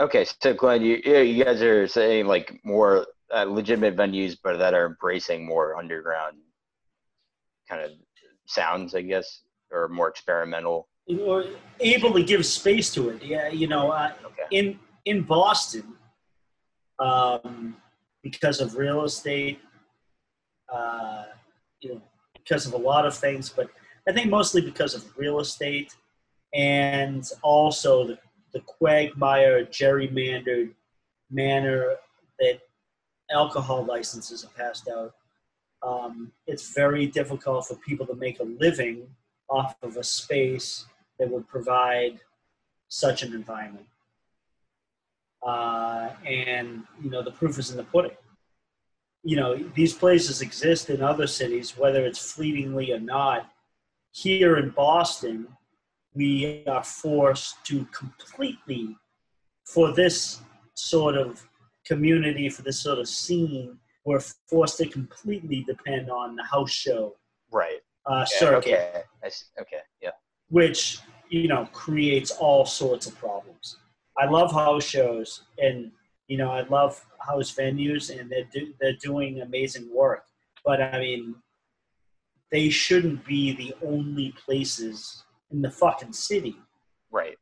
[0.01, 4.75] Okay, so Glenn, you you guys are saying like more uh, legitimate venues, but that
[4.75, 6.39] are embracing more underground
[7.69, 7.91] kind of
[8.47, 10.89] sounds, I guess, or more experimental.
[11.21, 11.45] Or
[11.81, 13.23] able to give space to it.
[13.23, 14.45] Yeah, you know, uh, okay.
[14.51, 15.95] in in Boston,
[16.99, 17.77] um,
[18.23, 19.61] because of real estate,
[20.73, 21.25] uh,
[21.81, 22.03] you know,
[22.35, 23.69] because of a lot of things, but
[24.09, 25.95] I think mostly because of real estate
[26.53, 28.19] and also the,
[28.53, 30.73] the quagmire, gerrymandered
[31.31, 31.97] manner
[32.39, 32.61] that
[33.31, 35.15] alcohol licenses are passed out.
[35.83, 39.07] Um, it's very difficult for people to make a living
[39.49, 40.87] off of a space
[41.19, 42.21] that would provide
[42.89, 43.87] such an environment.
[45.43, 48.17] Uh, and you know the proof is in the pudding.
[49.25, 53.51] You know these places exist in other cities, whether it's fleetingly or not.
[54.13, 55.49] Here in Boston,
[56.15, 58.97] we are forced to completely,
[59.65, 60.41] for this
[60.75, 61.45] sort of
[61.85, 67.17] community, for this sort of scene, we're forced to completely depend on the house show.
[67.51, 67.81] Right.
[68.07, 69.07] Uh, yeah, circuit.
[69.25, 69.31] Okay.
[69.61, 69.81] Okay.
[70.03, 70.11] Yeah.
[70.49, 73.79] Which you know creates all sorts of problems.
[74.19, 75.91] I love house shows, and
[76.29, 80.25] you know I love house venues, and they're do, they're doing amazing work.
[80.65, 81.35] But I mean,
[82.51, 86.57] they shouldn't be the only places in the fucking city,
[87.11, 87.37] right?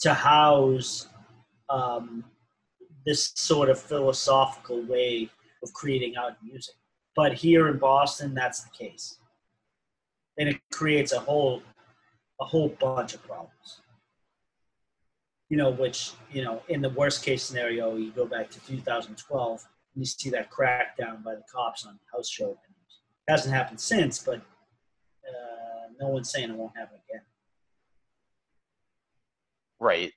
[0.00, 1.08] To house
[1.68, 2.24] um,
[3.06, 5.30] this sort of philosophical way
[5.62, 6.74] of creating out music.
[7.16, 9.18] But here in Boston, that's the case,
[10.38, 11.62] and it creates a whole
[12.40, 13.80] a whole bunch of problems
[15.54, 19.64] you know, which, you know, in the worst case scenario, you go back to 2012
[19.94, 22.50] and you see that crackdown by the cops on house show.
[22.50, 27.22] It hasn't happened since, but uh, no one's saying it won't happen again.
[29.78, 30.12] Right.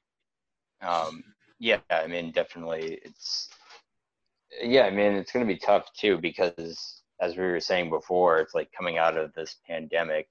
[0.82, 1.24] Um,
[1.60, 3.48] yeah, I mean, definitely it's,
[4.64, 8.40] yeah, I mean, it's going to be tough too because as we were saying before,
[8.40, 10.30] it's like coming out of this pandemic,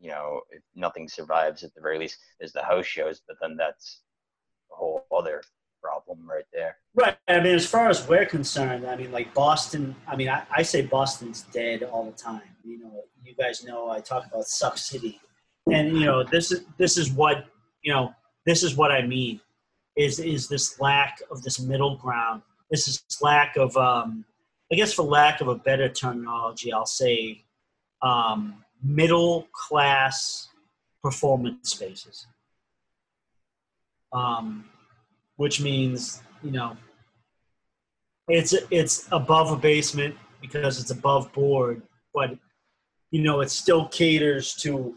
[0.00, 3.56] you know, if nothing survives at the very least, is the house shows, but then
[3.56, 4.00] that's
[5.12, 5.42] other
[5.82, 6.76] problem right there.
[6.94, 7.16] Right.
[7.28, 10.62] I mean, as far as we're concerned, I mean, like Boston, I mean, I, I
[10.62, 12.42] say Boston's dead all the time.
[12.64, 15.20] You know, you guys know I talk about Suck City.
[15.70, 17.46] And, you know, this is, this is what,
[17.82, 18.14] you know,
[18.46, 19.40] this is what I mean
[19.96, 22.42] is, is this lack of this middle ground.
[22.70, 24.24] This is lack of, um,
[24.72, 27.44] I guess for lack of a better terminology, I'll say
[28.00, 30.48] um, middle class
[31.02, 32.26] performance spaces
[34.12, 34.64] um,
[35.42, 36.76] which means you know
[38.28, 41.82] it's it's above a basement because it's above board,
[42.14, 42.30] but
[43.10, 44.94] you know it still caters to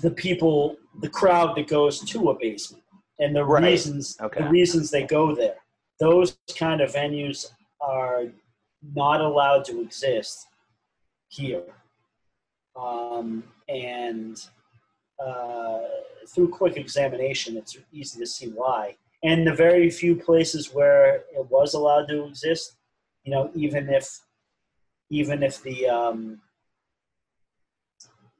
[0.00, 2.84] the people, the crowd that goes to a basement,
[3.18, 3.64] and the right.
[3.64, 4.44] reasons okay.
[4.44, 5.56] the reasons they go there.
[5.98, 7.46] Those kind of venues
[7.80, 8.26] are
[8.94, 10.46] not allowed to exist
[11.26, 11.64] here,
[12.76, 14.40] um, and
[15.24, 15.78] uh,
[16.28, 18.96] through quick examination, it's easy to see why.
[19.22, 22.76] And the very few places where it was allowed to exist,
[23.24, 24.20] you know, even if
[25.10, 26.40] even if the um,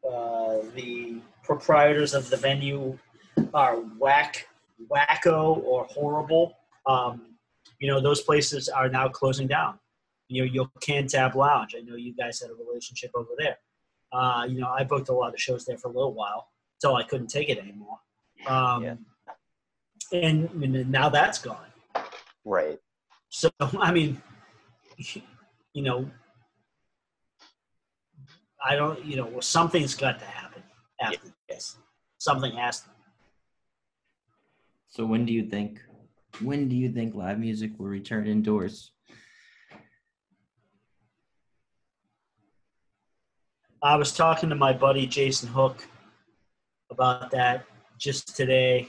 [0.08, 2.98] uh, the proprietors of the venue
[3.54, 4.48] are whack,
[4.90, 6.54] wacko, or horrible,
[6.86, 7.36] um,
[7.78, 9.78] you know, those places are now closing down.
[10.28, 11.74] You know, your Cantab Lounge.
[11.76, 13.56] I know you guys had a relationship over there.
[14.12, 16.48] Uh, you know, I booked a lot of shows there for a little while
[16.82, 17.98] until I couldn't take it anymore.
[18.46, 18.94] Um, yeah.
[20.12, 21.66] and, and now that's gone.
[22.44, 22.78] Right.
[23.28, 23.50] So
[23.80, 24.22] I mean,
[25.72, 26.08] you know,
[28.64, 30.62] I don't, you know, well, something's got to happen
[31.00, 31.32] after yeah.
[31.48, 31.76] this.
[32.18, 32.88] Something has to.
[34.88, 35.80] So when do you think?
[36.40, 38.92] When do you think live music will return indoors?
[43.82, 45.86] I was talking to my buddy Jason Hook
[46.90, 47.66] about that
[47.98, 48.88] just today,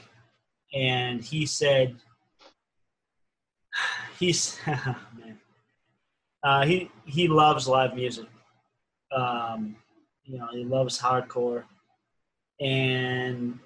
[0.74, 1.96] and he said
[4.18, 5.38] he's man,
[6.42, 8.26] uh, he he loves live music.
[9.10, 9.76] Um,
[10.24, 11.64] you know, he loves hardcore,
[12.60, 13.58] and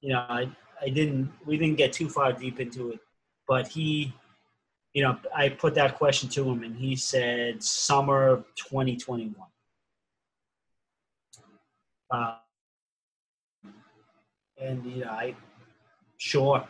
[0.00, 0.48] you know, I
[0.80, 3.00] I didn't we didn't get too far deep into it,
[3.46, 4.12] but he,
[4.94, 9.34] you know, I put that question to him, and he said summer 2021.
[12.10, 12.34] Uh,
[14.60, 15.34] and you know, I
[16.18, 16.64] sure,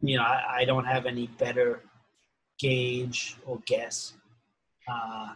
[0.00, 1.82] you know, I, I don't have any better
[2.58, 4.14] gauge or guess.
[4.88, 5.34] Uh,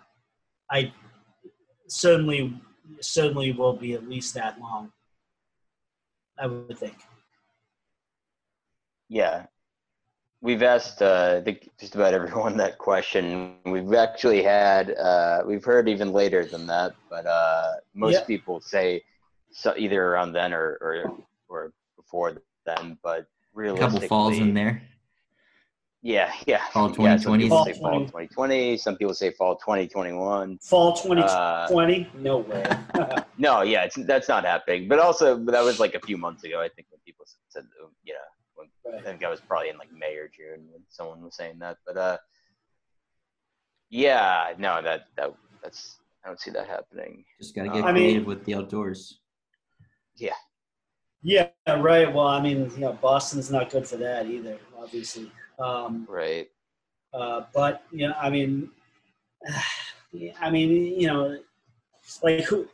[0.70, 0.92] I
[1.88, 2.60] certainly
[3.00, 4.92] certainly will be at least that long.
[6.38, 6.96] I would think.
[9.08, 9.46] Yeah,
[10.40, 13.56] we've asked uh, I think just about everyone that question.
[13.64, 18.26] We've actually had uh, we've heard even later than that, but uh, most yep.
[18.26, 19.02] people say
[19.52, 21.12] so either around then or or,
[21.48, 21.72] or
[22.10, 24.82] before them, But realistically, a couple falls in there.
[26.02, 26.64] Yeah, yeah.
[26.72, 27.04] Fall 2020.
[27.04, 28.76] Yeah, some people say fall 2020.
[28.78, 30.58] Some people say fall 2021.
[30.62, 32.04] Fall 2020?
[32.04, 32.64] Uh, no way.
[33.38, 34.88] no, yeah, it's, that's not happening.
[34.88, 36.58] But also, that was like a few months ago.
[36.60, 37.64] I think when people said,
[38.04, 38.18] you know,
[38.54, 39.02] when, right.
[39.02, 41.76] I think I was probably in like May or June when someone was saying that.
[41.86, 42.16] But uh,
[43.90, 47.24] yeah, no, that that that's I don't see that happening.
[47.38, 49.20] Just gotta get uh, creative mean, with the outdoors.
[50.16, 50.32] Yeah.
[51.22, 52.12] Yeah, right.
[52.12, 55.30] Well, I mean, you know, Boston's not good for that either, obviously.
[55.58, 56.48] Um, right.
[57.12, 58.70] Uh, but you know, I mean,
[60.40, 61.38] I mean, you know,
[62.22, 62.66] like who,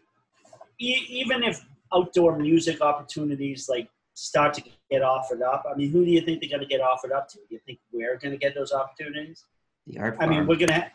[0.79, 6.05] e- even if outdoor music opportunities like start to get offered up, I mean, who
[6.05, 7.37] do you think they're going to get offered up to?
[7.37, 9.45] Do you think we're going to get those opportunities?
[9.87, 10.17] The art.
[10.21, 10.93] I mean, we're gonna ha-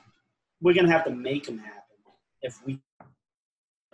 [0.61, 1.82] we're gonna have to make them happen
[2.41, 2.80] if we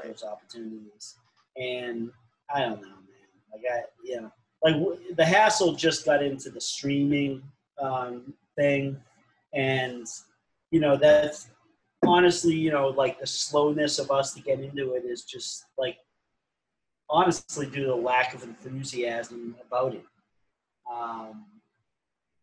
[0.04, 1.16] those opportunities.
[1.56, 2.12] And
[2.54, 3.07] I don't know, man.
[3.52, 4.32] Like I, you know,
[4.64, 4.76] like
[5.15, 7.44] the Hassle just got into the streaming
[7.80, 8.99] um, thing,
[9.53, 10.06] and
[10.72, 11.49] you know that's
[12.06, 15.98] honestly, you know, like the slowness of us to get into it is just like
[17.10, 20.06] honestly due to the lack of enthusiasm about it.
[20.91, 21.45] Um,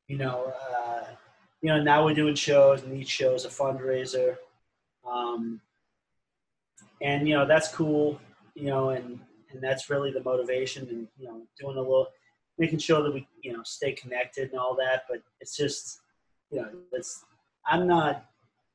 [0.08, 1.04] you know, uh,
[1.62, 4.36] you know, now we're doing shows, and each show is a fundraiser,
[5.08, 5.60] um,
[7.00, 8.20] and you know that's cool.
[8.54, 9.18] You know, and
[9.54, 12.08] and that's really the motivation, and you know, doing a little
[12.58, 15.04] making sure that we you know stay connected and all that.
[15.08, 16.00] But it's just
[16.50, 17.24] you know it's
[17.66, 18.26] I'm not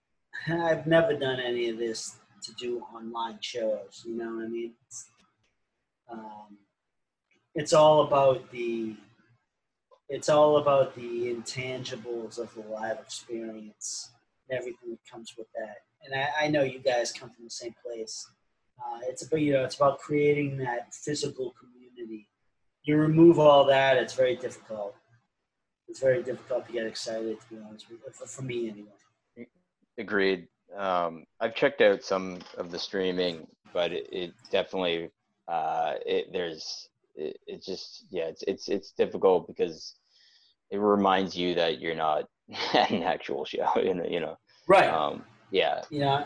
[0.47, 4.03] I've never done any of this to do online shows.
[4.05, 4.71] You know what I mean?
[4.87, 5.09] It's,
[6.09, 6.57] um,
[7.55, 8.95] it's all about the
[10.07, 14.09] it's all about the intangibles of the live experience
[14.49, 15.77] and everything that comes with that.
[16.03, 18.27] And I, I know you guys come from the same place.
[18.79, 21.79] Uh, it's about you know it's about creating that physical community
[22.89, 24.95] you remove all that, it's very difficult.
[25.87, 29.47] It's very difficult to get excited, to be honest with you, for me anyway.
[29.97, 30.47] Agreed.
[30.75, 35.09] Um, I've checked out some of the streaming, but it, it definitely
[35.47, 39.95] uh, it, there's it, it, just yeah it's it's it's difficult because
[40.69, 42.25] it reminds you that you're not
[42.73, 43.67] an actual show.
[43.83, 44.37] You know, you know.
[44.67, 44.89] Right.
[44.89, 45.83] Um, yeah.
[45.89, 46.25] Yeah.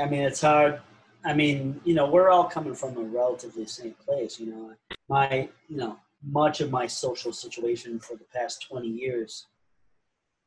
[0.00, 0.80] I mean, it's hard.
[1.26, 4.38] I mean, you know, we're all coming from a relatively same place.
[4.38, 4.72] You know,
[5.08, 9.46] my, you know, much of my social situation for the past 20 years,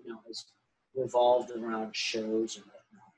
[0.01, 0.45] you know, has
[0.95, 3.13] revolved around shows and whatnot.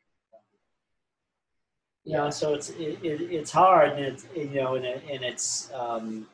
[2.03, 5.23] You know, so it's it, it it's hard, and it's you know, and, it, and
[5.23, 6.27] it's um,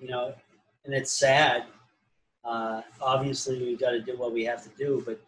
[0.00, 0.34] you know,
[0.84, 1.66] and it's sad.
[2.44, 5.20] Uh, obviously, we've got to do what we have to do, but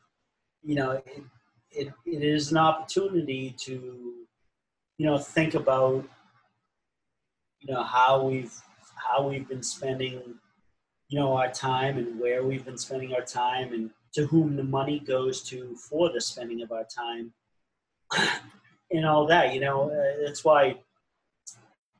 [0.64, 1.22] you know, it,
[1.70, 4.14] it, it is an opportunity to,
[4.96, 6.04] you know, think about,
[7.60, 8.54] you know, how we've
[8.94, 10.34] how we've been spending,
[11.08, 14.64] you know, our time and where we've been spending our time and to whom the
[14.64, 17.32] money goes to for the spending of our time
[18.90, 19.54] and all that.
[19.54, 20.76] You know, uh, that's why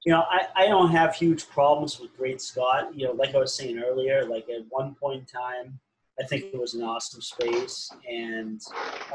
[0.05, 2.95] you know, I, I don't have huge problems with Great Scott.
[2.95, 5.78] You know, like I was saying earlier, like at one point in time,
[6.20, 8.61] I think it was an awesome space and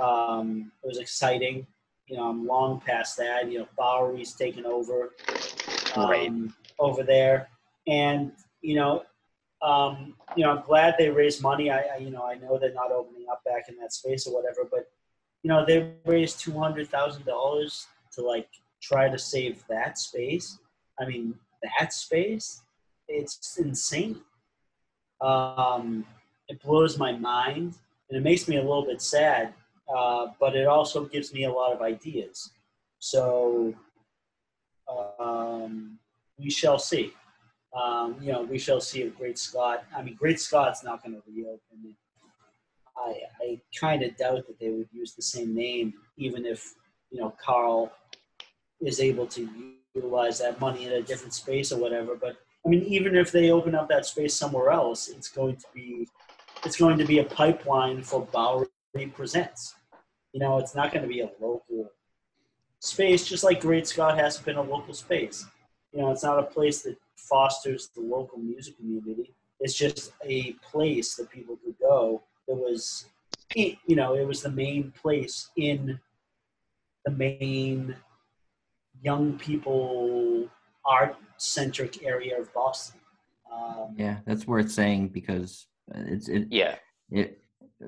[0.02, 1.68] um, it was exciting.
[2.08, 3.50] You know, I'm long past that.
[3.52, 5.14] You know, Bowery's taken over
[5.96, 6.32] um, right.
[6.80, 7.48] over there,
[7.88, 9.04] and you know,
[9.62, 11.70] um, you know, I'm glad they raised money.
[11.70, 14.34] I, I, you know, I know they're not opening up back in that space or
[14.34, 14.90] whatever, but
[15.44, 18.50] you know, they raised two hundred thousand dollars to like
[18.82, 20.60] try to save that space.
[21.00, 21.36] I mean,
[21.80, 22.62] that space,
[23.08, 24.22] it's insane.
[25.22, 26.06] Um,
[26.54, 27.74] it blows my mind
[28.10, 29.54] and it makes me a little bit sad,
[29.94, 32.52] uh, but it also gives me a lot of ideas.
[33.00, 33.74] So
[35.20, 35.98] um,
[36.38, 37.12] we shall see.
[37.76, 39.84] Um, you know, we shall see if Great Scott.
[39.98, 41.96] I mean, Great Scott's not going to reopen.
[42.96, 46.76] I, I kind of doubt that they would use the same name, even if
[47.10, 47.92] you know Carl
[48.80, 49.50] is able to
[49.96, 52.16] utilize that money in a different space or whatever.
[52.16, 55.66] But I mean, even if they open up that space somewhere else, it's going to
[55.74, 56.08] be
[56.66, 58.68] it's going to be a pipeline for Bowery
[59.14, 59.76] Presents.
[60.32, 61.92] You know, it's not going to be a local
[62.80, 65.46] space, just like Great Scott hasn't been a local space.
[65.92, 69.34] You know, it's not a place that fosters the local music community.
[69.60, 73.06] It's just a place that people could go that was,
[73.56, 76.00] you know, it was the main place in
[77.06, 77.96] the main
[79.02, 80.50] young people
[80.86, 83.00] art centric area of Boston.
[83.52, 86.48] Um, yeah, that's worth saying because it's it.
[86.52, 86.76] Yeah.
[87.12, 87.40] It.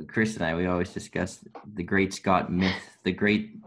[0.08, 1.44] Chris and I, we always discuss
[1.74, 3.58] the Great Scott myth, the great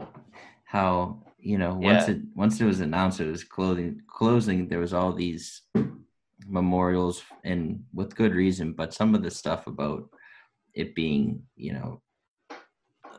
[0.64, 2.14] how you know once yeah.
[2.14, 5.62] it once it was announced it was clothing closing, there was all these
[6.46, 10.08] memorials and with good reason, but some of the stuff about
[10.74, 12.02] it being you know,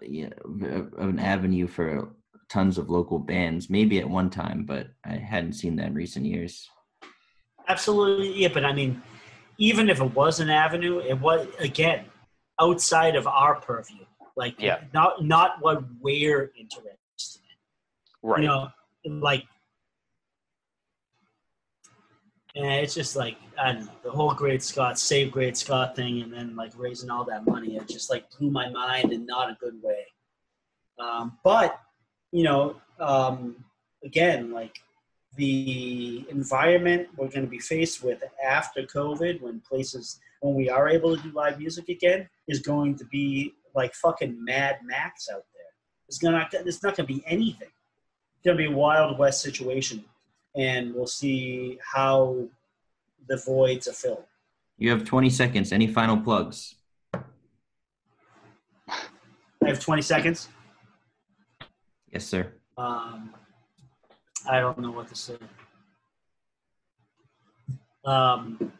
[0.02, 2.10] you know an avenue for
[2.49, 6.26] tons of local bands, maybe at one time, but I hadn't seen that in recent
[6.26, 6.68] years.
[7.68, 9.02] Absolutely, yeah, but I mean,
[9.60, 12.06] even if it was an avenue, it was again
[12.60, 14.06] outside of our purview.
[14.36, 14.80] Like, yeah.
[14.94, 18.30] not not what we're interested in.
[18.30, 18.41] Right.
[18.41, 18.69] You know,
[19.06, 19.45] like,
[22.56, 26.22] and it's just like I don't know the whole Great Scott, save Great Scott thing,
[26.22, 27.76] and then like raising all that money.
[27.76, 30.06] It just like blew my mind in not a good way.
[30.99, 31.80] Um, but
[32.31, 33.57] you know, um,
[34.06, 34.80] again, like
[35.36, 40.90] the environment we're going to be faced with after COVID, when places, when we are
[40.90, 45.46] able to do live music again, is going to be like fucking Mad Max out
[45.54, 45.64] there.
[46.08, 47.70] It's gonna, it's not going to be anything.
[47.70, 50.04] It's going to be a Wild West situation,
[50.56, 52.48] and we'll see how
[53.28, 54.24] the voids are filled.
[54.78, 55.72] You have 20 seconds.
[55.72, 56.76] Any final plugs?
[57.14, 57.20] I
[59.68, 60.50] have 20 seconds.
[62.12, 62.54] Yes, sir.
[62.78, 63.34] Um,
[64.48, 65.38] I don't know what to say.
[68.06, 68.72] Um,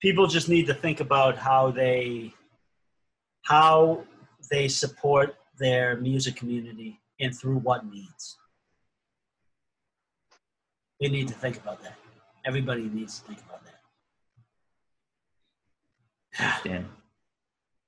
[0.00, 2.32] people just need to think about how they
[3.44, 4.04] how
[4.50, 8.36] they support their music community and through what means.
[11.00, 11.96] They need to think about that.
[12.44, 13.62] Everybody needs to think about
[16.38, 16.60] that.
[16.64, 16.88] Dan.